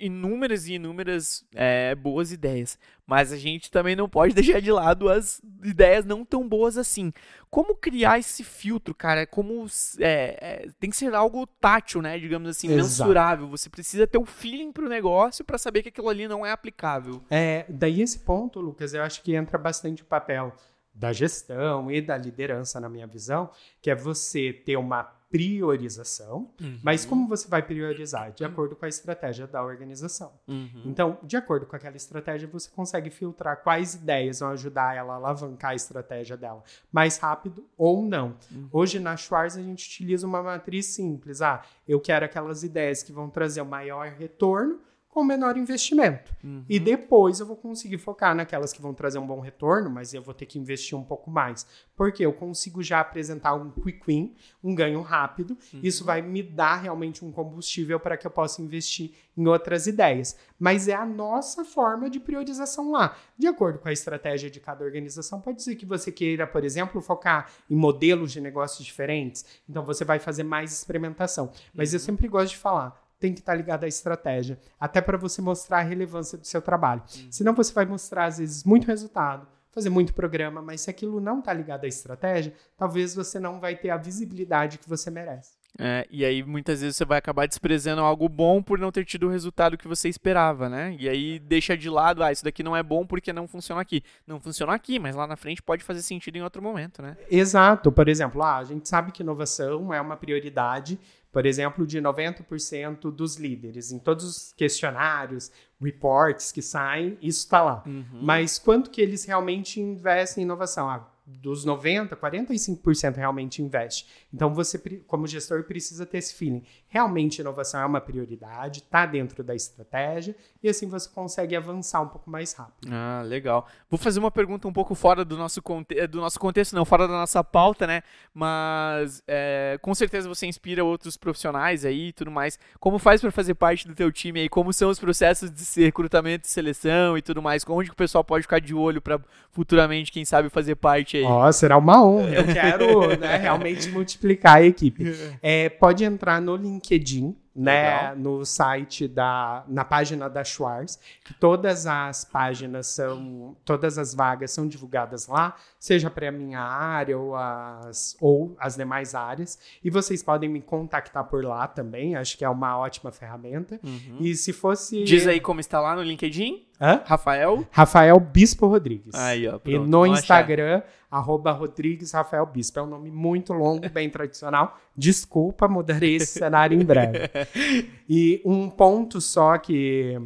inúmeras 0.00 0.66
e 0.66 0.74
inúmeras 0.74 1.44
é, 1.54 1.94
boas 1.94 2.32
ideias, 2.32 2.78
mas 3.06 3.32
a 3.32 3.36
gente 3.36 3.70
também 3.70 3.94
não 3.94 4.08
pode 4.08 4.32
deixar 4.34 4.60
de 4.60 4.70
lado 4.70 5.08
as 5.08 5.40
ideias 5.62 6.04
não 6.04 6.24
tão 6.24 6.48
boas 6.48 6.76
assim. 6.76 7.12
Como 7.50 7.74
criar 7.74 8.18
esse 8.18 8.44
filtro, 8.44 8.94
cara? 8.94 9.26
Como 9.26 9.66
é, 9.98 10.38
é, 10.40 10.68
tem 10.78 10.90
que 10.90 10.96
ser 10.96 11.14
algo 11.14 11.46
tátil, 11.46 12.02
né? 12.02 12.18
Digamos 12.18 12.48
assim, 12.48 12.68
Exato. 12.68 13.08
mensurável. 13.08 13.48
Você 13.48 13.70
precisa 13.70 14.06
ter 14.06 14.18
o 14.18 14.22
um 14.22 14.26
feeling 14.26 14.72
pro 14.72 14.88
negócio 14.88 15.44
para 15.44 15.58
saber 15.58 15.82
que 15.82 15.88
aquilo 15.88 16.08
ali 16.08 16.28
não 16.28 16.44
é 16.44 16.50
aplicável. 16.50 17.22
É, 17.30 17.64
daí 17.68 18.02
esse 18.02 18.18
ponto, 18.20 18.60
Lucas, 18.60 18.94
eu 18.94 19.02
acho 19.02 19.22
que 19.22 19.34
entra 19.34 19.58
bastante 19.58 20.02
o 20.02 20.06
papel 20.06 20.54
da 20.98 21.12
gestão 21.12 21.90
e 21.90 22.00
da 22.00 22.16
liderança, 22.16 22.80
na 22.80 22.88
minha 22.88 23.06
visão, 23.06 23.50
que 23.80 23.90
é 23.90 23.94
você 23.94 24.52
ter 24.52 24.76
uma 24.76 25.17
priorização, 25.30 26.50
uhum. 26.60 26.80
mas 26.82 27.04
como 27.04 27.28
você 27.28 27.46
vai 27.48 27.62
priorizar? 27.62 28.32
De 28.32 28.44
acordo 28.44 28.74
com 28.74 28.84
a 28.84 28.88
estratégia 28.88 29.46
da 29.46 29.62
organização. 29.62 30.32
Uhum. 30.46 30.82
Então, 30.86 31.18
de 31.22 31.36
acordo 31.36 31.66
com 31.66 31.76
aquela 31.76 31.96
estratégia, 31.96 32.48
você 32.48 32.70
consegue 32.70 33.10
filtrar 33.10 33.62
quais 33.62 33.94
ideias 33.94 34.40
vão 34.40 34.50
ajudar 34.50 34.96
ela 34.96 35.14
a 35.14 35.16
alavancar 35.16 35.72
a 35.72 35.74
estratégia 35.74 36.36
dela 36.36 36.62
mais 36.90 37.18
rápido 37.18 37.64
ou 37.76 38.02
não. 38.02 38.36
Uhum. 38.50 38.68
Hoje, 38.72 38.98
na 38.98 39.16
Schwarz, 39.16 39.56
a 39.56 39.62
gente 39.62 39.86
utiliza 39.86 40.26
uma 40.26 40.42
matriz 40.42 40.86
simples. 40.86 41.42
Ah, 41.42 41.62
eu 41.86 42.00
quero 42.00 42.24
aquelas 42.24 42.62
ideias 42.62 43.02
que 43.02 43.12
vão 43.12 43.28
trazer 43.28 43.60
o 43.60 43.66
maior 43.66 44.08
retorno 44.08 44.80
com 45.10 45.24
menor 45.24 45.56
investimento. 45.56 46.34
Uhum. 46.44 46.64
E 46.68 46.78
depois 46.78 47.40
eu 47.40 47.46
vou 47.46 47.56
conseguir 47.56 47.98
focar 47.98 48.34
naquelas 48.34 48.72
que 48.72 48.80
vão 48.80 48.92
trazer 48.92 49.18
um 49.18 49.26
bom 49.26 49.40
retorno, 49.40 49.88
mas 49.88 50.12
eu 50.12 50.22
vou 50.22 50.34
ter 50.34 50.46
que 50.46 50.58
investir 50.58 50.96
um 50.96 51.02
pouco 51.02 51.30
mais. 51.30 51.66
Porque 51.96 52.24
eu 52.24 52.32
consigo 52.32 52.82
já 52.82 53.00
apresentar 53.00 53.54
um 53.54 53.70
quick 53.70 54.00
win, 54.06 54.36
um 54.62 54.74
ganho 54.74 55.00
rápido. 55.00 55.56
Uhum. 55.72 55.80
Isso 55.82 56.04
vai 56.04 56.20
me 56.20 56.42
dar 56.42 56.76
realmente 56.76 57.24
um 57.24 57.32
combustível 57.32 57.98
para 57.98 58.16
que 58.16 58.26
eu 58.26 58.30
possa 58.30 58.60
investir 58.60 59.12
em 59.36 59.46
outras 59.46 59.86
ideias. 59.86 60.36
Mas 60.58 60.88
é 60.88 60.94
a 60.94 61.06
nossa 61.06 61.64
forma 61.64 62.10
de 62.10 62.20
priorização 62.20 62.90
lá. 62.90 63.16
De 63.36 63.46
acordo 63.46 63.78
com 63.78 63.88
a 63.88 63.92
estratégia 63.92 64.50
de 64.50 64.60
cada 64.60 64.84
organização, 64.84 65.40
pode 65.40 65.62
ser 65.62 65.74
que 65.74 65.86
você 65.86 66.12
queira, 66.12 66.46
por 66.46 66.64
exemplo, 66.64 67.00
focar 67.00 67.50
em 67.68 67.74
modelos 67.74 68.30
de 68.30 68.40
negócios 68.40 68.84
diferentes. 68.84 69.44
Então 69.68 69.84
você 69.84 70.04
vai 70.04 70.18
fazer 70.18 70.42
mais 70.42 70.72
experimentação. 70.72 71.50
Mas 71.74 71.90
uhum. 71.90 71.96
eu 71.96 72.00
sempre 72.00 72.28
gosto 72.28 72.50
de 72.50 72.58
falar 72.58 73.07
tem 73.18 73.32
que 73.32 73.40
estar 73.40 73.54
ligado 73.54 73.84
à 73.84 73.88
estratégia, 73.88 74.58
até 74.78 75.00
para 75.00 75.18
você 75.18 75.42
mostrar 75.42 75.78
a 75.78 75.82
relevância 75.82 76.38
do 76.38 76.46
seu 76.46 76.62
trabalho. 76.62 77.02
Hum. 77.02 77.28
Senão 77.30 77.54
você 77.54 77.72
vai 77.72 77.84
mostrar, 77.84 78.26
às 78.26 78.38
vezes, 78.38 78.64
muito 78.64 78.86
resultado, 78.86 79.46
fazer 79.70 79.90
muito 79.90 80.14
programa, 80.14 80.62
mas 80.62 80.82
se 80.82 80.90
aquilo 80.90 81.20
não 81.20 81.38
está 81.40 81.52
ligado 81.52 81.84
à 81.84 81.88
estratégia, 81.88 82.52
talvez 82.76 83.14
você 83.14 83.38
não 83.38 83.60
vai 83.60 83.76
ter 83.76 83.90
a 83.90 83.96
visibilidade 83.96 84.78
que 84.78 84.88
você 84.88 85.10
merece. 85.10 85.58
É, 85.80 86.06
e 86.10 86.24
aí 86.24 86.42
muitas 86.42 86.80
vezes 86.80 86.96
você 86.96 87.04
vai 87.04 87.18
acabar 87.18 87.46
desprezando 87.46 88.02
algo 88.02 88.28
bom 88.28 88.60
por 88.60 88.78
não 88.78 88.90
ter 88.90 89.04
tido 89.04 89.26
o 89.26 89.30
resultado 89.30 89.78
que 89.78 89.86
você 89.86 90.08
esperava, 90.08 90.68
né? 90.68 90.96
E 90.98 91.08
aí 91.08 91.38
deixa 91.38 91.76
de 91.76 91.88
lado, 91.88 92.24
ah, 92.24 92.32
isso 92.32 92.42
daqui 92.42 92.64
não 92.64 92.76
é 92.76 92.82
bom 92.82 93.06
porque 93.06 93.32
não 93.32 93.46
funciona 93.46 93.80
aqui. 93.80 94.02
Não 94.26 94.40
funciona 94.40 94.74
aqui, 94.74 94.98
mas 94.98 95.14
lá 95.14 95.26
na 95.26 95.36
frente 95.36 95.62
pode 95.62 95.84
fazer 95.84 96.02
sentido 96.02 96.36
em 96.36 96.42
outro 96.42 96.60
momento, 96.60 97.00
né? 97.00 97.16
Exato. 97.30 97.92
Por 97.92 98.08
exemplo, 98.08 98.42
ah, 98.42 98.56
a 98.56 98.64
gente 98.64 98.88
sabe 98.88 99.12
que 99.12 99.22
inovação 99.22 99.94
é 99.94 100.00
uma 100.00 100.16
prioridade 100.16 100.98
por 101.32 101.46
exemplo, 101.46 101.86
de 101.86 102.00
90% 102.00 103.10
dos 103.10 103.36
líderes. 103.36 103.92
Em 103.92 103.98
todos 103.98 104.24
os 104.24 104.52
questionários, 104.52 105.50
reports 105.80 106.50
que 106.50 106.62
saem, 106.62 107.18
isso 107.20 107.40
está 107.40 107.62
lá. 107.62 107.82
Uhum. 107.86 108.20
Mas 108.22 108.58
quanto 108.58 108.90
que 108.90 109.00
eles 109.00 109.24
realmente 109.24 109.80
investem 109.80 110.42
em 110.42 110.44
inovação? 110.44 110.88
Ah, 110.88 111.08
dos 111.28 111.64
90, 111.64 112.16
45% 112.16 113.16
realmente 113.16 113.60
investe. 113.60 114.06
Então 114.32 114.54
você, 114.54 114.78
como 115.06 115.26
gestor, 115.26 115.62
precisa 115.64 116.06
ter 116.06 116.18
esse 116.18 116.34
feeling. 116.34 116.64
Realmente 116.88 117.40
inovação 117.42 117.80
é 117.80 117.84
uma 117.84 118.00
prioridade, 118.00 118.78
está 118.80 119.04
dentro 119.04 119.44
da 119.44 119.54
estratégia 119.54 120.34
e 120.62 120.68
assim 120.68 120.88
você 120.88 121.08
consegue 121.10 121.54
avançar 121.54 122.00
um 122.00 122.08
pouco 122.08 122.30
mais 122.30 122.54
rápido. 122.54 122.90
Ah, 122.90 123.22
legal. 123.26 123.68
Vou 123.90 123.98
fazer 123.98 124.18
uma 124.18 124.30
pergunta 124.30 124.66
um 124.66 124.72
pouco 124.72 124.94
fora 124.94 125.22
do 125.22 125.36
nosso, 125.36 125.60
conte 125.60 126.06
do 126.06 126.18
nosso 126.18 126.40
contexto, 126.40 126.74
não, 126.74 126.86
fora 126.86 127.06
da 127.06 127.12
nossa 127.12 127.44
pauta, 127.44 127.86
né? 127.86 128.02
Mas 128.32 129.22
é, 129.26 129.78
com 129.82 129.94
certeza 129.94 130.28
você 130.28 130.46
inspira 130.46 130.82
outros 130.82 131.18
profissionais 131.18 131.84
aí 131.84 132.08
e 132.08 132.12
tudo 132.12 132.30
mais. 132.30 132.58
Como 132.80 132.98
faz 132.98 133.20
para 133.20 133.30
fazer 133.30 133.54
parte 133.54 133.86
do 133.86 133.94
teu 133.94 134.10
time 134.10 134.40
aí? 134.40 134.48
Como 134.48 134.72
são 134.72 134.88
os 134.88 134.98
processos 134.98 135.50
de 135.50 135.84
recrutamento 135.84 136.48
e 136.48 136.50
seleção 136.50 137.18
e 137.18 137.22
tudo 137.22 137.42
mais? 137.42 137.62
Onde 137.68 137.90
que 137.90 137.94
o 137.94 137.96
pessoal 137.96 138.24
pode 138.24 138.42
ficar 138.42 138.60
de 138.60 138.74
olho 138.74 139.02
para 139.02 139.20
futuramente, 139.50 140.10
quem 140.10 140.24
sabe, 140.24 140.48
fazer 140.48 140.76
parte 140.76 141.17
Ó, 141.24 141.50
será 141.52 141.76
uma 141.76 142.04
honra. 142.04 142.34
Eu 142.34 142.44
quero 142.44 143.16
né, 143.18 143.36
realmente 143.36 143.88
multiplicar 143.90 144.56
a 144.56 144.62
equipe. 144.62 145.04
É, 145.42 145.68
pode 145.68 146.04
entrar 146.04 146.40
no 146.40 146.56
LinkedIn, 146.56 147.34
né, 147.58 148.14
no 148.14 148.44
site 148.44 149.08
da, 149.08 149.64
na 149.66 149.84
página 149.84 150.28
da 150.30 150.44
Schwarz, 150.44 150.98
que 151.24 151.34
todas 151.34 151.86
as 151.86 152.24
páginas 152.24 152.86
são, 152.86 153.56
todas 153.64 153.98
as 153.98 154.14
vagas 154.14 154.52
são 154.52 154.68
divulgadas 154.68 155.26
lá, 155.26 155.56
seja 155.78 156.08
para 156.08 156.28
a 156.28 156.32
minha 156.32 156.60
área 156.60 157.18
ou 157.18 157.34
as, 157.34 158.16
ou 158.20 158.56
as 158.60 158.76
demais 158.76 159.14
áreas, 159.14 159.58
e 159.82 159.90
vocês 159.90 160.22
podem 160.22 160.48
me 160.48 160.62
contactar 160.62 161.24
por 161.24 161.44
lá 161.44 161.66
também, 161.66 162.14
acho 162.14 162.38
que 162.38 162.44
é 162.44 162.48
uma 162.48 162.78
ótima 162.78 163.10
ferramenta. 163.10 163.80
Uhum. 163.82 164.18
E 164.20 164.34
se 164.36 164.52
fosse... 164.52 165.02
Diz 165.02 165.26
aí 165.26 165.40
como 165.40 165.58
está 165.58 165.80
lá 165.80 165.96
no 165.96 166.02
LinkedIn. 166.02 166.68
Hã? 166.80 167.02
Rafael. 167.04 167.66
Rafael 167.72 168.20
Bispo 168.20 168.68
Rodrigues. 168.68 169.14
Aí, 169.14 169.48
ó. 169.48 169.58
E 169.64 169.76
no 169.76 170.02
vamos 170.02 170.18
achar. 170.18 170.42
Instagram, 170.42 170.82
arroba 171.10 171.50
Rodrigues 171.50 172.12
Rafael 172.12 172.46
Bispo. 172.46 172.78
É 172.78 172.82
um 172.82 172.86
nome 172.86 173.10
muito 173.10 173.52
longo, 173.52 173.88
bem 173.90 174.08
tradicional. 174.10 174.78
Desculpa, 174.98 175.68
mudarei 175.68 176.16
esse 176.16 176.38
cenário 176.40 176.76
em 176.78 176.84
breve. 176.84 177.30
E 178.10 178.42
um 178.44 178.68
ponto 178.70 179.20
só 179.20 179.58
que, 179.58 180.18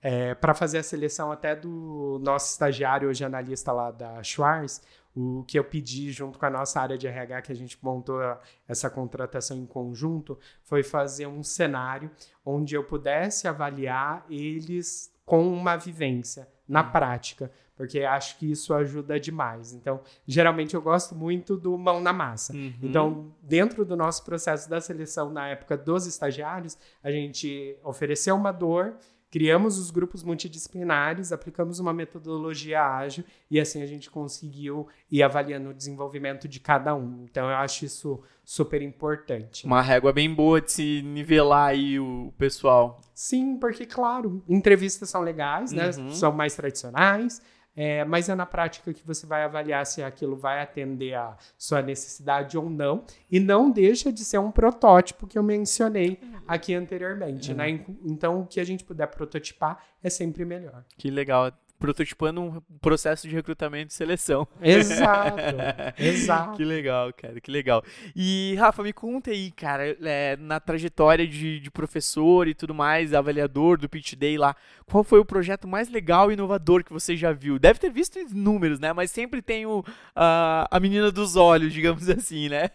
é, 0.00 0.34
para 0.34 0.54
fazer 0.54 0.78
a 0.78 0.82
seleção 0.82 1.32
até 1.32 1.56
do 1.56 2.20
nosso 2.22 2.52
estagiário, 2.52 3.08
hoje 3.08 3.24
analista 3.24 3.72
lá 3.72 3.90
da 3.90 4.22
Schwarz, 4.22 4.82
o 5.16 5.42
que 5.48 5.58
eu 5.58 5.64
pedi 5.64 6.12
junto 6.12 6.38
com 6.38 6.46
a 6.46 6.50
nossa 6.50 6.80
área 6.80 6.98
de 6.98 7.08
RH, 7.08 7.42
que 7.42 7.52
a 7.52 7.56
gente 7.56 7.78
montou 7.82 8.20
essa 8.68 8.88
contratação 8.88 9.56
em 9.56 9.66
conjunto, 9.66 10.38
foi 10.62 10.82
fazer 10.82 11.26
um 11.26 11.42
cenário 11.42 12.10
onde 12.44 12.76
eu 12.76 12.84
pudesse 12.84 13.48
avaliar 13.48 14.24
eles 14.30 15.10
com 15.24 15.50
uma 15.52 15.76
vivência 15.76 16.46
na 16.70 16.84
prática, 16.84 17.50
porque 17.76 18.00
acho 18.00 18.38
que 18.38 18.48
isso 18.48 18.72
ajuda 18.72 19.18
demais. 19.18 19.72
Então, 19.72 20.00
geralmente 20.24 20.74
eu 20.74 20.80
gosto 20.80 21.16
muito 21.16 21.56
do 21.56 21.76
mão 21.76 22.00
na 22.00 22.12
massa. 22.12 22.52
Uhum. 22.52 22.72
Então, 22.80 23.32
dentro 23.42 23.84
do 23.84 23.96
nosso 23.96 24.24
processo 24.24 24.70
da 24.70 24.80
seleção 24.80 25.30
na 25.30 25.48
época 25.48 25.76
dos 25.76 26.06
estagiários, 26.06 26.78
a 27.02 27.10
gente 27.10 27.76
ofereceu 27.82 28.36
uma 28.36 28.52
dor, 28.52 28.94
criamos 29.30 29.78
os 29.78 29.90
grupos 29.90 30.22
multidisciplinares, 30.22 31.32
aplicamos 31.32 31.78
uma 31.78 31.92
metodologia 31.92 32.82
ágil 32.82 33.24
e 33.50 33.60
assim 33.60 33.80
a 33.82 33.86
gente 33.86 34.10
conseguiu 34.10 34.88
ir 35.10 35.22
avaliando 35.22 35.70
o 35.70 35.74
desenvolvimento 35.74 36.48
de 36.48 36.58
cada 36.58 36.94
um. 36.94 37.24
Então, 37.24 37.48
eu 37.48 37.56
acho 37.56 37.84
isso 37.84 38.20
super 38.44 38.82
importante. 38.82 39.64
Uma 39.64 39.80
régua 39.80 40.12
bem 40.12 40.32
boa 40.34 40.60
de 40.60 40.72
se 40.72 41.02
nivelar 41.02 41.68
aí 41.68 42.00
o 42.00 42.32
pessoal. 42.36 43.00
Sim, 43.14 43.56
porque, 43.56 43.86
claro, 43.86 44.42
entrevistas 44.48 45.08
são 45.08 45.22
legais, 45.22 45.70
né? 45.72 45.90
Uhum. 45.96 46.10
São 46.10 46.32
mais 46.32 46.54
tradicionais. 46.56 47.40
É, 47.76 48.04
mas 48.04 48.28
é 48.28 48.34
na 48.34 48.44
prática 48.46 48.92
que 48.92 49.06
você 49.06 49.26
vai 49.26 49.42
avaliar 49.44 49.86
se 49.86 50.02
aquilo 50.02 50.36
vai 50.36 50.60
atender 50.60 51.14
a 51.14 51.36
sua 51.56 51.80
necessidade 51.82 52.58
ou 52.58 52.68
não. 52.68 53.04
E 53.30 53.38
não 53.40 53.70
deixa 53.70 54.12
de 54.12 54.24
ser 54.24 54.38
um 54.38 54.50
protótipo 54.50 55.26
que 55.26 55.38
eu 55.38 55.42
mencionei 55.42 56.18
aqui 56.46 56.74
anteriormente. 56.74 57.54
Né? 57.54 57.70
En- 57.70 57.84
Então, 58.04 58.40
o 58.40 58.46
que 58.46 58.58
a 58.60 58.64
gente 58.64 58.84
puder 58.84 59.06
prototipar 59.06 59.82
é 60.02 60.10
sempre 60.10 60.44
melhor. 60.44 60.84
Que 60.98 61.10
legal. 61.10 61.52
Prototipando 61.80 62.40
um 62.42 62.60
processo 62.80 63.26
de 63.26 63.34
recrutamento 63.34 63.90
e 63.90 63.94
seleção. 63.94 64.46
Exato. 64.62 65.40
Exato. 65.98 66.56
Que 66.58 66.64
legal, 66.64 67.10
cara, 67.14 67.40
que 67.40 67.50
legal. 67.50 67.82
E, 68.14 68.54
Rafa, 68.58 68.82
me 68.82 68.92
conta 68.92 69.30
aí, 69.30 69.50
cara, 69.50 69.96
é, 70.02 70.36
na 70.36 70.60
trajetória 70.60 71.26
de, 71.26 71.58
de 71.58 71.70
professor 71.70 72.46
e 72.46 72.54
tudo 72.54 72.74
mais, 72.74 73.14
avaliador 73.14 73.78
do 73.78 73.88
Pitch 73.88 74.14
Day 74.14 74.36
lá, 74.36 74.54
qual 74.86 75.02
foi 75.02 75.18
o 75.20 75.24
projeto 75.24 75.66
mais 75.66 75.88
legal 75.88 76.30
e 76.30 76.34
inovador 76.34 76.84
que 76.84 76.92
você 76.92 77.16
já 77.16 77.32
viu? 77.32 77.58
Deve 77.58 77.78
ter 77.80 77.90
visto 77.90 78.18
números, 78.32 78.78
né? 78.78 78.92
Mas 78.92 79.10
sempre 79.10 79.40
tem 79.40 79.64
o, 79.64 79.82
a, 80.14 80.68
a 80.70 80.78
menina 80.78 81.10
dos 81.10 81.34
olhos, 81.34 81.72
digamos 81.72 82.08
assim, 82.10 82.48
né? 82.50 82.68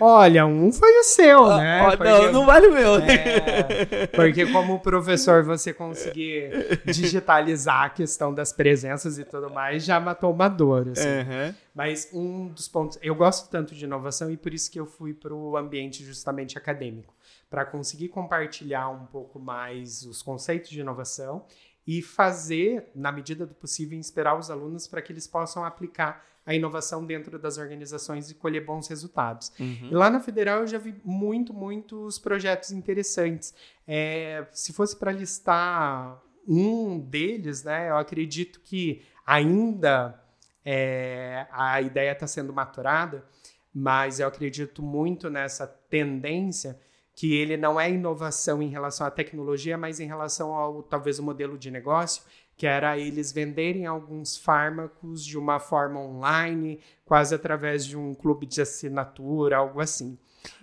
Olha, 0.00 0.44
um 0.44 0.72
foi 0.72 0.90
o 0.98 1.04
seu, 1.04 1.46
né? 1.56 1.82
Ó, 1.82 1.90
Porque- 1.96 2.04
não, 2.04 2.32
não 2.32 2.46
vale 2.46 2.66
o 2.66 2.72
meu. 2.72 2.96
É, 2.96 4.06
porque 4.08 4.44
como 4.46 4.80
professor 4.80 5.44
você 5.44 5.72
conseguir 5.72 6.80
digitalizar 6.84 7.82
a 7.84 7.90
questão 7.90 8.23
das 8.32 8.52
presenças 8.52 9.18
e 9.18 9.24
tudo 9.24 9.50
mais, 9.50 9.84
já 9.84 9.98
matou 9.98 10.32
uma 10.32 10.48
dor. 10.48 10.88
assim. 10.88 11.08
Aham. 11.08 11.54
Mas 11.74 12.08
um 12.12 12.48
dos 12.48 12.68
pontos, 12.68 12.98
eu 13.02 13.14
gosto 13.14 13.50
tanto 13.50 13.74
de 13.74 13.84
inovação 13.84 14.30
e 14.30 14.36
por 14.36 14.54
isso 14.54 14.70
que 14.70 14.78
eu 14.78 14.86
fui 14.86 15.12
para 15.12 15.34
o 15.34 15.56
ambiente 15.56 16.04
justamente 16.04 16.56
acadêmico, 16.56 17.12
para 17.50 17.64
conseguir 17.64 18.08
compartilhar 18.08 18.88
um 18.88 19.06
pouco 19.06 19.38
mais 19.38 20.04
os 20.04 20.22
conceitos 20.22 20.70
de 20.70 20.80
inovação 20.80 21.44
e 21.86 22.00
fazer, 22.00 22.90
na 22.94 23.12
medida 23.12 23.44
do 23.44 23.54
possível, 23.54 23.98
inspirar 23.98 24.38
os 24.38 24.50
alunos 24.50 24.86
para 24.86 25.02
que 25.02 25.12
eles 25.12 25.26
possam 25.26 25.64
aplicar 25.64 26.24
a 26.46 26.54
inovação 26.54 27.04
dentro 27.04 27.38
das 27.38 27.56
organizações 27.56 28.30
e 28.30 28.34
colher 28.34 28.64
bons 28.64 28.86
resultados. 28.88 29.50
Uhum. 29.58 29.88
E 29.90 29.94
lá 29.94 30.10
na 30.10 30.20
Federal 30.20 30.60
eu 30.60 30.66
já 30.66 30.78
vi 30.78 30.94
muito, 31.04 31.54
muitos 31.54 32.18
projetos 32.18 32.70
interessantes. 32.70 33.54
É, 33.86 34.46
se 34.52 34.72
fosse 34.72 34.96
para 34.96 35.10
listar 35.10 36.20
um 36.46 36.98
deles, 36.98 37.64
né, 37.64 37.90
eu 37.90 37.96
acredito 37.96 38.60
que 38.60 39.02
ainda 39.26 40.22
é, 40.64 41.46
a 41.50 41.80
ideia 41.80 42.12
está 42.12 42.26
sendo 42.26 42.52
maturada, 42.52 43.24
mas 43.72 44.20
eu 44.20 44.28
acredito 44.28 44.82
muito 44.82 45.28
nessa 45.28 45.66
tendência 45.66 46.78
que 47.14 47.34
ele 47.34 47.56
não 47.56 47.80
é 47.80 47.90
inovação 47.90 48.62
em 48.62 48.68
relação 48.68 49.06
à 49.06 49.10
tecnologia, 49.10 49.78
mas 49.78 50.00
em 50.00 50.06
relação 50.06 50.54
ao 50.54 50.82
talvez 50.82 51.18
o 51.18 51.22
modelo 51.22 51.56
de 51.56 51.70
negócio, 51.70 52.22
que 52.56 52.66
era 52.66 52.98
eles 52.98 53.32
venderem 53.32 53.86
alguns 53.86 54.36
fármacos 54.36 55.24
de 55.24 55.38
uma 55.38 55.58
forma 55.58 56.00
online, 56.00 56.80
quase 57.04 57.34
através 57.34 57.84
de 57.84 57.96
um 57.96 58.14
clube 58.14 58.46
de 58.46 58.60
assinatura, 58.60 59.58
algo 59.58 59.80
assim. 59.80 60.18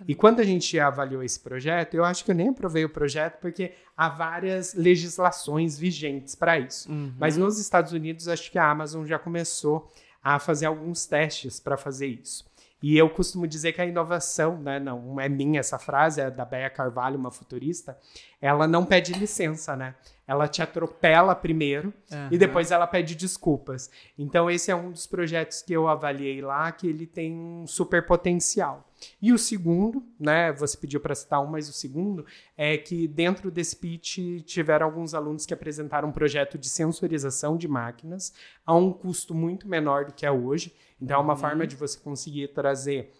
E 0.06 0.14
quando 0.14 0.40
a 0.40 0.44
gente 0.44 0.78
avaliou 0.78 1.22
esse 1.22 1.40
projeto, 1.40 1.94
eu 1.94 2.04
acho 2.04 2.24
que 2.24 2.30
eu 2.30 2.34
nem 2.34 2.48
aprovei 2.48 2.84
o 2.84 2.88
projeto 2.88 3.38
porque 3.40 3.72
há 3.96 4.08
várias 4.08 4.74
legislações 4.74 5.78
vigentes 5.78 6.34
para 6.34 6.58
isso. 6.58 6.90
Uhum. 6.90 7.12
Mas 7.18 7.36
nos 7.36 7.58
Estados 7.58 7.92
Unidos, 7.92 8.28
acho 8.28 8.50
que 8.50 8.58
a 8.58 8.70
Amazon 8.70 9.04
já 9.06 9.18
começou 9.18 9.90
a 10.22 10.38
fazer 10.38 10.66
alguns 10.66 11.06
testes 11.06 11.58
para 11.58 11.76
fazer 11.76 12.06
isso. 12.06 12.50
E 12.82 12.98
eu 12.98 13.08
costumo 13.08 13.46
dizer 13.46 13.72
que 13.72 13.80
a 13.80 13.86
inovação, 13.86 14.58
né, 14.58 14.80
não 14.80 15.20
é 15.20 15.28
minha 15.28 15.60
essa 15.60 15.78
frase, 15.78 16.20
é 16.20 16.30
da 16.30 16.44
Bea 16.44 16.68
Carvalho, 16.68 17.16
uma 17.16 17.30
futurista, 17.30 17.96
ela 18.40 18.66
não 18.66 18.84
pede 18.84 19.12
licença, 19.12 19.76
né? 19.76 19.94
Ela 20.26 20.48
te 20.48 20.62
atropela 20.62 21.34
primeiro 21.34 21.94
Aham. 22.10 22.28
e 22.32 22.38
depois 22.38 22.72
ela 22.72 22.86
pede 22.86 23.14
desculpas. 23.14 23.88
Então 24.18 24.50
esse 24.50 24.70
é 24.70 24.74
um 24.74 24.90
dos 24.90 25.06
projetos 25.06 25.62
que 25.62 25.72
eu 25.72 25.86
avaliei 25.86 26.40
lá 26.40 26.72
que 26.72 26.88
ele 26.88 27.06
tem 27.06 27.32
um 27.32 27.66
super 27.68 28.04
potencial. 28.04 28.88
E 29.20 29.32
o 29.32 29.38
segundo, 29.38 30.02
né, 30.18 30.52
você 30.52 30.76
pediu 30.76 31.00
para 31.00 31.14
citar 31.14 31.42
um, 31.42 31.46
mas 31.46 31.68
o 31.68 31.72
segundo 31.72 32.24
é 32.56 32.76
que 32.76 33.06
dentro 33.08 33.50
desse 33.50 33.76
pitch 33.76 34.18
tiveram 34.44 34.86
alguns 34.86 35.14
alunos 35.14 35.46
que 35.46 35.54
apresentaram 35.54 36.08
um 36.08 36.12
projeto 36.12 36.58
de 36.58 36.68
sensorização 36.68 37.56
de 37.56 37.68
máquinas 37.68 38.32
a 38.64 38.74
um 38.74 38.92
custo 38.92 39.34
muito 39.34 39.68
menor 39.68 40.04
do 40.04 40.12
que 40.12 40.26
é 40.26 40.30
hoje. 40.30 40.74
Então 41.00 41.18
é 41.18 41.22
uma 41.22 41.36
forma 41.36 41.66
de 41.66 41.76
você 41.76 41.98
conseguir 41.98 42.48
trazer 42.48 43.12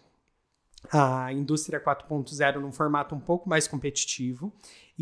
a 0.91 1.33
indústria 1.33 1.81
4.0 1.81 2.57
num 2.57 2.73
formato 2.73 3.15
um 3.15 3.21
pouco 3.21 3.49
mais 3.49 3.69
competitivo. 3.69 4.53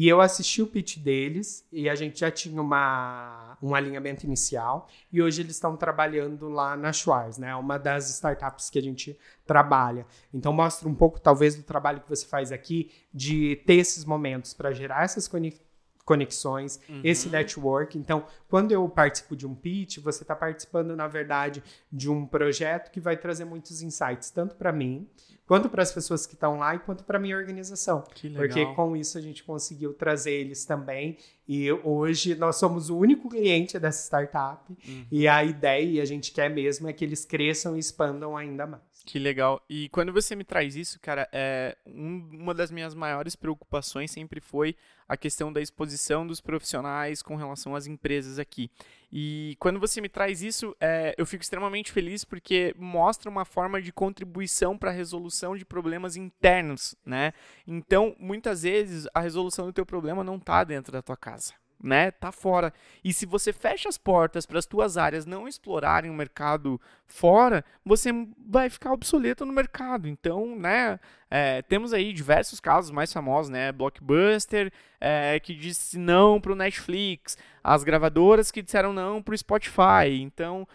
E 0.01 0.09
eu 0.09 0.19
assisti 0.19 0.63
o 0.63 0.67
pitch 0.67 0.97
deles 0.97 1.63
e 1.71 1.87
a 1.87 1.95
gente 1.95 2.21
já 2.21 2.31
tinha 2.31 2.63
uma, 2.63 3.59
um 3.63 3.75
alinhamento 3.75 4.25
inicial. 4.25 4.89
E 5.13 5.21
hoje 5.21 5.43
eles 5.43 5.57
estão 5.57 5.77
trabalhando 5.77 6.49
lá 6.49 6.75
na 6.75 6.91
Schwarz, 6.91 7.37
né? 7.37 7.55
Uma 7.55 7.79
das 7.79 8.09
startups 8.09 8.71
que 8.71 8.79
a 8.79 8.83
gente 8.83 9.15
trabalha. 9.45 10.07
Então 10.33 10.55
mostra 10.55 10.89
um 10.89 10.95
pouco, 10.95 11.21
talvez, 11.21 11.55
do 11.55 11.63
trabalho 11.63 12.01
que 12.01 12.09
você 12.09 12.25
faz 12.25 12.51
aqui 12.51 12.91
de 13.13 13.57
ter 13.67 13.75
esses 13.75 14.07
momentos 14.07 14.55
para 14.55 14.73
gerar 14.73 15.05
essas 15.05 15.29
conexões 15.29 15.70
conexões, 16.11 16.81
esse 17.05 17.29
network. 17.29 17.97
Então, 17.97 18.25
quando 18.49 18.73
eu 18.73 18.89
participo 18.89 19.37
de 19.37 19.47
um 19.47 19.55
pitch, 19.55 19.99
você 19.99 20.25
está 20.25 20.35
participando, 20.35 20.97
na 20.97 21.07
verdade, 21.07 21.63
de 21.93 22.11
um 22.11 22.27
projeto 22.27 22.91
que 22.91 22.99
vai 22.99 23.17
trazer 23.17 23.45
muitos 23.45 23.81
insights, 23.81 24.29
tanto 24.29 24.57
para 24.57 24.73
mim, 24.73 25.07
quanto 25.47 25.69
para 25.69 25.85
as 25.85 25.93
pessoas 25.93 26.27
que 26.27 26.35
estão 26.35 26.59
lá 26.59 26.75
e 26.75 26.81
quanto 26.81 27.05
para 27.05 27.17
minha 27.17 27.37
organização. 27.37 28.03
Que 28.13 28.29
legal. 28.29 28.43
Porque 28.45 28.75
com 28.75 28.97
isso 28.97 29.19
a 29.19 29.21
gente 29.21 29.45
conseguiu 29.45 29.95
trazer 29.95 30.33
eles 30.33 30.65
também. 30.65 31.17
E 31.47 31.71
hoje 31.71 32.35
nós 32.35 32.57
somos 32.57 32.91
o 32.91 32.99
único 32.99 33.29
cliente 33.29 33.79
dessa 33.79 34.03
startup. 34.05 34.69
Uhum. 34.69 35.07
E 35.13 35.29
a 35.29 35.45
ideia, 35.45 35.85
e 35.85 36.01
a 36.01 36.05
gente 36.05 36.33
quer 36.33 36.51
mesmo, 36.51 36.89
é 36.89 36.93
que 36.93 37.05
eles 37.05 37.25
cresçam 37.25 37.77
e 37.77 37.79
expandam 37.79 38.37
ainda 38.37 38.67
mais. 38.67 38.83
Que 39.11 39.19
legal. 39.19 39.61
E 39.69 39.89
quando 39.89 40.13
você 40.13 40.37
me 40.37 40.45
traz 40.45 40.77
isso, 40.77 41.01
cara, 41.01 41.29
é 41.33 41.77
um- 41.85 42.29
uma 42.33 42.55
das 42.55 42.71
minhas 42.71 42.95
maiores 42.95 43.35
preocupações 43.35 44.13
sempre 44.13 44.41
foi 44.41 44.77
a 45.09 45.17
questão 45.17 45.53
da 45.53 45.61
exposição 45.61 46.25
dos 46.25 46.41
profissionais 46.41 47.21
com 47.21 47.35
relação 47.35 47.75
às 47.75 47.89
empresas 47.89 48.39
aqui. 48.39 48.71
E 49.11 49.57
quando 49.59 49.81
você 49.81 50.01
me 50.01 50.09
traz 50.09 50.43
isso, 50.43 50.77
é, 50.81 51.13
eu 51.19 51.27
fico 51.27 51.43
extremamente 51.43 51.91
feliz 51.91 52.25
porque 52.25 52.73
mostra 52.79 53.29
uma 53.29 53.45
forma 53.45 53.83
de 53.83 53.91
contribuição 53.91 54.79
para 54.79 54.91
a 54.91 54.95
resolução 54.95 55.57
de 55.57 55.65
problemas 55.65 56.15
internos, 56.15 56.95
né? 57.05 57.33
Então, 57.67 58.15
muitas 58.17 58.63
vezes 58.63 59.09
a 59.13 59.19
resolução 59.19 59.67
do 59.67 59.73
teu 59.73 59.85
problema 59.85 60.23
não 60.23 60.37
está 60.37 60.63
dentro 60.63 60.93
da 60.93 61.03
tua 61.03 61.17
casa. 61.17 61.53
Né? 61.83 62.11
Tá 62.11 62.31
fora. 62.31 62.73
E 63.03 63.13
se 63.13 63.25
você 63.25 63.53
fecha 63.53 63.89
as 63.89 63.97
portas 63.97 64.45
para 64.45 64.59
as 64.59 64.67
tuas 64.67 64.97
áreas 64.97 65.25
não 65.25 65.49
explorarem 65.49 66.11
o 66.11 66.15
mercado 66.15 66.81
fora, 67.07 67.65
você 67.85 68.11
vai 68.39 68.69
ficar 68.69 68.93
obsoleto 68.93 69.47
no 69.47 69.53
mercado. 69.53 70.07
Então, 70.07 70.57
né? 70.57 71.01
É, 71.31 71.63
temos 71.63 71.93
aí 71.93 72.13
diversos 72.13 72.61
casos 72.61 72.91
mais 72.91 73.13
famosos, 73.13 73.51
né? 73.51 73.73
Blockbuster 73.73 74.73
é, 75.01 75.39
que 75.41 75.55
disse 75.55 75.99
não 75.99 76.41
para 76.41 76.53
o 76.53 76.57
Netflix, 76.57 77.39
as 77.63 77.85
gravadoras 77.85 78.51
que 78.51 78.63
disseram 78.63 78.93
não 78.93 79.23
para 79.23 79.35
o 79.35 79.39
Spotify. 79.39 80.21
Então, 80.21 80.67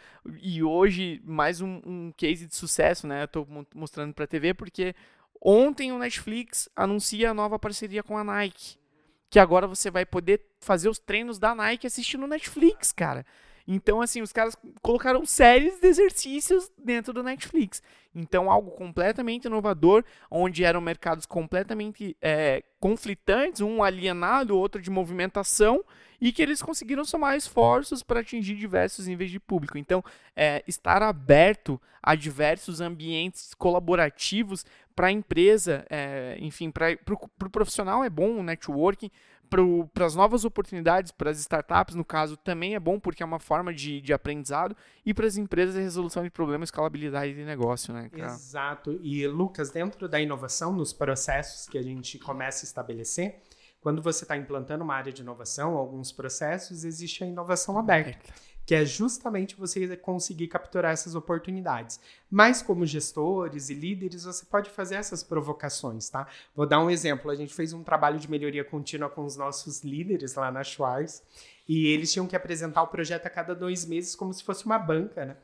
e 0.42 0.64
hoje 0.64 1.22
mais 1.24 1.62
um, 1.62 1.82
um 1.86 2.14
case 2.16 2.48
de 2.48 2.56
sucesso, 2.56 3.06
né? 3.06 3.28
Mostrando 3.74 4.14
para 4.14 4.24
a 4.26 4.28
TV 4.28 4.54
porque 4.54 4.96
ontem 5.42 5.92
o 5.92 6.00
Netflix 6.00 6.70
anuncia 6.76 7.32
a 7.32 7.34
nova 7.34 7.60
parceria 7.60 8.02
com 8.02 8.18
a 8.18 8.24
Nike 8.24 8.78
que 9.36 9.40
agora 9.40 9.68
você 9.68 9.92
vai 9.92 10.06
poder 10.06 10.40
fazer 10.62 10.88
os 10.88 10.98
treinos 10.98 11.38
da 11.38 11.54
Nike 11.54 11.86
assistindo 11.86 12.26
Netflix, 12.26 12.94
cara. 12.94 13.26
Então, 13.68 14.02
assim, 14.02 14.22
os 14.22 14.32
caras 14.32 14.56
colocaram 14.82 15.26
séries 15.26 15.78
de 15.78 15.88
exercícios 15.88 16.72
dentro 16.78 17.12
do 17.12 17.22
Netflix. 17.22 17.84
Então, 18.16 18.50
algo 18.50 18.72
completamente 18.72 19.44
inovador, 19.44 20.06
onde 20.32 20.64
eram 20.64 20.80
mercados 20.80 21.26
completamente 21.26 22.16
é, 22.22 22.64
conflitantes, 22.80 23.60
um 23.60 23.84
alienado, 23.84 24.58
outro 24.58 24.82
de 24.82 24.90
movimentação, 24.90 25.84
e 26.22 26.32
que 26.32 26.42
eles 26.42 26.62
conseguiram 26.62 27.04
somar 27.04 27.36
esforços 27.36 28.02
para 28.02 28.22
atingir 28.22 28.56
diversos 28.56 29.06
níveis 29.06 29.32
de 29.32 29.40
público. 29.42 29.78
Então, 29.78 30.02
é, 30.34 30.64
estar 30.66 31.04
aberto 31.04 31.82
a 32.02 32.16
diversos 32.16 32.80
ambientes 32.80 33.54
colaborativos 33.54 34.66
para 34.96 35.08
a 35.08 35.12
empresa, 35.12 35.86
é, 35.90 36.38
enfim, 36.40 36.72
para 36.72 36.94
o 36.94 37.30
pro 37.38 37.50
profissional 37.50 38.04
é 38.04 38.10
bom 38.10 38.40
o 38.40 38.44
networking, 38.44 39.12
para 39.94 40.06
as 40.06 40.16
novas 40.16 40.44
oportunidades, 40.46 41.12
para 41.12 41.30
as 41.30 41.40
startups, 41.40 41.96
no 41.96 42.04
caso, 42.04 42.36
também 42.38 42.76
é 42.76 42.80
bom 42.80 43.00
porque 43.00 43.22
é 43.22 43.26
uma 43.26 43.40
forma 43.40 43.74
de, 43.74 44.02
de 44.02 44.14
aprendizado 44.14 44.76
e 45.06 45.14
para 45.14 45.28
as 45.28 45.38
empresas 45.38 45.76
é 45.76 45.82
resolução 45.82 46.24
de 46.24 46.30
problemas, 46.30 46.68
escalabilidade 46.68 47.34
de 47.34 47.44
negócio, 47.44 47.94
né? 47.94 48.10
Cara? 48.10 48.34
Exato. 48.34 49.00
E, 49.04 49.28
Lucas, 49.28 49.70
dentro 49.70 50.08
da 50.08 50.20
inovação, 50.20 50.74
nos 50.74 50.94
processos 50.94 51.68
que 51.68 51.78
a 51.78 51.82
gente 51.82 52.18
começa 52.18 52.66
a 52.66 52.68
estabelecer, 52.68 53.42
quando 53.80 54.02
você 54.02 54.24
está 54.24 54.36
implantando 54.36 54.84
uma 54.84 54.96
área 54.96 55.14
de 55.14 55.22
inovação, 55.22 55.78
alguns 55.78 56.12
processos, 56.12 56.84
existe 56.84 57.24
a 57.24 57.28
inovação 57.28 57.78
aberta 57.78 58.34
que 58.66 58.74
é 58.74 58.84
justamente 58.84 59.56
você 59.56 59.96
conseguir 59.96 60.48
capturar 60.48 60.92
essas 60.92 61.14
oportunidades. 61.14 62.00
Mas 62.30 62.62
como 62.62 62.86
gestores 62.86 63.70
e 63.70 63.74
líderes, 63.74 64.24
você 64.24 64.44
pode 64.46 64.70
fazer 64.70 64.96
essas 64.96 65.24
provocações, 65.24 66.10
tá? 66.10 66.28
Vou 66.56 66.66
dar 66.66 66.82
um 66.82 66.90
exemplo. 66.90 67.30
A 67.30 67.36
gente 67.36 67.54
fez 67.54 67.74
um 67.74 67.84
trabalho 67.84 68.20
de 68.20 68.30
melhoria 68.30 68.64
contínua 68.64 69.10
com 69.10 69.24
os 69.24 69.38
nossos 69.38 69.84
líderes 69.84 70.34
lá 70.36 70.52
na 70.52 70.64
Schwarz 70.64 71.22
e 71.68 71.88
eles 71.88 72.12
tinham 72.12 72.28
que 72.28 72.36
apresentar 72.36 72.82
o 72.82 72.88
projeto 72.88 73.26
a 73.28 73.30
cada 73.30 73.54
dois 73.54 73.86
meses 73.86 74.16
como 74.16 74.34
se 74.34 74.44
fosse 74.44 74.66
uma 74.66 74.80
banca, 74.80 75.26
né? 75.26 75.38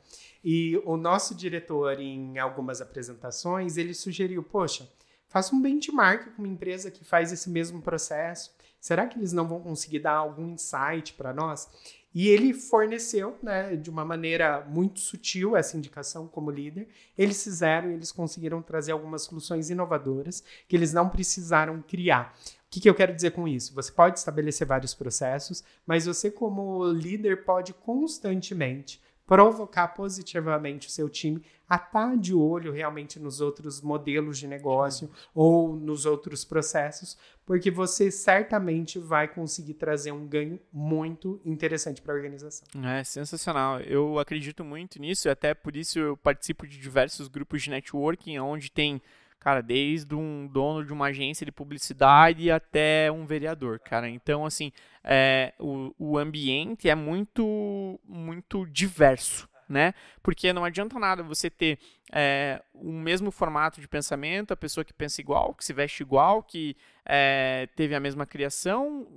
E 0.43 0.81
o 0.85 0.97
nosso 0.97 1.35
diretor, 1.35 1.99
em 1.99 2.39
algumas 2.39 2.81
apresentações, 2.81 3.77
ele 3.77 3.93
sugeriu, 3.93 4.41
poxa, 4.41 4.89
faça 5.27 5.55
um 5.55 5.61
benchmark 5.61 6.35
com 6.35 6.41
uma 6.41 6.47
empresa 6.47 6.89
que 6.89 7.05
faz 7.05 7.31
esse 7.31 7.49
mesmo 7.49 7.81
processo. 7.81 8.51
Será 8.79 9.05
que 9.05 9.17
eles 9.17 9.31
não 9.31 9.47
vão 9.47 9.61
conseguir 9.61 9.99
dar 9.99 10.13
algum 10.13 10.47
insight 10.47 11.13
para 11.13 11.31
nós? 11.31 11.69
E 12.13 12.27
ele 12.27 12.53
forneceu, 12.53 13.37
né, 13.41 13.75
de 13.75 13.89
uma 13.89 14.03
maneira 14.03 14.65
muito 14.67 14.99
sutil, 14.99 15.55
essa 15.55 15.77
indicação 15.77 16.27
como 16.27 16.51
líder. 16.51 16.87
Eles 17.17 17.41
fizeram 17.43 17.89
e 17.89 17.93
eles 17.93 18.11
conseguiram 18.11 18.61
trazer 18.61 18.91
algumas 18.91 19.23
soluções 19.23 19.69
inovadoras 19.69 20.43
que 20.67 20.75
eles 20.75 20.91
não 20.91 21.09
precisaram 21.09 21.81
criar. 21.81 22.35
O 22.67 22.71
que, 22.71 22.81
que 22.81 22.89
eu 22.89 22.95
quero 22.95 23.15
dizer 23.15 23.31
com 23.31 23.47
isso? 23.47 23.73
Você 23.73 23.91
pode 23.91 24.19
estabelecer 24.19 24.67
vários 24.67 24.93
processos, 24.93 25.63
mas 25.85 26.05
você, 26.05 26.29
como 26.29 26.85
líder, 26.91 27.43
pode 27.45 27.73
constantemente 27.73 29.01
provocar 29.31 29.87
positivamente 29.87 30.89
o 30.89 30.91
seu 30.91 31.07
time 31.07 31.41
a 31.69 31.77
estar 31.77 31.89
tá 31.89 32.15
de 32.17 32.33
olho 32.33 32.69
realmente 32.69 33.17
nos 33.17 33.39
outros 33.39 33.79
modelos 33.79 34.37
de 34.37 34.45
negócio 34.45 35.09
ou 35.33 35.73
nos 35.73 36.05
outros 36.05 36.43
processos, 36.43 37.17
porque 37.45 37.71
você 37.71 38.11
certamente 38.11 38.99
vai 38.99 39.29
conseguir 39.29 39.75
trazer 39.75 40.11
um 40.11 40.27
ganho 40.27 40.59
muito 40.69 41.39
interessante 41.45 42.01
para 42.01 42.11
a 42.11 42.17
organização. 42.17 42.67
É 42.83 43.05
sensacional. 43.05 43.79
Eu 43.79 44.19
acredito 44.19 44.65
muito 44.65 44.99
nisso 44.99 45.29
até 45.29 45.53
por 45.53 45.77
isso 45.77 45.97
eu 45.97 46.17
participo 46.17 46.67
de 46.67 46.77
diversos 46.77 47.29
grupos 47.29 47.61
de 47.61 47.69
networking 47.69 48.37
onde 48.37 48.69
tem 48.69 49.01
cara, 49.41 49.61
desde 49.61 50.13
um 50.13 50.47
dono 50.47 50.85
de 50.85 50.93
uma 50.93 51.07
agência 51.07 51.43
de 51.43 51.51
publicidade 51.51 52.51
até 52.51 53.11
um 53.11 53.25
vereador, 53.25 53.79
cara. 53.79 54.07
Então, 54.07 54.45
assim, 54.45 54.71
é, 55.03 55.51
o, 55.59 55.93
o 55.97 56.17
ambiente 56.17 56.87
é 56.87 56.93
muito, 56.93 57.99
muito 58.07 58.67
diverso, 58.67 59.49
né? 59.67 59.95
Porque 60.21 60.53
não 60.53 60.63
adianta 60.63 60.99
nada 60.99 61.23
você 61.23 61.49
ter 61.49 61.79
é, 62.13 62.61
o 62.71 62.91
mesmo 62.91 63.31
formato 63.31 63.81
de 63.81 63.87
pensamento, 63.87 64.51
a 64.51 64.57
pessoa 64.57 64.85
que 64.85 64.93
pensa 64.93 65.19
igual, 65.19 65.55
que 65.55 65.65
se 65.65 65.73
veste 65.73 66.03
igual, 66.03 66.43
que 66.43 66.77
é, 67.03 67.67
teve 67.75 67.95
a 67.95 67.99
mesma 67.99 68.27
criação, 68.27 69.07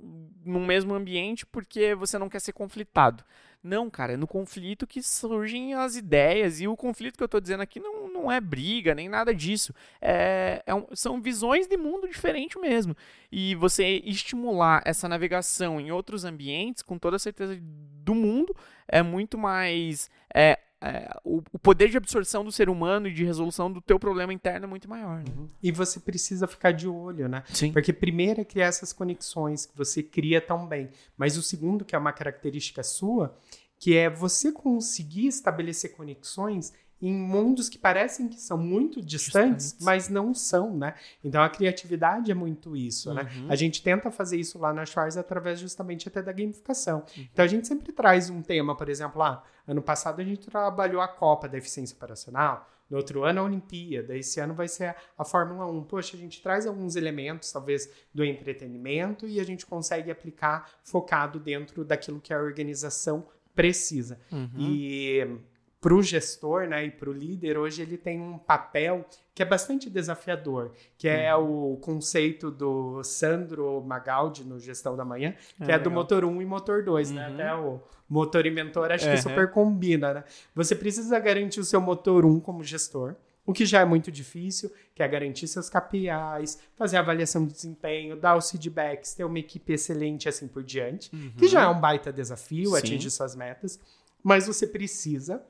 no 0.43 0.61
mesmo 0.61 0.95
ambiente, 0.95 1.45
porque 1.45 1.95
você 1.95 2.19
não 2.19 2.31
quer 2.31 2.41
ser 2.41 2.55
conflitado. 2.55 3.23
Não, 3.65 3.89
cara, 3.89 4.13
é 4.13 4.17
no 4.19 4.27
conflito 4.27 4.87
que 4.87 5.03
surgem 5.03 5.73
as 5.73 5.97
ideias. 5.97 6.61
E 6.61 6.69
o 6.69 6.77
conflito 6.77 7.17
que 7.17 7.23
eu 7.23 7.27
estou 7.27 7.41
dizendo 7.41 7.63
aqui 7.63 7.81
não, 7.81 8.13
não 8.13 8.31
é 8.31 8.39
briga, 8.39 8.95
nem 8.95 9.09
nada 9.09 9.35
disso. 9.35 9.73
É, 10.03 10.63
é 10.67 10.75
um, 10.75 10.87
são 10.93 11.19
visões 11.19 11.67
de 11.67 11.75
mundo 11.79 12.07
diferente 12.07 12.59
mesmo. 12.59 12.95
E 13.33 13.55
você 13.55 14.03
estimular 14.05 14.83
essa 14.85 15.09
navegação 15.09 15.81
em 15.81 15.91
outros 15.91 16.27
ambientes, 16.27 16.83
com 16.83 16.99
toda 16.99 17.17
a 17.17 17.19
certeza 17.19 17.59
do 17.63 18.15
mundo, 18.15 18.55
é 18.87 19.03
muito 19.03 19.39
mais. 19.39 20.11
É, 20.35 20.59
é, 20.85 21.09
o, 21.25 21.43
o, 21.51 21.59
poder 21.59 21.89
de 21.89 21.97
absorção 21.97 22.45
do 22.45 22.53
ser 22.53 22.69
humano 22.69 23.09
e 23.09 23.15
de 23.15 23.25
resolução 23.25 23.73
do 23.73 23.81
teu 23.81 23.99
problema 23.99 24.35
interno 24.35 24.67
é 24.67 24.69
muito 24.69 24.87
maior. 24.87 25.21
Né? 25.21 25.33
Uhum. 25.35 25.49
E 25.63 25.73
você 25.73 25.99
precisa 25.99 26.47
ficar 26.47 26.73
de 26.73 26.87
olho, 26.87 27.27
né? 27.27 27.43
Sim. 27.49 27.73
Porque 27.73 27.91
primeiro 27.91 28.43
é 28.43 28.45
criar 28.45 28.67
essas 28.67 28.93
conexões 28.93 29.65
que 29.65 29.75
você 29.75 30.03
cria 30.03 30.43
tão 30.43 30.67
bem. 30.67 30.91
Mas 31.17 31.39
o 31.39 31.43
segundo, 31.43 31.87
que 31.87 31.95
é 31.95 31.99
uma 31.99 32.13
característica 32.13 32.83
sua, 32.83 33.35
que 33.79 33.97
é 33.97 34.11
você 34.11 34.53
conseguir 34.53 35.27
estabelecer 35.27 35.97
conexões 35.97 36.75
em 37.01 37.13
mundos 37.13 37.69
que 37.69 37.79
parecem 37.79 38.29
que 38.29 38.41
são 38.41 38.57
muito 38.57 39.03
distantes, 39.03 39.73
distantes, 39.73 39.85
mas 39.85 40.09
não 40.09 40.33
são, 40.33 40.77
né? 40.77 40.95
Então 41.23 41.43
a 41.43 41.49
criatividade 41.49 42.31
é 42.31 42.35
muito 42.35 42.77
isso, 42.77 43.13
né? 43.13 43.23
uhum. 43.23 43.43
né? 43.43 43.47
A 43.51 43.57
gente 43.57 43.83
tenta 43.83 44.11
fazer 44.11 44.39
isso 44.39 44.59
lá 44.59 44.73
na 44.73 44.87
Schwarz 44.87 45.17
através 45.17 45.61
justamente 45.61 46.09
até 46.09 46.23
da 46.23 46.33
gamificação. 46.33 47.05
Uhum. 47.17 47.27
Então 47.33 47.45
a 47.45 47.49
gente 47.49 47.67
sempre 47.67 47.93
traz 47.93 48.31
um 48.31 48.43
tema, 48.43 48.77
por 48.77 48.89
exemplo, 48.89 49.19
lá, 49.19 49.43
ah, 49.45 49.54
ano 49.67 49.83
passado 49.83 50.21
a 50.21 50.25
gente 50.25 50.49
trabalhou 50.49 51.01
a 51.01 51.09
Copa 51.09 51.49
da 51.49 51.59
Eficiência 51.59 51.97
Operacional, 51.97 52.69
no 52.89 52.99
outro 52.99 53.25
ano 53.25 53.41
a 53.41 53.45
Olimpíada, 53.45 54.17
esse 54.17 54.39
ano 54.41 54.55
vai 54.55 54.69
ser 54.69 54.95
a, 55.17 55.25
Fórmula 55.25 55.67
1. 55.67 55.85
Poxa, 55.85 56.17
a 56.17 56.21
gente 56.21 56.43
traz 56.43 56.67
alguns 56.67 56.97
elementos, 56.97 57.51
talvez, 57.51 57.91
do 58.13 58.23
entretenimento 58.25 59.27
e 59.27 59.41
a 59.41 59.45
gente 59.45 59.65
consegue 59.65 60.11
aplicar 60.11 60.71
focado 60.83 61.41
dentro 61.41 61.85
daquilo 61.85 62.21
que 62.21 62.33
a 62.33 62.39
organização 62.39 63.27
precisa. 63.55 64.21
Uhum. 64.31 64.51
E 64.59 65.39
para 65.85 65.95
o 65.95 66.03
gestor 66.03 66.67
né, 66.67 66.87
e 66.87 66.91
para 66.91 67.11
o 67.11 67.13
líder, 67.13 67.59
hoje 67.59 67.83
ele 67.83 67.99
tem 67.99 68.19
um 68.19 68.39
papel 68.39 69.05
que 69.35 69.43
é 69.43 69.45
bastante 69.45 69.91
desafiador, 69.91 70.73
que 70.97 71.07
é 71.07 71.37
uhum. 71.37 71.75
o 71.75 71.77
conceito 71.77 72.51
do 72.51 73.03
Sandro 73.05 73.83
Magaldi 73.83 74.45
no 74.45 74.59
Gestão 74.59 74.97
da 74.97 75.05
Manhã, 75.05 75.35
que 75.63 75.71
é, 75.71 75.75
é 75.75 75.79
do 75.79 75.91
motor 75.91 76.25
1 76.25 76.41
e 76.41 76.47
motor 76.47 76.83
2, 76.83 77.11
né? 77.11 77.29
uhum. 77.29 77.35
né? 77.35 77.45
Até 77.45 77.55
o 77.55 77.83
motor 78.09 78.47
e 78.47 78.51
mentor 78.51 78.93
acho 78.93 79.11
que 79.11 79.17
super 79.19 79.51
combina, 79.51 80.15
né? 80.15 80.25
Você 80.55 80.75
precisa 80.75 81.19
garantir 81.19 81.61
o 81.61 81.65
seu 81.65 81.83
motor 81.83 82.25
1 82.25 82.41
como 82.41 82.65
gestor, 82.65 83.15
o 83.45 83.53
que 83.53 83.67
já 83.67 83.83
é 83.83 83.85
muito 83.85 84.11
difícil, 84.11 84.73
que 84.95 85.03
é 85.03 85.09
garantir 85.09 85.47
seus 85.47 85.69
KPIs, 85.69 86.61
fazer 86.77 86.97
avaliação 86.97 87.45
de 87.45 87.53
desempenho, 87.53 88.17
dar 88.17 88.39
os 88.39 88.51
feedbacks, 88.51 89.13
ter 89.13 89.25
uma 89.25 89.39
equipe 89.39 89.75
excelente 89.75 90.31
assim 90.31 90.49
por 90.49 90.63
diante, 90.63 91.15
uhum. 91.15 91.33
que 91.37 91.47
já 91.47 91.65
é 91.65 91.69
um 91.69 91.79
baita 91.79 92.11
desafio, 92.11 92.71
Sim. 92.71 92.79
atingir 92.79 93.11
suas 93.11 93.37
metas, 93.37 93.79
mas 94.23 94.47
você 94.47 94.67
precisa 94.67 95.45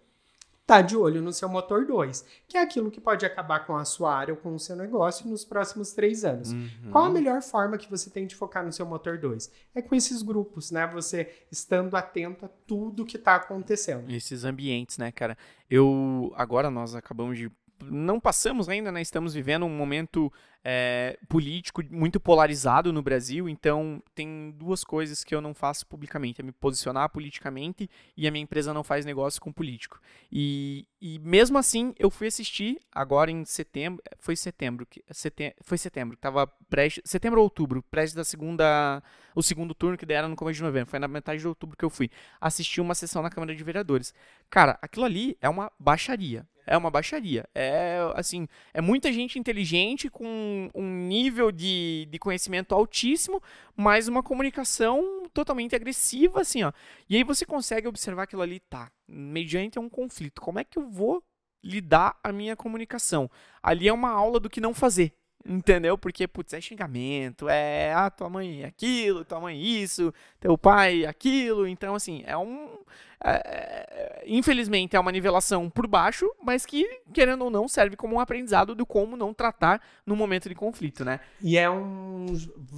tá 0.66 0.80
de 0.80 0.96
olho 0.96 1.20
no 1.20 1.32
seu 1.32 1.48
motor 1.48 1.84
2, 1.84 2.24
que 2.48 2.56
é 2.56 2.62
aquilo 2.62 2.90
que 2.90 3.00
pode 3.00 3.24
acabar 3.26 3.66
com 3.66 3.76
a 3.76 3.84
sua 3.84 4.14
área 4.14 4.32
ou 4.32 4.40
com 4.40 4.54
o 4.54 4.58
seu 4.58 4.74
negócio 4.74 5.28
nos 5.28 5.44
próximos 5.44 5.92
três 5.92 6.24
anos. 6.24 6.52
Uhum. 6.52 6.90
Qual 6.90 7.04
a 7.04 7.10
melhor 7.10 7.42
forma 7.42 7.76
que 7.76 7.90
você 7.90 8.08
tem 8.08 8.26
de 8.26 8.34
focar 8.34 8.64
no 8.64 8.72
seu 8.72 8.86
motor 8.86 9.18
2? 9.18 9.50
É 9.74 9.82
com 9.82 9.94
esses 9.94 10.22
grupos, 10.22 10.70
né? 10.70 10.86
Você 10.86 11.30
estando 11.50 11.96
atento 11.96 12.46
a 12.46 12.48
tudo 12.66 13.04
que 13.04 13.16
está 13.16 13.34
acontecendo. 13.36 14.10
Esses 14.10 14.44
ambientes, 14.44 14.96
né, 14.96 15.12
cara? 15.12 15.36
Eu 15.68 16.32
agora 16.34 16.70
nós 16.70 16.94
acabamos 16.94 17.36
de 17.36 17.50
não 17.82 18.20
passamos 18.20 18.68
ainda, 18.68 18.90
né? 18.90 19.00
Estamos 19.02 19.34
vivendo 19.34 19.64
um 19.66 19.76
momento 19.76 20.32
é, 20.66 21.18
político 21.28 21.82
muito 21.90 22.18
polarizado 22.18 22.90
no 22.90 23.02
Brasil, 23.02 23.48
então 23.50 24.02
tem 24.14 24.50
duas 24.56 24.82
coisas 24.82 25.22
que 25.22 25.34
eu 25.34 25.40
não 25.40 25.52
faço 25.52 25.86
publicamente: 25.86 26.40
é 26.40 26.44
me 26.44 26.52
posicionar 26.52 27.10
politicamente 27.10 27.88
e 28.16 28.26
a 28.26 28.30
minha 28.30 28.42
empresa 28.42 28.72
não 28.72 28.82
faz 28.82 29.04
negócio 29.04 29.40
com 29.40 29.52
político. 29.52 30.00
E, 30.32 30.88
e 31.00 31.18
mesmo 31.18 31.58
assim, 31.58 31.94
eu 31.98 32.10
fui 32.10 32.26
assistir 32.26 32.80
agora 32.90 33.30
em 33.30 33.44
setembro, 33.44 34.02
foi 34.18 34.36
setembro, 34.36 34.86
setembro 35.10 35.56
foi 35.62 35.76
setembro, 35.76 36.16
tava 36.16 36.46
prestes, 36.70 37.02
setembro 37.04 37.40
ou 37.40 37.44
outubro, 37.44 37.82
prestes 37.90 38.14
da 38.14 38.24
segunda, 38.24 39.02
o 39.34 39.42
segundo 39.42 39.74
turno 39.74 39.98
que 39.98 40.06
deram 40.06 40.30
no 40.30 40.36
começo 40.36 40.56
de 40.56 40.62
novembro, 40.62 40.90
foi 40.90 40.98
na 40.98 41.08
metade 41.08 41.40
de 41.40 41.48
outubro 41.48 41.76
que 41.76 41.84
eu 41.84 41.90
fui 41.90 42.10
assistir 42.40 42.80
uma 42.80 42.94
sessão 42.94 43.22
na 43.22 43.28
Câmara 43.28 43.54
de 43.54 43.62
Vereadores. 43.62 44.14
Cara, 44.48 44.78
aquilo 44.80 45.04
ali 45.04 45.36
é 45.42 45.48
uma 45.48 45.70
baixaria 45.78 46.46
é 46.66 46.76
uma 46.76 46.90
baixaria. 46.90 47.48
É 47.54 47.98
assim, 48.14 48.48
é 48.72 48.80
muita 48.80 49.12
gente 49.12 49.38
inteligente 49.38 50.08
com 50.08 50.70
um 50.74 51.06
nível 51.06 51.52
de, 51.52 52.06
de 52.10 52.18
conhecimento 52.18 52.74
altíssimo, 52.74 53.42
mas 53.76 54.08
uma 54.08 54.22
comunicação 54.22 55.28
totalmente 55.32 55.74
agressiva, 55.74 56.40
assim, 56.40 56.62
ó. 56.62 56.72
E 57.08 57.16
aí 57.16 57.24
você 57.24 57.44
consegue 57.44 57.88
observar 57.88 58.24
aquilo 58.24 58.42
ali, 58.42 58.60
tá, 58.60 58.90
mediante 59.06 59.78
um 59.78 59.88
conflito. 59.88 60.40
Como 60.40 60.58
é 60.58 60.64
que 60.64 60.78
eu 60.78 60.88
vou 60.88 61.22
lidar 61.62 62.18
a 62.22 62.32
minha 62.32 62.56
comunicação? 62.56 63.30
Ali 63.62 63.88
é 63.88 63.92
uma 63.92 64.10
aula 64.10 64.38
do 64.40 64.50
que 64.50 64.60
não 64.60 64.74
fazer. 64.74 65.12
Entendeu? 65.46 65.98
Porque, 65.98 66.26
putz, 66.26 66.54
é 66.54 66.60
xingamento, 66.60 67.50
é 67.50 67.92
ah, 67.92 68.08
tua 68.08 68.30
mãe 68.30 68.62
é 68.62 68.66
aquilo, 68.66 69.26
tua 69.26 69.38
mãe 69.40 69.62
isso, 69.62 70.12
teu 70.40 70.56
pai 70.56 71.04
aquilo. 71.04 71.66
Então, 71.68 71.94
assim, 71.94 72.22
é 72.26 72.34
um. 72.34 72.78
É, 73.26 74.22
infelizmente 74.26 74.94
é 74.94 75.00
uma 75.00 75.10
nivelação 75.10 75.70
por 75.70 75.86
baixo, 75.86 76.30
mas 76.42 76.66
que, 76.66 76.86
querendo 77.12 77.44
ou 77.44 77.50
não, 77.50 77.66
serve 77.66 77.96
como 77.96 78.16
um 78.16 78.20
aprendizado 78.20 78.74
do 78.74 78.84
como 78.84 79.16
não 79.16 79.32
tratar 79.32 79.80
no 80.04 80.14
momento 80.14 80.48
de 80.48 80.54
conflito, 80.54 81.04
né? 81.04 81.20
E 81.40 81.56
é 81.56 81.70
um. 81.70 82.26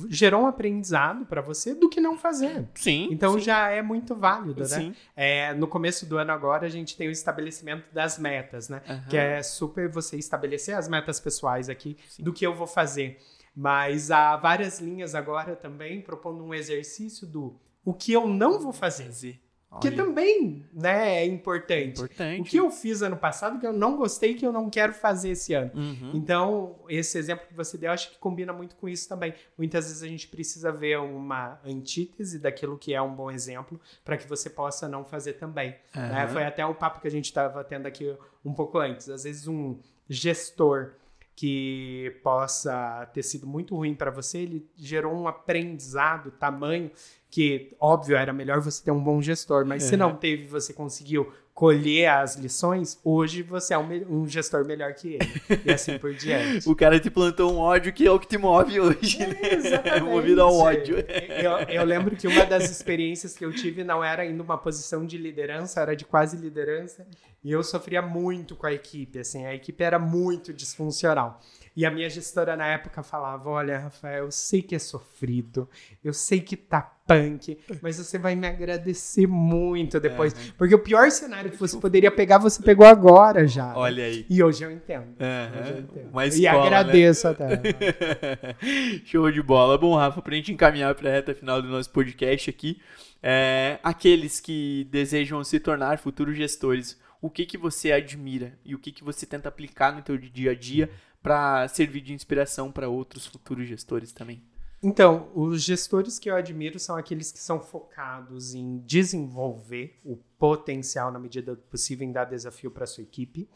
gerou 0.09 0.43
um 0.43 0.47
aprendizado 0.47 1.27
para 1.27 1.41
você 1.41 1.75
do 1.75 1.89
que 1.89 2.01
não 2.01 2.17
fazer. 2.17 2.65
Sim. 2.75 3.09
Então 3.11 3.35
sim. 3.35 3.41
já 3.41 3.71
é 3.71 3.83
muito 3.83 4.15
válido, 4.15 4.61
né? 4.61 4.67
Sim. 4.67 4.95
É, 5.17 5.53
no 5.55 5.67
começo 5.67 6.07
do 6.07 6.17
ano 6.17 6.31
agora 6.31 6.67
a 6.67 6.71
gente 6.71 6.97
tem 6.97 7.09
o 7.09 7.11
estabelecimento 7.13 7.93
das 7.93 8.19
metas, 8.19 8.69
né? 8.69 8.83
Uhum. 8.89 9.09
Que 9.09 9.17
é 9.17 9.43
super 9.43 9.89
você 9.89 10.17
estabelecer 10.17 10.77
as 10.77 10.89
metas 10.89 11.19
pessoais 11.19 11.69
aqui 11.69 11.97
sim. 12.09 12.23
do 12.23 12.33
que 12.33 12.47
eu 12.47 12.55
vou 12.55 12.67
fazer. 12.67 13.19
Mas 13.55 14.11
há 14.11 14.37
várias 14.37 14.81
linhas 14.81 15.15
agora 15.15 15.57
também 15.57 16.03
propondo 16.03 16.45
um 16.45 16.53
exercício 16.53 17.27
do 17.27 17.59
o 17.85 17.95
que 17.95 18.13
eu 18.13 18.27
não 18.27 18.61
vou 18.61 18.73
fazer. 18.73 19.41
Que 19.81 19.91
também 19.91 20.65
né, 20.73 21.17
é 21.19 21.27
importante. 21.27 21.99
importante. 21.99 22.41
O 22.41 22.45
que 22.45 22.57
eu 22.57 22.71
fiz 22.71 23.03
ano 23.03 23.17
passado 23.17 23.59
que 23.59 23.67
eu 23.67 23.73
não 23.73 23.97
gostei 23.97 24.35
que 24.35 24.47
eu 24.47 24.53
não 24.53 24.71
quero 24.71 24.93
fazer 24.93 25.31
esse 25.31 25.53
ano. 25.53 25.71
Uhum. 25.75 26.13
Então, 26.15 26.77
esse 26.89 27.19
exemplo 27.19 27.47
que 27.47 27.55
você 27.55 27.77
deu, 27.77 27.91
acho 27.91 28.11
que 28.11 28.19
combina 28.19 28.53
muito 28.53 28.75
com 28.77 28.89
isso 28.89 29.09
também. 29.09 29.35
Muitas 29.59 29.87
vezes 29.87 30.03
a 30.03 30.07
gente 30.07 30.29
precisa 30.29 30.73
ver 30.73 30.99
uma 30.99 31.61
antítese 31.65 32.39
daquilo 32.39 32.79
que 32.79 32.95
é 32.95 33.03
um 33.03 33.15
bom 33.15 33.31
exemplo 33.31 33.79
para 34.05 34.17
que 34.17 34.27
você 34.27 34.49
possa 34.49 34.89
não 34.89 35.05
fazer 35.05 35.35
também. 35.35 35.77
Uhum. 35.95 36.03
Né? 36.03 36.29
Foi 36.29 36.45
até 36.45 36.65
o 36.65 36.75
papo 36.75 37.01
que 37.01 37.09
a 37.09 37.11
gente 37.11 37.27
estava 37.27 37.63
tendo 37.63 37.87
aqui 37.87 38.17
um 38.45 38.55
pouco 38.55 38.79
antes. 38.79 39.09
Às 39.09 39.25
vezes 39.25 39.47
um 39.47 39.79
gestor 40.09 40.93
que 41.35 42.19
possa 42.23 43.07
ter 43.13 43.23
sido 43.23 43.47
muito 43.47 43.77
ruim 43.77 43.95
para 43.95 44.11
você, 44.11 44.39
ele 44.39 44.67
gerou 44.75 45.15
um 45.15 45.29
aprendizado 45.29 46.31
tamanho 46.31 46.91
que, 47.37 47.77
óbvio, 47.79 48.17
era 48.17 48.33
melhor 48.33 48.63
você 48.63 48.83
ter 48.83 48.91
um 48.91 48.99
bom 48.99 49.21
gestor, 49.21 49.67
mas 49.67 49.83
se 49.83 49.95
não 49.95 50.17
teve, 50.17 50.47
você 50.47 50.73
conseguiu 50.73 51.31
colher 51.53 52.09
as 52.09 52.35
lições, 52.35 52.99
hoje 53.05 53.43
você 53.43 53.75
é 53.75 53.79
um, 53.79 54.23
um 54.23 54.27
gestor 54.27 54.65
melhor 54.65 54.95
que 54.95 55.17
ele. 55.17 55.61
e 55.63 55.71
assim 55.71 55.99
por 55.99 56.13
diante. 56.17 56.67
o 56.67 56.75
cara 56.75 56.99
te 56.99 57.11
plantou 57.11 57.53
um 57.53 57.59
ódio 57.59 57.93
que 57.93 58.07
é 58.07 58.11
o 58.11 58.19
que 58.19 58.27
te 58.27 58.39
move 58.39 58.81
hoje, 58.81 59.23
é, 59.23 59.27
né? 59.27 59.39
Exatamente. 59.53 60.01
Movido 60.09 60.41
ao 60.41 60.57
ódio. 60.57 60.97
Eu, 60.97 61.75
eu, 61.75 61.85
lembro 61.85 62.17
que 62.17 62.27
uma 62.27 62.47
das 62.47 62.71
experiências 62.71 63.37
que 63.37 63.45
eu 63.45 63.53
tive 63.53 63.85
não 63.85 64.03
era 64.03 64.25
em 64.25 64.41
uma 64.41 64.57
posição 64.57 65.05
de 65.05 65.19
liderança, 65.19 65.83
era 65.83 65.95
de 65.95 66.07
quase 66.07 66.39
liderança, 66.39 67.07
e 67.45 67.53
eu 67.53 67.63
sofria 67.63 68.01
muito 68.01 68.57
com 68.57 68.67
a 68.67 68.73
equipe, 68.73 69.19
assim, 69.19 69.45
a 69.45 69.55
equipe 69.55 69.85
era 69.85 69.99
muito 69.99 70.55
disfuncional. 70.55 71.39
E 71.77 71.85
a 71.85 71.91
minha 71.91 72.09
gestora 72.09 72.57
na 72.57 72.67
época 72.67 73.03
falava: 73.03 73.51
Olha, 73.51 73.79
Rafael, 73.79 74.25
eu 74.25 74.31
sei 74.31 74.63
que 74.63 74.75
é 74.75 74.79
sofrido, 74.79 75.69
eu 76.03 76.15
sei 76.15 76.41
que 76.41 76.57
tá 76.57 76.81
punk, 77.07 77.59
mas 77.83 77.99
você 77.99 78.19
vai 78.19 78.35
me 78.35 78.47
agradecer 78.47 79.27
muito 79.27 80.01
depois. 80.01 80.33
É, 80.33 80.37
né? 80.39 80.53
Porque 80.57 80.75
o 80.75 80.79
pior 80.79 81.11
cenário 81.11 81.51
que 81.51 81.59
você 81.59 81.79
poderia 81.79 82.11
pegar, 82.11 82.39
você 82.39 82.63
pegou 82.63 82.87
agora 82.87 83.47
já. 83.47 83.69
Né? 83.69 83.73
Olha 83.77 84.05
aí. 84.05 84.25
E 84.29 84.43
hoje 84.43 84.65
eu 84.65 84.73
entendo. 84.73 85.09
Uhum. 85.21 85.61
Hoje 85.61 85.71
eu 85.71 85.79
entendo. 85.81 86.11
Uma 86.11 86.27
escola, 86.27 86.43
e 86.43 86.47
agradeço 86.49 87.29
né? 87.29 87.35
até. 87.35 88.57
Show 89.05 89.31
de 89.31 89.43
bola. 89.43 89.77
Bom, 89.77 89.95
Rafa, 89.95 90.23
pra 90.23 90.35
gente 90.35 90.51
encaminhar 90.51 90.95
pra 90.95 91.11
reta 91.11 91.35
final 91.35 91.61
do 91.61 91.69
nosso 91.69 91.91
podcast 91.91 92.49
aqui, 92.49 92.81
é, 93.23 93.79
aqueles 93.83 94.41
que 94.41 94.89
desejam 94.91 95.45
se 95.45 95.61
tornar 95.61 95.99
futuros 95.99 96.37
gestores, 96.37 96.99
o 97.21 97.29
que 97.31 97.45
que 97.45 97.59
você 97.59 97.93
admira 97.93 98.59
e 98.65 98.75
o 98.75 98.79
que 98.79 98.91
que 98.91 99.05
você 99.05 99.27
tenta 99.27 99.49
aplicar 99.49 99.95
no 99.95 100.03
teu 100.03 100.17
dia 100.17 100.53
a 100.53 100.55
dia 100.55 100.91
para 101.23 101.67
servir 101.69 102.01
de 102.01 102.13
inspiração 102.13 102.71
para 102.71 102.89
outros 102.89 103.27
futuros 103.27 103.69
gestores 103.69 104.13
também? 104.13 104.43
Então, 104.83 105.31
os 105.35 105.63
gestores 105.63 106.19
que 106.19 106.31
eu 106.31 106.37
admiro 106.37 106.79
são 106.79 106.97
aqueles 106.97 107.33
que 107.33 107.39
são 107.39 107.59
focados 107.59 108.55
em 108.55 108.79
desenvolver 108.79 109.99
o 110.05 110.17
potencial 110.39 111.11
na 111.11 111.19
medida 111.19 111.57
do 111.57 111.63
possível 111.63 112.07
em 112.07 112.13
dar 112.13 112.27
desafio 112.27 112.71
para 112.71 112.87
sua 112.87 113.03
equipe 113.03 113.49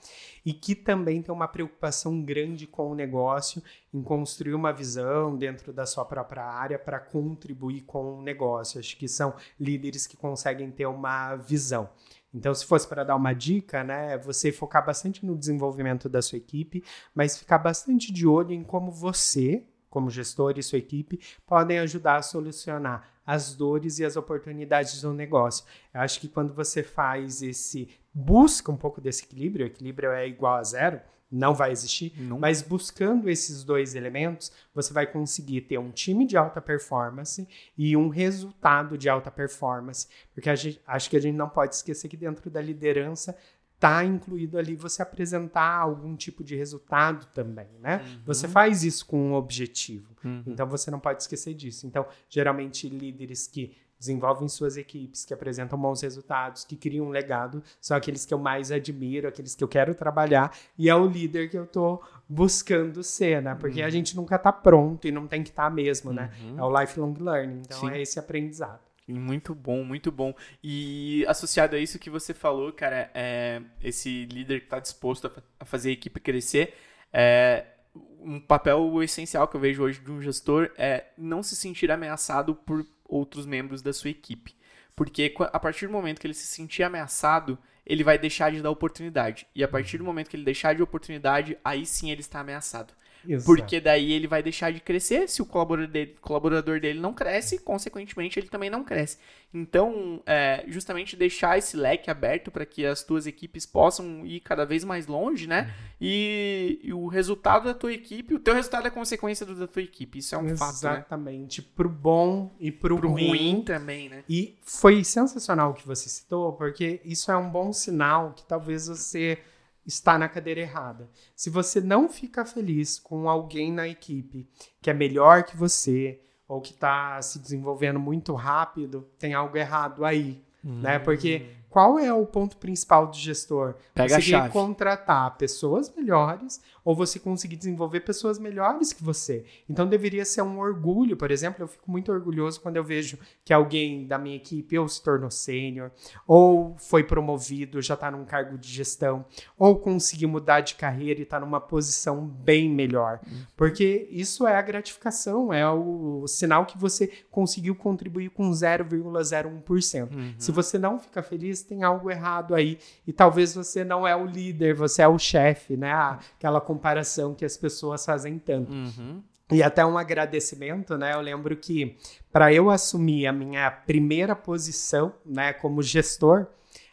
e 0.45 0.53
que 0.55 0.75
também 0.75 1.23
tem 1.23 1.33
uma 1.33 1.47
preocupação 1.47 2.23
grande 2.23 2.67
com 2.67 2.91
o 2.91 2.95
negócio, 2.95 3.63
em 3.93 4.03
construir 4.03 4.55
uma 4.55 4.73
visão 4.73 5.37
dentro 5.37 5.75
da 5.75 5.85
sua 5.85 6.07
própria 6.07 6.43
área 6.43 6.79
para 6.79 6.99
contribuir 6.99 7.83
com 7.83 8.19
o 8.19 8.23
negócio. 8.23 8.81
Acho 8.81 8.97
que 8.97 9.07
são 9.07 9.35
líderes 9.59 10.07
que 10.07 10.17
conseguem 10.17 10.71
ter 10.71 10.87
uma 10.87 11.37
visão. 11.37 11.91
Então, 12.33 12.55
se 12.55 12.65
fosse 12.65 12.87
para 12.87 13.05
dar 13.05 13.17
uma 13.17 13.33
dica, 13.33 13.83
né, 13.83 14.17
você 14.19 14.53
focar 14.53 14.85
bastante 14.85 15.27
no 15.27 15.37
desenvolvimento 15.37 16.09
da 16.09 16.23
sua 16.23 16.39
equipe, 16.39 16.85
mas 17.15 17.37
ficar 17.37 17.59
bastante 17.59 18.13
de 18.13 18.27
olho 18.27 18.53
em 18.53 18.63
como 18.63 18.91
você, 18.91 19.65
como 19.89 20.09
gestor 20.09 20.55
e 20.57 20.63
sua 20.63 20.79
equipe, 20.79 21.21
podem 21.45 21.81
ajudar 21.81 22.17
a 22.17 22.23
solucionar 22.23 23.09
as 23.27 23.55
dores 23.55 23.99
e 23.99 24.05
as 24.05 24.17
oportunidades 24.17 25.03
do 25.03 25.13
negócio. 25.13 25.65
Eu 25.93 26.01
acho 26.01 26.21
que 26.21 26.29
quando 26.29 26.53
você 26.55 26.83
faz 26.83 27.43
esse 27.43 27.89
busca 28.13 28.71
um 28.71 28.77
pouco 28.77 29.01
desse 29.01 29.25
equilíbrio, 29.25 29.67
equilíbrio 29.67 30.11
é 30.11 30.27
igual 30.27 30.55
a 30.55 30.65
zero, 30.65 31.01
não 31.31 31.55
vai 31.55 31.71
existir, 31.71 32.13
não. 32.19 32.39
mas 32.39 32.61
buscando 32.61 33.31
esses 33.31 33.63
dois 33.63 33.95
elementos, 33.95 34.51
você 34.75 34.93
vai 34.93 35.07
conseguir 35.07 35.63
ter 35.63 35.79
um 35.79 35.91
time 35.91 36.27
de 36.27 36.37
alta 36.37 36.61
performance 36.61 37.47
e 37.79 37.97
um 37.97 38.09
resultado 38.09 38.99
de 38.99 39.09
alta 39.09 39.31
performance, 39.31 40.09
porque 40.35 40.55
gente, 40.57 40.81
acho 40.87 41.09
que 41.09 41.17
a 41.17 41.21
gente 41.21 41.37
não 41.37 41.49
pode 41.49 41.77
esquecer 41.77 42.09
que 42.09 42.17
dentro 42.17 42.51
da 42.51 42.61
liderança 42.61 43.37
está 43.75 44.05
incluído 44.05 44.59
ali 44.59 44.77
você 44.77 45.01
apresentar 45.01 45.79
algum 45.79 46.15
tipo 46.15 46.45
de 46.45 46.55
resultado 46.55 47.27
também, 47.33 47.69
né? 47.81 48.03
Uhum. 48.05 48.21
Você 48.27 48.47
faz 48.47 48.85
isso 48.85 49.07
com 49.07 49.31
um 49.31 49.33
objetivo, 49.33 50.15
uhum. 50.23 50.43
então 50.47 50.67
você 50.69 50.91
não 50.91 51.01
pode 51.01 51.23
esquecer 51.23 51.55
disso. 51.55 51.87
Então, 51.87 52.07
geralmente 52.29 52.89
líderes 52.89 53.47
que 53.47 53.75
desenvolvem 54.01 54.49
suas 54.49 54.79
equipes, 54.79 55.27
que 55.27 55.35
apresentam 55.35 55.79
bons 55.79 56.01
resultados, 56.01 56.65
que 56.65 56.75
criam 56.75 57.07
um 57.07 57.11
legado, 57.11 57.63
são 57.79 57.95
aqueles 57.95 58.25
que 58.25 58.33
eu 58.33 58.39
mais 58.39 58.73
admiro, 58.73 59.29
aqueles 59.29 59.55
que 59.55 59.63
eu 59.63 59.69
quero 59.69 59.95
trabalhar, 59.95 60.57
e 60.79 60.89
é 60.89 60.95
o 60.95 61.07
líder 61.07 61.51
que 61.51 61.59
eu 61.59 61.67
tô 61.67 62.03
buscando 62.27 63.03
ser, 63.03 63.43
né? 63.43 63.55
Porque 63.55 63.81
uhum. 63.81 63.87
a 63.87 63.91
gente 63.91 64.17
nunca 64.17 64.39
tá 64.39 64.51
pronto 64.51 65.07
e 65.07 65.13
não 65.13 65.27
tem 65.27 65.43
que 65.43 65.51
estar 65.51 65.65
tá 65.65 65.71
mesmo, 65.71 66.15
né? 66.15 66.31
Uhum. 66.43 66.59
É 66.59 66.63
o 66.63 66.81
lifelong 66.81 67.15
learning, 67.21 67.61
então 67.61 67.81
Sim. 67.81 67.91
é 67.91 68.01
esse 68.01 68.19
aprendizado. 68.19 68.81
Muito 69.07 69.55
bom, 69.55 69.85
muito 69.85 70.11
bom. 70.11 70.33
E 70.63 71.27
associado 71.27 71.77
a 71.77 71.79
isso 71.79 71.99
que 71.99 72.09
você 72.09 72.33
falou, 72.33 72.73
cara, 72.73 73.11
é 73.13 73.61
esse 73.83 74.25
líder 74.27 74.61
que 74.61 74.67
está 74.67 74.79
disposto 74.79 75.27
a, 75.27 75.33
a, 75.59 75.65
fazer 75.65 75.91
a 75.91 75.93
equipe 75.93 76.21
crescer, 76.21 76.75
é 77.13 77.67
um 77.95 78.41
papel 78.41 79.03
essencial 79.03 79.49
que 79.49 79.57
eu 79.57 79.61
vejo 79.61 79.83
hoje 79.83 80.01
de 80.01 80.11
um 80.11 80.21
gestor 80.21 80.71
é 80.77 81.07
não 81.17 81.43
se 81.43 81.57
sentir 81.57 81.91
ameaçado 81.91 82.55
por 82.55 82.87
outros 83.05 83.47
membros 83.47 83.83
da 83.83 83.93
sua 83.93 84.11
equipe. 84.11 84.55
Porque 84.95 85.35
a 85.39 85.59
partir 85.59 85.87
do 85.87 85.93
momento 85.93 86.21
que 86.21 86.27
ele 86.27 86.35
se 86.35 86.47
sentir 86.47 86.83
ameaçado, 86.83 87.59
ele 87.87 88.05
vai 88.05 88.19
deixar 88.19 88.53
de 88.53 88.63
dar 88.63 88.71
oportunidade. 88.71 89.47
E 89.55 89.65
a 89.65 89.69
partir 89.69 89.99
do 89.99 90.05
momento 90.05 90.29
que 90.29 90.37
ele 90.37 90.45
deixar 90.45 90.75
de 90.75 90.83
oportunidade, 90.83 91.59
aí 91.65 91.87
sim 91.87 92.11
ele 92.11 92.21
está 92.21 92.41
ameaçado. 92.41 92.95
Exato. 93.27 93.45
Porque 93.47 93.81
daí 93.81 94.13
ele 94.13 94.27
vai 94.27 94.43
deixar 94.43 94.73
de 94.73 94.81
crescer. 94.81 95.29
Se 95.29 95.43
o 95.43 95.47
colaborador 95.47 95.91
dele, 95.91 96.17
colaborador 96.21 96.81
dele 96.81 97.01
não 97.01 97.13
cresce, 97.13 97.59
consequentemente 97.59 98.39
ele 98.39 98.49
também 98.49 98.71
não 98.71 98.85
cresce. 98.85 99.19
Então, 99.53 100.23
é, 100.27 100.65
justamente 100.69 101.17
deixar 101.17 101.59
esse 101.59 101.77
leque 101.77 102.09
aberto 102.09 102.51
para 102.51 102.65
que 102.65 102.87
as 102.87 103.03
tuas 103.03 103.27
equipes 103.27 103.67
possam 103.67 104.25
ir 104.25 104.41
cada 104.41 104.65
vez 104.65 104.85
mais 104.85 105.09
longe, 105.09 105.47
né? 105.47 105.63
Uhum. 105.63 105.97
E, 106.01 106.81
e, 106.85 106.93
o 106.93 107.09
resultado 107.09 107.65
da 107.65 107.75
tua 107.75 107.93
equipe, 107.93 108.33
o 108.33 108.39
teu 108.39 108.55
resultado 108.55 108.87
é 108.87 108.91
consequência 108.91 109.45
do, 109.45 109.55
da 109.55 109.67
tua 109.67 109.83
equipe. 109.83 110.19
Isso 110.19 110.35
é 110.35 110.39
um 110.39 110.47
Exatamente. 110.47 110.81
fato. 110.81 110.85
Né? 110.85 110.99
Exatamente. 110.99 111.63
Pro 111.63 111.89
bom 111.89 112.55
e 112.61 112.71
pro, 112.71 112.97
pro 112.97 113.11
ruim. 113.11 113.29
ruim 113.29 113.63
também, 113.63 114.09
né? 114.09 114.23
E 114.29 114.57
foi 114.63 115.03
sensacional 115.03 115.73
o 115.73 115.75
que 115.75 115.87
você 115.87 116.09
citou, 116.09 116.53
porque 116.53 117.01
isso 117.05 117.31
é 117.33 117.37
um 117.37 117.51
bom 117.51 117.73
sinal 117.73 118.33
que 118.33 118.45
talvez 118.45 118.87
você 118.87 119.39
está 119.87 120.19
na 120.19 120.29
cadeira 120.29 120.61
errada. 120.61 121.09
Se 121.35 121.51
você 121.51 121.81
não 121.81 122.09
fica 122.09 122.45
feliz 122.45 122.99
com 122.99 123.29
alguém 123.29 123.73
na 123.73 123.89
equipe 123.89 124.49
que 124.81 124.91
é 124.91 124.95
melhor 124.95 125.45
que 125.45 125.57
você 125.57 126.21
ou 126.47 126.61
que 126.61 126.73
está 126.73 127.21
se 127.23 127.39
desenvolvendo 127.39 128.01
muito 128.01 128.35
rápido, 128.35 129.09
tem 129.19 129.35
algo 129.35 129.57
errado 129.57 130.05
aí, 130.05 130.43
hum. 130.65 130.81
né? 130.81 130.99
Porque 130.99 131.47
qual 131.71 132.01
é 132.01 132.13
o 132.13 132.27
ponto 132.27 132.57
principal 132.57 133.07
do 133.07 133.17
gestor? 133.17 133.77
Pega 133.95 134.21
você 134.21 134.49
contratar 134.49 135.37
pessoas 135.37 135.89
melhores 135.95 136.61
ou 136.85 136.97
você 136.97 137.19
conseguir 137.19 137.57
desenvolver 137.57 138.01
pessoas 138.01 138.39
melhores 138.39 138.93
que 138.93 139.05
você. 139.05 139.45
Então 139.69 139.87
deveria 139.87 140.25
ser 140.25 140.43
um 140.43 140.59
orgulho, 140.59 141.17
por 141.17 141.31
exemplo, 141.31 141.63
eu 141.63 141.69
fico 141.69 141.89
muito 141.89 142.11
orgulhoso 142.11 142.61
quando 142.61 142.77
eu 142.77 142.83
vejo 142.83 143.19
que 143.45 143.53
alguém 143.53 144.07
da 144.07 144.19
minha 144.19 144.37
equipe 144.37 144.77
ou 144.77 144.89
se 144.89 145.01
tornou 145.03 145.31
sênior, 145.31 145.93
ou 146.27 146.77
foi 146.79 147.05
promovido, 147.05 147.81
já 147.81 147.95
está 147.95 148.11
num 148.11 148.25
cargo 148.25 148.59
de 148.59 148.69
gestão, 148.69 149.25
ou 149.57 149.79
conseguiu 149.79 150.29
mudar 150.29 150.63
de 150.63 150.75
carreira 150.75 151.21
e 151.21 151.23
está 151.23 151.39
numa 151.39 151.61
posição 151.61 152.27
bem 152.27 152.69
melhor. 152.69 153.21
Uhum. 153.27 153.43
Porque 153.57 154.09
isso 154.11 154.47
é 154.47 154.57
a 154.57 154.63
gratificação, 154.63 155.53
é 155.53 155.69
o 155.71 156.27
sinal 156.27 156.67
que 156.67 156.77
você 156.77 157.07
conseguiu 157.31 157.77
contribuir 157.77 158.31
com 158.31 158.51
0,01%. 158.51 160.11
Uhum. 160.11 160.35
Se 160.39 160.51
você 160.51 160.79
não 160.79 160.99
fica 160.99 161.23
feliz, 161.23 161.60
tem 161.63 161.83
algo 161.83 162.11
errado 162.11 162.55
aí 162.55 162.79
e 163.07 163.13
talvez 163.13 163.55
você 163.55 163.85
não 163.85 164.07
é 164.07 164.15
o 164.15 164.25
líder, 164.25 164.75
você 164.75 165.03
é 165.03 165.09
o 165.09 165.19
chefe, 165.19 165.77
né? 165.77 165.93
Aquela 165.93 166.61
comparação 166.61 167.35
que 167.35 167.45
as 167.45 167.57
pessoas 167.57 168.05
fazem 168.05 168.39
tanto. 168.39 168.73
Uhum. 168.73 169.23
E 169.53 169.63
até 169.63 169.85
um 169.85 169.99
agradecimento, 169.99 170.97
né? 170.97 171.15
Eu 171.15 171.21
lembro 171.21 171.57
que 171.57 171.97
para 172.33 172.53
eu 172.53 172.71
assumir 172.71 173.27
a 173.27 173.33
minha 173.33 173.71
primeira 173.71 174.37
posição, 174.37 175.13
né, 175.27 175.53
como 175.53 175.83
gestor, 175.83 176.47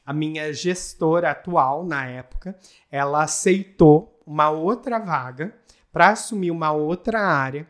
a 0.06 0.12
minha 0.12 0.52
gestora 0.54 1.32
atual 1.32 1.86
na 1.86 2.08
época, 2.08 2.58
ela 2.92 3.24
aceitou 3.24 4.20
uma 4.26 4.50
outra 4.50 4.98
vaga 4.98 5.54
para 5.92 6.10
assumir 6.10 6.52
uma 6.52 6.72
outra 6.72 7.20
área 7.20 7.68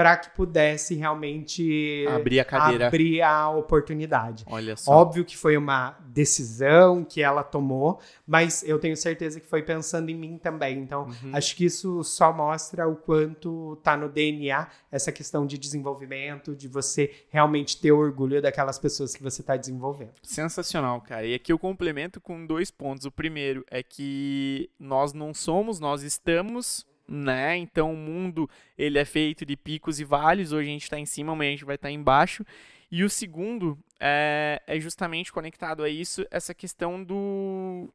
para 0.00 0.16
que 0.16 0.30
pudesse 0.30 0.94
realmente 0.94 2.06
abrir 2.08 2.40
a 2.40 2.44
cadeira, 2.46 2.86
abrir 2.86 3.20
a 3.20 3.50
oportunidade. 3.50 4.44
Olha 4.46 4.74
só. 4.74 4.92
Óbvio 4.92 5.26
que 5.26 5.36
foi 5.36 5.58
uma 5.58 5.94
decisão 6.06 7.04
que 7.04 7.22
ela 7.22 7.42
tomou, 7.42 8.00
mas 8.26 8.62
eu 8.62 8.78
tenho 8.78 8.96
certeza 8.96 9.38
que 9.38 9.46
foi 9.46 9.62
pensando 9.62 10.08
em 10.08 10.14
mim 10.14 10.38
também. 10.38 10.78
Então, 10.78 11.02
uhum. 11.02 11.32
acho 11.34 11.54
que 11.54 11.66
isso 11.66 12.02
só 12.02 12.32
mostra 12.32 12.88
o 12.88 12.96
quanto 12.96 13.76
tá 13.82 13.94
no 13.94 14.08
DNA 14.08 14.68
essa 14.90 15.12
questão 15.12 15.44
de 15.44 15.58
desenvolvimento, 15.58 16.56
de 16.56 16.66
você 16.66 17.26
realmente 17.28 17.78
ter 17.78 17.92
orgulho 17.92 18.40
daquelas 18.40 18.78
pessoas 18.78 19.14
que 19.14 19.22
você 19.22 19.42
está 19.42 19.54
desenvolvendo. 19.54 20.14
Sensacional, 20.22 21.02
cara. 21.02 21.26
E 21.26 21.34
aqui 21.34 21.52
eu 21.52 21.58
complemento 21.58 22.22
com 22.22 22.46
dois 22.46 22.70
pontos. 22.70 23.04
O 23.04 23.12
primeiro 23.12 23.66
é 23.70 23.82
que 23.82 24.70
nós 24.78 25.12
não 25.12 25.34
somos, 25.34 25.78
nós 25.78 26.02
estamos 26.02 26.88
né? 27.10 27.56
Então 27.56 27.92
o 27.92 27.96
mundo 27.96 28.48
ele 28.78 28.96
é 28.98 29.04
feito 29.04 29.44
de 29.44 29.56
picos 29.56 29.98
e 29.98 30.04
vales. 30.04 30.52
Hoje 30.52 30.68
a 30.68 30.72
gente 30.72 30.84
está 30.84 30.98
em 30.98 31.04
cima, 31.04 31.32
amanhã 31.32 31.48
a 31.48 31.52
gente 31.52 31.64
vai 31.64 31.74
estar 31.74 31.88
tá 31.88 31.92
embaixo. 31.92 32.46
E 32.90 33.02
o 33.02 33.10
segundo 33.10 33.76
é, 33.98 34.62
é 34.66 34.78
justamente 34.78 35.32
conectado 35.32 35.82
a 35.82 35.88
isso, 35.88 36.24
essa 36.30 36.54
questão 36.54 37.02
do 37.02 37.92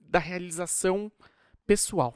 da 0.00 0.18
realização 0.18 1.10
pessoal, 1.66 2.14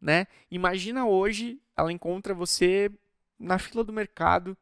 né? 0.00 0.26
Imagina 0.50 1.06
hoje 1.06 1.58
ela 1.76 1.92
encontra 1.92 2.34
você 2.34 2.90
na 3.38 3.58
fila 3.58 3.82
do 3.82 3.92
mercado. 3.92 4.56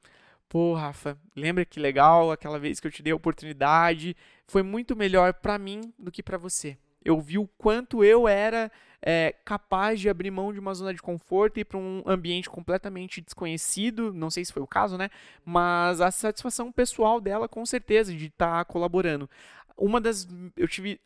Pô, 0.49 0.75
Rafa, 0.75 1.17
lembra 1.35 1.65
que 1.65 1.81
legal 1.81 2.31
aquela 2.31 2.59
vez 2.59 2.81
que 2.81 2.87
eu 2.87 2.91
te 2.91 3.03
dei 3.03 3.13
a 3.13 3.17
oportunidade? 3.17 4.17
Foi 4.47 4.63
muito 4.63 4.97
melhor 4.97 5.33
para 5.35 5.59
mim 5.59 5.93
do 5.99 6.11
que 6.11 6.23
para 6.23 6.37
você. 6.37 6.77
Eu 7.05 7.21
vi 7.21 7.39
o 7.39 7.49
quanto 7.59 8.05
eu 8.05 8.29
era 8.29 8.71
é, 9.03 9.35
capaz 9.45 10.01
de 10.01 10.09
abrir 10.09 10.31
mão 10.31 10.53
de 10.53 10.59
uma 10.59 10.75
zona 10.75 10.93
de 10.93 11.01
conforto 11.01 11.59
e 11.59 11.65
para 11.65 11.79
um 11.79 12.03
ambiente 12.07 12.51
completamente 12.51 13.21
desconhecido, 13.21 14.13
não 14.13 14.31
sei 14.31 14.45
se 14.45 14.53
foi 14.53 14.63
o 14.63 14.67
caso, 14.67 14.99
né? 14.99 15.09
Mas 15.45 16.01
a 16.01 16.11
satisfação 16.11 16.71
pessoal 16.71 17.21
dela, 17.21 17.49
com 17.49 17.65
certeza, 17.65 18.15
de 18.15 18.27
estar 18.27 18.59
tá 18.59 18.65
colaborando. 18.65 19.29
Uma 19.77 19.99
das. 19.99 20.29
Eu 20.55 20.69
tive. 20.69 21.01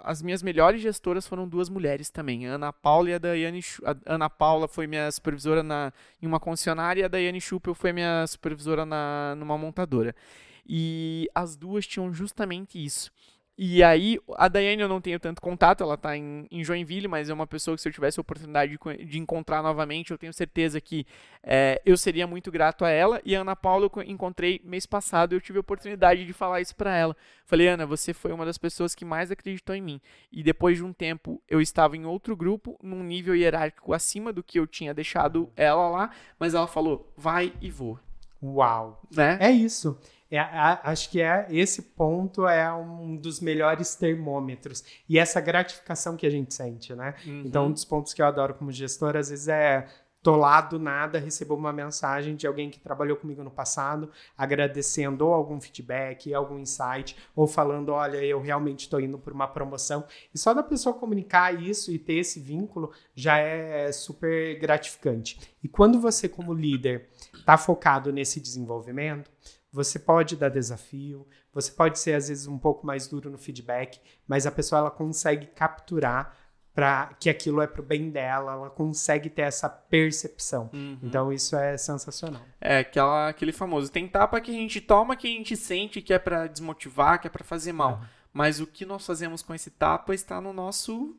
As 0.00 0.22
minhas 0.22 0.40
melhores 0.40 0.80
gestoras 0.80 1.26
foram 1.26 1.48
duas 1.48 1.68
mulheres 1.68 2.10
também, 2.10 2.46
a 2.46 2.54
Ana 2.54 2.72
Paula 2.72 3.10
e 3.10 3.14
a 3.14 3.18
Daiane. 3.18 3.60
A 3.84 4.14
Ana 4.14 4.30
Paula 4.30 4.68
foi 4.68 4.86
minha 4.86 5.10
supervisora 5.10 5.64
na, 5.64 5.92
em 6.22 6.26
uma 6.26 6.38
concessionária 6.38 7.00
e 7.00 7.04
a 7.04 7.08
Daiane 7.08 7.40
Schuppel 7.40 7.74
foi 7.74 7.92
minha 7.92 8.24
supervisora 8.28 8.86
na, 8.86 9.34
numa 9.36 9.58
montadora. 9.58 10.14
E 10.64 11.28
as 11.34 11.56
duas 11.56 11.86
tinham 11.86 12.12
justamente 12.12 12.84
isso 12.84 13.10
e 13.60 13.82
aí, 13.82 14.20
a 14.36 14.46
Daiane 14.46 14.82
eu 14.82 14.88
não 14.88 15.00
tenho 15.00 15.18
tanto 15.18 15.42
contato, 15.42 15.82
ela 15.82 15.94
está 15.94 16.16
em, 16.16 16.46
em, 16.48 16.62
Joinville, 16.62 17.08
mas 17.08 17.28
é 17.28 17.34
uma 17.34 17.44
pessoa 17.44 17.76
que 17.76 17.82
se 17.82 17.88
eu 17.88 17.92
tivesse 17.92 18.20
a 18.20 18.22
oportunidade 18.22 18.78
de, 18.78 19.04
de 19.04 19.18
encontrar 19.18 19.64
novamente, 19.64 20.12
eu 20.12 20.16
tenho 20.16 20.32
certeza 20.32 20.80
que 20.80 21.04
é, 21.42 21.82
eu 21.84 21.96
seria 21.96 22.24
muito 22.24 22.52
grato 22.52 22.84
a 22.84 22.90
ela. 22.90 23.20
E 23.24 23.34
a 23.34 23.40
Ana 23.40 23.56
Paula 23.56 23.90
eu 23.96 24.02
encontrei 24.02 24.60
mês 24.62 24.86
passado, 24.86 25.32
eu 25.32 25.40
tive 25.40 25.58
a 25.58 25.60
oportunidade 25.60 26.24
de 26.24 26.32
falar 26.32 26.60
isso 26.60 26.76
para 26.76 26.96
ela. 26.96 27.16
Falei, 27.46 27.66
Ana, 27.66 27.84
você 27.84 28.14
foi 28.14 28.30
uma 28.30 28.46
das 28.46 28.58
pessoas 28.58 28.94
que 28.94 29.04
mais 29.04 29.32
acreditou 29.32 29.74
em 29.74 29.82
mim. 29.82 30.00
E 30.30 30.40
depois 30.40 30.76
de 30.76 30.84
um 30.84 30.92
tempo, 30.92 31.42
eu 31.48 31.60
estava 31.60 31.96
em 31.96 32.04
outro 32.04 32.36
grupo, 32.36 32.78
num 32.80 33.02
nível 33.02 33.34
hierárquico 33.34 33.92
acima 33.92 34.32
do 34.32 34.40
que 34.40 34.60
eu 34.60 34.68
tinha 34.68 34.94
deixado 34.94 35.50
ela 35.56 35.88
lá, 35.88 36.10
mas 36.38 36.54
ela 36.54 36.68
falou, 36.68 37.12
vai 37.16 37.52
e 37.60 37.72
voa. 37.72 38.00
Uau! 38.40 39.02
Né? 39.10 39.36
É 39.40 39.50
isso. 39.50 39.98
É, 40.30 40.38
acho 40.38 41.10
que 41.10 41.22
é 41.22 41.46
esse 41.48 41.80
ponto 41.80 42.46
é 42.46 42.70
um 42.72 43.16
dos 43.16 43.40
melhores 43.40 43.94
termômetros 43.94 44.84
e 45.08 45.18
essa 45.18 45.40
gratificação 45.40 46.16
que 46.16 46.26
a 46.26 46.30
gente 46.30 46.52
sente, 46.52 46.94
né? 46.94 47.14
Uhum. 47.26 47.44
Então, 47.46 47.66
um 47.66 47.72
dos 47.72 47.84
pontos 47.84 48.12
que 48.12 48.20
eu 48.20 48.26
adoro 48.26 48.54
como 48.54 48.70
gestor, 48.70 49.16
às 49.16 49.30
vezes 49.30 49.48
é 49.48 49.88
tô 50.22 50.36
lá 50.36 50.60
do 50.60 50.78
nada, 50.78 51.18
recebo 51.18 51.54
uma 51.54 51.72
mensagem 51.72 52.34
de 52.34 52.46
alguém 52.46 52.70
que 52.70 52.78
trabalhou 52.78 53.16
comigo 53.16 53.42
no 53.42 53.50
passado, 53.50 54.10
agradecendo 54.36 55.26
ou 55.26 55.32
algum 55.32 55.60
feedback, 55.60 56.34
algum 56.34 56.58
insight, 56.58 57.16
ou 57.34 57.46
falando, 57.46 57.90
olha, 57.90 58.18
eu 58.18 58.40
realmente 58.40 58.80
estou 58.80 59.00
indo 59.00 59.18
por 59.18 59.32
uma 59.32 59.46
promoção. 59.46 60.04
E 60.34 60.38
só 60.38 60.52
da 60.52 60.62
pessoa 60.62 60.94
comunicar 60.94 61.58
isso 61.58 61.90
e 61.92 61.98
ter 61.98 62.14
esse 62.14 62.40
vínculo 62.40 62.90
já 63.14 63.38
é 63.38 63.90
super 63.92 64.58
gratificante. 64.58 65.38
E 65.62 65.68
quando 65.68 66.00
você, 66.00 66.28
como 66.28 66.52
líder, 66.52 67.08
está 67.34 67.56
focado 67.56 68.12
nesse 68.12 68.40
desenvolvimento, 68.40 69.30
você 69.78 69.96
pode 69.96 70.34
dar 70.34 70.48
desafio, 70.48 71.24
você 71.54 71.70
pode 71.70 72.00
ser 72.00 72.14
às 72.14 72.28
vezes 72.28 72.48
um 72.48 72.58
pouco 72.58 72.84
mais 72.84 73.06
duro 73.06 73.30
no 73.30 73.38
feedback, 73.38 74.00
mas 74.26 74.44
a 74.44 74.50
pessoa 74.50 74.80
ela 74.80 74.90
consegue 74.90 75.46
capturar 75.46 76.36
para 76.74 77.14
que 77.18 77.30
aquilo 77.30 77.62
é 77.62 77.66
pro 77.66 77.82
bem 77.82 78.10
dela, 78.10 78.52
ela 78.52 78.70
consegue 78.70 79.30
ter 79.30 79.42
essa 79.42 79.68
percepção. 79.68 80.68
Uhum. 80.72 80.98
Então 81.00 81.32
isso 81.32 81.56
é 81.56 81.76
sensacional. 81.76 82.42
É 82.60 82.78
aquela, 82.78 83.28
aquele 83.28 83.52
famoso 83.52 83.90
tem 83.90 84.08
tapa 84.08 84.40
que 84.40 84.50
a 84.50 84.54
gente 84.54 84.80
toma 84.80 85.16
que 85.16 85.28
a 85.28 85.30
gente 85.30 85.56
sente 85.56 86.02
que 86.02 86.12
é 86.12 86.18
para 86.18 86.48
desmotivar, 86.48 87.20
que 87.20 87.28
é 87.28 87.30
para 87.30 87.44
fazer 87.44 87.72
mal. 87.72 87.94
Uhum. 87.94 88.06
Mas 88.32 88.60
o 88.60 88.66
que 88.66 88.84
nós 88.84 89.04
fazemos 89.06 89.42
com 89.42 89.54
esse 89.54 89.70
tapa 89.70 90.14
está 90.14 90.40
no 90.40 90.52
nosso 90.52 91.16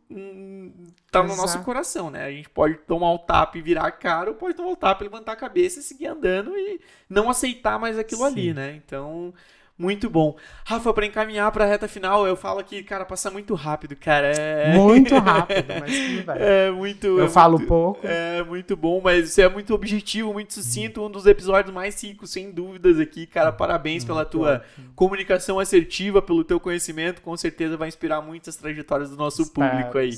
está 1.06 1.24
no 1.24 1.36
nosso 1.36 1.62
coração, 1.64 2.10
né? 2.10 2.24
A 2.24 2.32
gente 2.32 2.50
pode 2.50 2.76
tomar 2.76 3.12
o 3.12 3.20
tapa 3.20 3.58
e 3.58 3.62
virar 3.62 3.88
a 3.88 3.92
cara, 3.92 4.30
ou 4.30 4.36
pode 4.36 4.56
tomar 4.56 4.70
o 4.70 4.76
tapa 4.76 5.04
e 5.04 5.08
levantar 5.08 5.34
a 5.34 5.36
cabeça 5.36 5.80
e 5.80 5.84
seguir 5.84 6.08
andando 6.08 6.56
e 6.56 6.80
não 7.10 7.30
aceitar 7.30 7.80
mais 7.80 7.98
aquilo 7.98 8.22
Sim. 8.22 8.28
ali, 8.28 8.54
né? 8.54 8.76
Então, 8.76 9.34
muito 9.80 10.10
bom. 10.10 10.36
Rafa, 10.66 10.94
para 10.94 11.06
encaminhar 11.06 11.50
para 11.54 11.64
a 11.64 11.68
reta 11.68 11.88
final, 11.88 12.28
eu 12.28 12.36
falo 12.36 12.62
que, 12.62 12.84
cara, 12.84 13.06
passa 13.06 13.32
muito 13.32 13.56
rápido, 13.56 13.96
cara. 13.96 14.28
É... 14.28 14.74
Muito 14.74 15.18
rápido, 15.18 15.74
mas 15.80 15.96
tudo 15.96 16.26
bem. 16.26 16.36
É 16.50 16.70
muito. 16.70 17.08
Eu 17.08 17.26
é 17.26 17.30
falo 17.30 17.58
muito, 17.58 17.68
pouco. 17.68 18.00
É 18.04 18.44
muito 18.44 18.76
bom, 18.76 19.00
mas 19.02 19.30
você 19.30 19.44
é 19.44 19.50
muito 19.50 19.74
objetivo, 19.74 20.34
muito 20.34 20.54
sucinto. 20.54 21.02
Um 21.02 21.10
dos 21.10 21.26
episódios 21.26 21.74
mais 21.74 21.96
cinco, 21.96 22.28
sem 22.28 22.52
dúvidas, 22.52 23.00
aqui, 23.00 23.26
cara. 23.26 23.54
Parabéns 23.54 24.04
pela 24.04 24.26
tua 24.26 24.64
comunicação 24.96 25.60
assertiva, 25.60 26.22
pelo 26.22 26.44
teu 26.44 26.60
conhecimento. 26.60 27.22
Com 27.22 27.38
certeza 27.38 27.78
vai 27.78 27.88
inspirar 27.88 28.22
muitas 28.22 28.58
trajetórias 28.58 29.10
do 29.10 29.16
nosso 29.16 29.44
espero, 29.44 29.70
público 29.70 29.98
aí. 29.98 30.12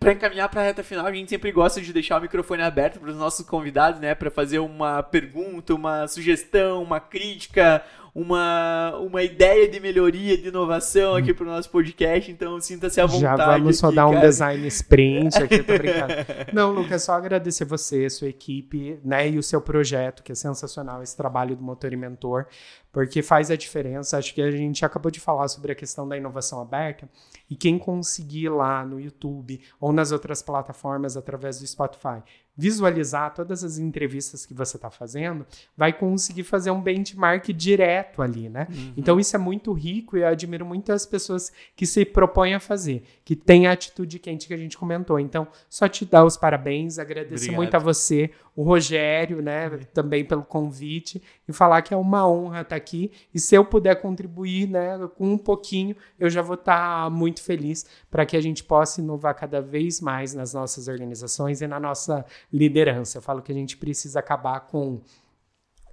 Para 0.00 0.12
encaminhar 0.12 0.48
para 0.48 0.62
a 0.62 0.64
reta 0.64 0.82
final, 0.82 1.04
a 1.04 1.12
gente 1.12 1.28
sempre 1.28 1.52
gosta 1.52 1.78
de 1.78 1.92
deixar 1.92 2.16
o 2.16 2.22
microfone 2.22 2.62
aberto 2.62 2.98
para 2.98 3.10
os 3.10 3.16
nossos 3.16 3.46
convidados, 3.46 4.00
né? 4.00 4.14
Para 4.14 4.30
fazer 4.30 4.58
uma 4.58 5.02
pergunta, 5.02 5.74
uma 5.74 6.08
sugestão, 6.08 6.82
uma 6.82 6.98
crítica, 6.98 7.84
uma, 8.14 8.96
uma 8.96 9.22
ideia 9.22 9.68
de 9.68 9.80
melhoria, 9.80 10.36
de 10.36 10.48
inovação 10.48 11.14
aqui 11.14 11.32
pro 11.32 11.44
nosso 11.44 11.70
podcast, 11.70 12.30
então 12.30 12.60
sinta-se 12.60 13.00
à 13.00 13.06
vontade. 13.06 13.20
Já 13.20 13.36
vamos 13.36 13.78
só 13.78 13.90
dar 13.90 14.08
um 14.08 14.20
design 14.20 14.66
sprint 14.66 15.36
aqui, 15.36 15.62
tô 15.62 15.72
brincando. 15.78 16.14
Não, 16.52 16.72
Lucas, 16.72 17.04
só 17.04 17.12
agradecer 17.12 17.64
você, 17.64 18.08
sua 18.10 18.28
equipe, 18.28 18.98
né, 19.04 19.28
e 19.28 19.38
o 19.38 19.42
seu 19.42 19.60
projeto, 19.60 20.22
que 20.22 20.32
é 20.32 20.34
sensacional, 20.34 21.02
esse 21.02 21.16
trabalho 21.16 21.56
do 21.56 21.62
Motor 21.62 21.92
e 21.92 21.96
Mentor, 21.96 22.46
porque 22.92 23.22
faz 23.22 23.50
a 23.50 23.56
diferença. 23.56 24.18
Acho 24.18 24.34
que 24.34 24.42
a 24.42 24.50
gente 24.50 24.84
acabou 24.84 25.10
de 25.10 25.20
falar 25.20 25.48
sobre 25.48 25.72
a 25.72 25.74
questão 25.74 26.08
da 26.08 26.16
inovação 26.16 26.60
aberta 26.60 27.08
e 27.48 27.54
quem 27.54 27.78
conseguir 27.78 28.48
lá 28.48 28.84
no 28.84 29.00
YouTube 29.00 29.60
ou 29.80 29.92
nas 29.92 30.12
outras 30.12 30.42
plataformas 30.42 31.16
através 31.16 31.60
do 31.60 31.66
Spotify 31.66 32.22
visualizar 32.56 33.32
todas 33.32 33.64
as 33.64 33.78
entrevistas 33.78 34.44
que 34.44 34.52
você 34.52 34.76
está 34.76 34.90
fazendo, 34.90 35.46
vai 35.76 35.92
conseguir 35.92 36.42
fazer 36.42 36.70
um 36.70 36.80
benchmark 36.80 37.48
direto 37.52 38.20
ali, 38.20 38.48
né? 38.48 38.66
Uhum. 38.70 38.92
Então 38.96 39.18
isso 39.18 39.34
é 39.34 39.38
muito 39.38 39.72
rico 39.72 40.16
e 40.16 40.20
eu 40.20 40.26
admiro 40.26 40.66
muitas 40.66 41.06
pessoas 41.06 41.50
que 41.74 41.86
se 41.86 42.04
propõem 42.04 42.54
a 42.54 42.60
fazer, 42.60 43.02
que 43.24 43.34
têm 43.34 43.66
a 43.66 43.72
atitude 43.72 44.18
quente 44.18 44.46
que 44.46 44.54
a 44.54 44.56
gente 44.56 44.76
comentou. 44.76 45.18
Então, 45.18 45.48
só 45.68 45.88
te 45.88 46.04
dar 46.04 46.24
os 46.24 46.36
parabéns, 46.36 46.98
agradeço 46.98 47.44
Obrigado. 47.44 47.56
muito 47.56 47.74
a 47.74 47.78
você, 47.78 48.30
o 48.54 48.62
Rogério, 48.62 49.40
né, 49.40 49.68
também 49.92 50.24
pelo 50.24 50.42
convite 50.42 51.22
e 51.48 51.52
falar 51.52 51.82
que 51.82 51.94
é 51.94 51.96
uma 51.96 52.28
honra 52.28 52.62
estar 52.62 52.76
aqui 52.76 53.10
e 53.32 53.38
se 53.38 53.54
eu 53.54 53.64
puder 53.64 54.00
contribuir, 54.00 54.68
né, 54.68 54.98
com 55.16 55.32
um 55.32 55.38
pouquinho, 55.38 55.96
eu 56.18 56.28
já 56.28 56.42
vou 56.42 56.54
estar 56.54 57.10
muito 57.10 57.42
feliz 57.42 57.86
para 58.10 58.26
que 58.26 58.36
a 58.36 58.40
gente 58.40 58.64
possa 58.64 59.00
inovar 59.00 59.34
cada 59.34 59.60
vez 59.60 60.00
mais 60.00 60.34
nas 60.34 60.52
nossas 60.54 60.88
organizações 60.88 61.60
e 61.60 61.66
na 61.66 61.80
nossa 61.80 62.24
liderança. 62.52 63.18
Eu 63.18 63.22
falo 63.22 63.42
que 63.42 63.52
a 63.52 63.54
gente 63.54 63.76
precisa 63.76 64.18
acabar 64.18 64.60
com 64.60 65.00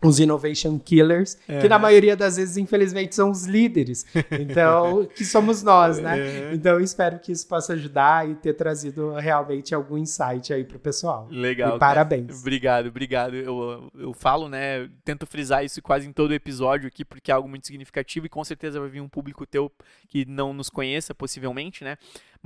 os 0.04 0.20
innovation 0.20 0.78
killers, 0.78 1.38
é. 1.48 1.60
que 1.60 1.68
na 1.68 1.80
maioria 1.80 2.16
das 2.16 2.38
vezes, 2.38 2.58
infelizmente, 2.58 3.16
são 3.16 3.32
os 3.32 3.46
líderes. 3.46 4.06
Então, 4.32 5.06
que 5.16 5.26
somos 5.26 5.64
nós, 5.64 5.98
né? 6.00 6.20
É. 6.20 6.54
Então, 6.54 6.74
eu 6.74 6.82
espero 6.82 7.20
que 7.20 7.32
isso 7.32 7.48
possa 7.48 7.74
ajudar 7.74 8.30
e 8.30 8.36
ter 8.36 8.54
trazido 8.54 9.14
realmente 9.14 9.74
algum 9.74 9.98
insight 9.98 10.54
aí 10.54 10.64
pro 10.64 10.80
pessoal. 10.80 11.28
Legal. 11.32 11.76
E 11.76 11.80
parabéns. 11.80 12.40
Obrigado, 12.42 12.88
obrigado. 12.88 13.36
Eu, 13.36 13.92
eu 13.98 14.14
falo, 14.14 14.48
né? 14.48 14.90
Tento 15.04 15.26
frisar 15.26 15.66
isso 15.66 15.82
quase 15.82 16.08
em 16.08 16.14
todo 16.14 16.34
episódio 16.34 16.88
aqui, 16.88 17.04
porque 17.04 17.32
é 17.32 17.34
algo 17.34 17.50
muito 17.50 17.66
significativo 17.66 18.26
e 18.26 18.30
com 18.30 18.44
certeza 18.44 18.80
vai 18.80 18.90
vir 18.90 19.02
um 19.02 19.10
público 19.10 19.46
teu 19.46 19.72
que 20.08 20.26
não 20.26 20.54
nos 20.54 20.70
conheça, 20.70 21.16
possivelmente, 21.16 21.84
né? 21.84 21.98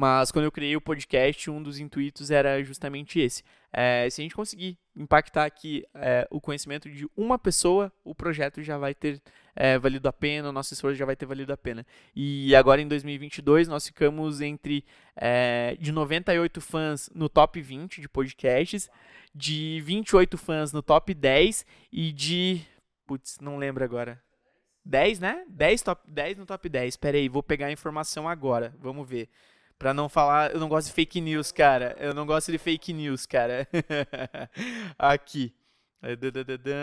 Mas 0.01 0.31
quando 0.31 0.45
eu 0.45 0.51
criei 0.51 0.75
o 0.75 0.81
podcast, 0.81 1.47
um 1.51 1.61
dos 1.61 1.77
intuitos 1.77 2.31
era 2.31 2.63
justamente 2.63 3.19
esse. 3.19 3.43
É, 3.71 4.09
se 4.09 4.19
a 4.19 4.23
gente 4.23 4.33
conseguir 4.33 4.75
impactar 4.95 5.45
aqui 5.45 5.85
é, 5.93 6.27
o 6.31 6.41
conhecimento 6.41 6.89
de 6.89 7.07
uma 7.15 7.37
pessoa, 7.37 7.93
o 8.03 8.15
projeto 8.15 8.63
já 8.63 8.79
vai 8.79 8.95
ter 8.95 9.21
é, 9.55 9.77
valido 9.77 10.09
a 10.09 10.11
pena, 10.11 10.49
o 10.49 10.51
nosso 10.51 10.73
esforço 10.73 10.97
já 10.97 11.05
vai 11.05 11.15
ter 11.15 11.27
valido 11.27 11.53
a 11.53 11.57
pena. 11.57 11.85
E 12.15 12.55
agora 12.55 12.81
em 12.81 12.87
2022 12.87 13.67
nós 13.67 13.85
ficamos 13.85 14.41
entre 14.41 14.83
é, 15.15 15.77
de 15.79 15.91
98 15.91 16.59
fãs 16.59 17.07
no 17.13 17.29
top 17.29 17.61
20 17.61 18.01
de 18.01 18.09
podcasts, 18.09 18.89
de 19.35 19.83
28 19.85 20.35
fãs 20.35 20.73
no 20.73 20.81
top 20.81 21.13
10 21.13 21.63
e 21.91 22.11
de. 22.11 22.65
Putz, 23.05 23.37
não 23.39 23.55
lembro 23.55 23.83
agora. 23.83 24.19
10, 24.83 25.19
né? 25.19 25.45
10, 25.47 25.83
top, 25.83 26.09
10 26.09 26.39
no 26.39 26.47
top 26.47 26.67
10. 26.67 26.97
Pera 26.97 27.17
aí, 27.17 27.29
vou 27.29 27.43
pegar 27.43 27.67
a 27.67 27.71
informação 27.71 28.27
agora. 28.27 28.73
Vamos 28.79 29.07
ver. 29.07 29.29
Pra 29.81 29.95
não 29.95 30.07
falar, 30.07 30.51
eu 30.51 30.59
não 30.59 30.69
gosto 30.69 30.89
de 30.89 30.93
fake 30.93 31.19
news, 31.19 31.51
cara. 31.51 31.95
Eu 31.99 32.13
não 32.13 32.23
gosto 32.23 32.51
de 32.51 32.59
fake 32.59 32.93
news, 32.93 33.25
cara. 33.25 33.67
Aqui. 34.95 35.55
É, 36.03 36.13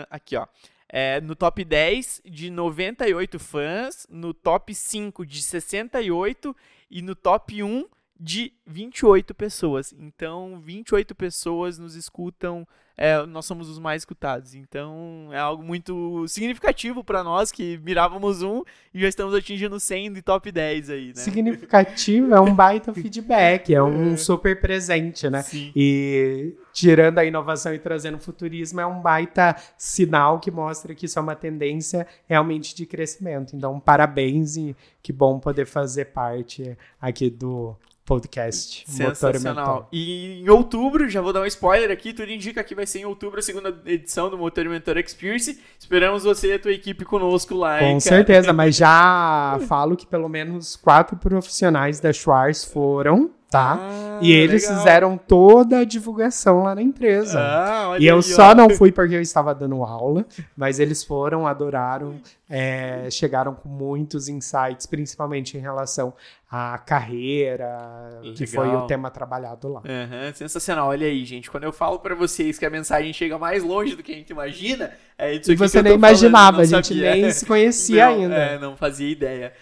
aqui, 0.09 0.35
ó. 0.35 0.45
É, 0.89 1.21
no 1.21 1.33
top 1.33 1.63
10 1.63 2.23
de 2.25 2.49
98 2.49 3.39
fãs, 3.39 4.05
no 4.09 4.33
top 4.33 4.75
5 4.75 5.25
de 5.25 5.41
68 5.41 6.53
e 6.91 7.01
no 7.01 7.15
top 7.15 7.63
1 7.63 7.87
de 8.19 8.51
28 8.67 9.33
pessoas. 9.33 9.93
Então, 9.97 10.59
28 10.59 11.15
pessoas 11.15 11.79
nos 11.79 11.95
escutam 11.95 12.67
é, 13.01 13.25
nós 13.25 13.45
somos 13.45 13.69
os 13.69 13.79
mais 13.79 14.01
escutados. 14.01 14.53
Então 14.53 15.29
é 15.31 15.39
algo 15.39 15.63
muito 15.63 16.27
significativo 16.27 17.01
para 17.01 17.23
nós 17.23 17.49
que 17.49 17.79
mirávamos 17.81 18.41
um 18.41 18.61
e 18.93 18.99
já 18.99 19.07
estamos 19.07 19.33
atingindo 19.33 19.79
100 19.79 20.11
de 20.13 20.21
top 20.21 20.51
10 20.51 20.89
aí, 20.89 21.07
né? 21.07 21.13
Significativo 21.15 22.35
é 22.35 22.41
um 22.41 22.53
baita 22.53 22.93
feedback, 22.93 23.73
é 23.73 23.81
um 23.81 24.13
é. 24.13 24.17
super 24.17 24.59
presente, 24.59 25.29
né? 25.29 25.41
Sim. 25.43 25.71
E 25.73 26.53
tirando 26.73 27.19
a 27.19 27.25
inovação 27.25 27.73
e 27.73 27.79
trazendo 27.79 28.19
futurismo 28.19 28.81
é 28.81 28.85
um 28.85 29.01
baita 29.01 29.55
sinal 29.77 30.37
que 30.37 30.51
mostra 30.51 30.93
que 30.93 31.05
isso 31.05 31.17
é 31.17 31.21
uma 31.21 31.35
tendência 31.35 32.05
realmente 32.27 32.75
de 32.75 32.85
crescimento. 32.85 33.55
Então, 33.55 33.79
parabéns 33.79 34.57
e 34.57 34.75
que 35.01 35.13
bom 35.13 35.39
poder 35.39 35.65
fazer 35.65 36.05
parte 36.05 36.77
aqui 36.99 37.29
do 37.29 37.77
podcast. 38.09 38.85
Sensacional. 38.87 39.87
E 39.91 40.41
em 40.41 40.49
outubro, 40.49 41.07
já 41.07 41.21
vou 41.21 41.31
dar 41.31 41.41
um 41.41 41.45
spoiler 41.45 41.91
aqui, 41.91 42.11
tudo 42.11 42.31
indica 42.31 42.63
que 42.63 42.73
vai 42.73 42.87
ser 42.87 43.01
em 43.01 43.05
outubro 43.05 43.37
a 43.37 43.41
segunda 43.43 43.69
edição 43.85 44.31
do 44.31 44.37
Motor 44.37 44.65
Mentor 44.65 44.97
Experience. 44.97 45.59
Esperamos 45.77 46.23
você 46.23 46.47
e 46.47 46.53
a 46.53 46.59
tua 46.59 46.71
equipe 46.71 47.05
conosco 47.05 47.53
lá, 47.53 47.77
Com 47.77 47.85
hein, 47.85 47.99
certeza, 47.99 48.51
mas 48.51 48.75
já 48.75 49.59
falo 49.69 49.95
que 49.95 50.07
pelo 50.07 50.27
menos 50.27 50.75
quatro 50.75 51.15
profissionais 51.17 51.99
da 51.99 52.11
Schwarz 52.11 52.63
foram 52.63 53.29
tá? 53.49 53.79
Ah, 53.81 54.19
e 54.21 54.31
eles 54.31 54.63
legal. 54.63 54.77
fizeram 54.77 55.17
toda 55.17 55.79
a 55.79 55.83
divulgação 55.83 56.63
lá 56.63 56.75
na 56.75 56.81
empresa. 56.81 57.39
Ah, 57.39 57.97
e 57.99 58.05
eu 58.05 58.17
aí, 58.17 58.23
só 58.23 58.51
ó. 58.51 58.55
não 58.55 58.69
fui 58.69 58.91
porque 58.91 59.15
eu 59.15 59.21
estava 59.21 59.55
dando 59.55 59.83
aula, 59.83 60.25
mas 60.55 60.79
eles 60.79 61.03
foram, 61.03 61.47
adoraram, 61.47 62.15
é, 62.47 63.09
chegaram 63.09 63.55
com 63.55 63.67
muitos 63.67 64.29
insights, 64.29 64.85
principalmente 64.85 65.57
em 65.57 65.59
relação 65.59 66.13
à 66.51 66.79
carreira, 66.79 68.19
legal. 68.21 68.33
que 68.33 68.47
foi 68.47 68.67
o 68.69 68.87
tema 68.87 69.11
trabalhado 69.11 69.67
lá. 69.67 69.81
Uhum, 69.81 70.33
sensacional. 70.33 70.87
Olha 70.87 71.05
aí, 71.05 71.23
gente. 71.23 71.49
Quando 71.49 71.65
eu 71.65 71.71
falo 71.71 71.99
para 71.99 72.15
vocês 72.15 72.57
que 72.57 72.65
a 72.65 72.71
mensagem 72.71 73.13
chega 73.13 73.37
mais 73.37 73.63
longe 73.63 73.95
do 73.95 74.01
que 74.01 74.11
a 74.11 74.15
gente 74.15 74.31
imagina, 74.31 74.91
é 75.15 75.35
isso 75.35 75.51
e 75.51 75.55
você 75.55 75.83
nem 75.83 75.93
imaginava, 75.93 76.57
falando, 76.57 76.73
a 76.73 76.77
gente 76.77 76.87
sabia. 76.87 77.15
nem 77.15 77.31
se 77.31 77.45
conhecia 77.45 78.05
não, 78.07 78.13
ainda. 78.13 78.35
É, 78.35 78.57
não 78.57 78.75
fazia 78.75 79.09
ideia. 79.09 79.53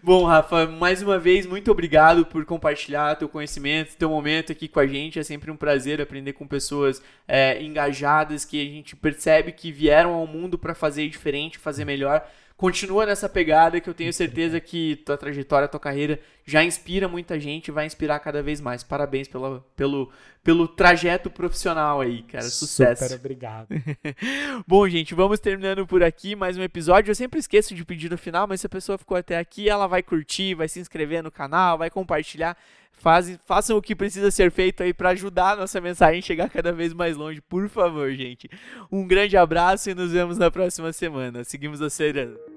Bom, 0.00 0.24
Rafa, 0.24 0.66
mais 0.66 1.02
uma 1.02 1.18
vez, 1.18 1.46
muito 1.46 1.68
obrigado 1.68 2.24
por 2.24 2.44
compartilhar 2.44 3.16
teu 3.16 3.28
conhecimento, 3.28 3.96
teu 3.96 4.08
momento 4.08 4.52
aqui 4.52 4.68
com 4.68 4.78
a 4.78 4.86
gente. 4.86 5.18
É 5.18 5.24
sempre 5.24 5.50
um 5.50 5.56
prazer 5.56 6.00
aprender 6.00 6.32
com 6.32 6.46
pessoas 6.46 7.02
é, 7.26 7.60
engajadas 7.60 8.44
que 8.44 8.60
a 8.60 8.64
gente 8.64 8.94
percebe 8.94 9.50
que 9.50 9.72
vieram 9.72 10.12
ao 10.12 10.28
mundo 10.28 10.56
para 10.56 10.76
fazer 10.76 11.08
diferente, 11.08 11.58
fazer 11.58 11.84
melhor. 11.84 12.24
Continua 12.56 13.04
nessa 13.04 13.28
pegada 13.28 13.78
que 13.82 13.90
eu 13.90 13.92
tenho 13.92 14.10
certeza 14.14 14.58
que 14.58 14.96
tua 15.04 15.18
trajetória, 15.18 15.68
tua 15.68 15.78
carreira 15.78 16.18
já 16.42 16.64
inspira 16.64 17.06
muita 17.06 17.38
gente 17.38 17.68
e 17.68 17.70
vai 17.70 17.84
inspirar 17.84 18.18
cada 18.18 18.42
vez 18.42 18.62
mais. 18.62 18.82
Parabéns 18.82 19.28
pelo, 19.28 19.60
pelo, 19.76 20.10
pelo 20.42 20.66
trajeto 20.66 21.28
profissional 21.28 22.00
aí, 22.00 22.22
cara. 22.22 22.44
Sucesso. 22.44 23.04
Super 23.04 23.16
obrigado. 23.16 23.68
Bom, 24.66 24.88
gente, 24.88 25.14
vamos 25.14 25.38
terminando 25.38 25.86
por 25.86 26.02
aqui 26.02 26.34
mais 26.34 26.56
um 26.56 26.62
episódio. 26.62 27.10
Eu 27.10 27.14
sempre 27.14 27.38
esqueço 27.38 27.74
de 27.74 27.84
pedir 27.84 28.10
no 28.10 28.16
final, 28.16 28.46
mas 28.46 28.62
se 28.62 28.66
a 28.66 28.70
pessoa 28.70 28.96
ficou 28.96 29.18
até 29.18 29.36
aqui, 29.36 29.68
ela 29.68 29.86
vai 29.86 30.02
curtir, 30.02 30.54
vai 30.54 30.66
se 30.66 30.80
inscrever 30.80 31.22
no 31.22 31.30
canal, 31.30 31.76
vai 31.76 31.90
compartilhar. 31.90 32.56
Faz, 32.96 33.38
façam 33.44 33.76
o 33.76 33.82
que 33.82 33.94
precisa 33.94 34.30
ser 34.30 34.50
feito 34.50 34.82
aí 34.82 34.92
para 34.92 35.10
ajudar 35.10 35.52
a 35.52 35.56
nossa 35.56 35.80
mensagem 35.80 36.18
a 36.18 36.22
chegar 36.22 36.50
cada 36.50 36.72
vez 36.72 36.92
mais 36.92 37.16
longe, 37.16 37.40
por 37.42 37.68
favor, 37.68 38.10
gente. 38.12 38.48
Um 38.90 39.06
grande 39.06 39.36
abraço 39.36 39.90
e 39.90 39.94
nos 39.94 40.12
vemos 40.12 40.38
na 40.38 40.50
próxima 40.50 40.92
semana. 40.92 41.44
Seguimos 41.44 41.82
acelerando. 41.82 42.55